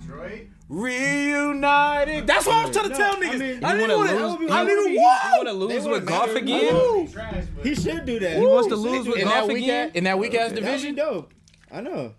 [0.00, 0.48] Detroit.
[0.68, 2.26] Reunited.
[2.26, 3.62] That's what I was trying to tell niggas.
[3.64, 4.54] I, I didn't wanna want lose- to.
[4.54, 7.08] I didn't You want want to lose with Goff again?
[7.08, 8.36] Trash, He should do that.
[8.38, 9.88] He wants to lose with in Goff that again?
[9.90, 10.94] ass, in that weak ass That'd be division.
[10.96, 11.32] dope.
[11.70, 12.14] I know.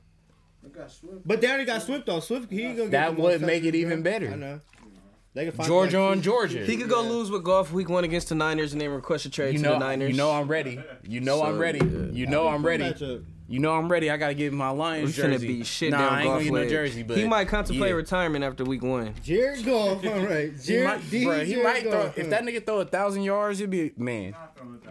[1.25, 2.19] But they already got Swift though.
[2.19, 4.31] Swift, he ain't gonna That the would make it even better.
[4.31, 4.61] I know.
[5.37, 6.65] They can find Georgia like, on Georgia.
[6.65, 9.29] He could go lose with Goff week one against the Niners and then request a
[9.29, 10.09] trade You to know, the Niners.
[10.09, 10.81] you know I'm ready.
[11.03, 11.77] You know I'm ready.
[11.77, 12.11] yeah.
[12.11, 12.91] You know I'm ready.
[13.47, 13.53] Matchup.
[13.53, 14.09] You know I'm ready.
[14.11, 15.47] I gotta give my Lions finna jersey.
[15.47, 17.95] be shit nah, down I ain't gonna get no jersey, but he might contemplate yeah.
[17.95, 19.13] retirement after week one.
[19.23, 20.51] Jared Goff, all right.
[20.57, 21.23] He Jared, might, D.
[21.25, 22.11] bruh, he Jared might throw.
[22.15, 24.35] If that nigga throw a thousand yards, it'd be man.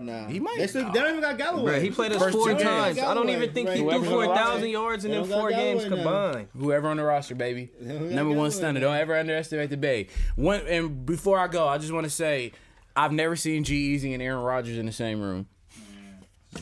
[0.01, 1.65] Nah, He might- They, still, they don't even got Golladay.
[1.65, 2.63] Bro, he played us First four two games.
[2.63, 2.99] times.
[2.99, 3.99] I don't even think he Right.
[3.99, 4.45] threw Whoever's for a on the roster.
[4.53, 5.97] thousand yards in them four games Golladay now.
[5.97, 6.49] combined.
[6.59, 7.71] Whoever on the roster, baby.
[7.81, 8.79] Number one stunner.
[8.81, 10.09] Don't ever underestimate the Bay.
[10.37, 12.53] One and before I go, I just want to say,
[12.95, 15.47] I've never seen G-Eazy and Aaron Rodgers in the same room.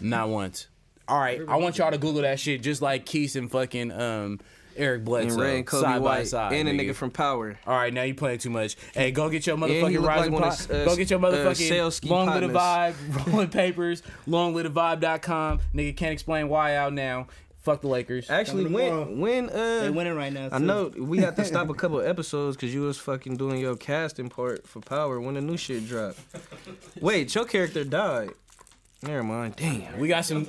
[0.00, 0.68] Not once.
[1.08, 4.40] All right, I want y'all to Google that shit, just like Keith and fucking um
[4.76, 6.90] Eric And Bledsoe, Ray and Kobe side by White side, and a nigga.
[6.90, 7.58] nigga from Power.
[7.66, 8.76] All right, now you playing too much.
[8.92, 10.60] Hey, go get your And he motherfucking look like rising one pot.
[10.64, 15.60] of, uh, go get your uh, motherfucking Saleski long live the vibe, rolling papers, longlivthevibe.com.
[15.74, 17.26] Nigga can't explain why out now.
[17.60, 18.28] Fuck the Lakers.
[18.28, 19.04] Actually, Coming tomorrow.
[19.06, 20.50] when when uh They winning right now.
[20.52, 23.74] I know we had to stop a couple episodes because you was fucking doing your
[23.76, 26.18] casting part for Power when the new shit dropped.
[27.00, 28.30] Wait, your character died.
[29.06, 29.56] Never mind.
[29.56, 29.98] Damn.
[29.98, 30.46] We got some.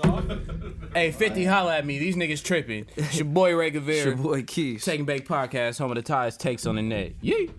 [0.93, 1.99] hey, 50, holla at me.
[1.99, 2.85] These niggas tripping.
[2.95, 4.83] It's your boy Ray It's your boy Keith.
[4.83, 7.13] Taking Back Podcast, home of the ties, takes on the net.
[7.21, 7.49] Yee.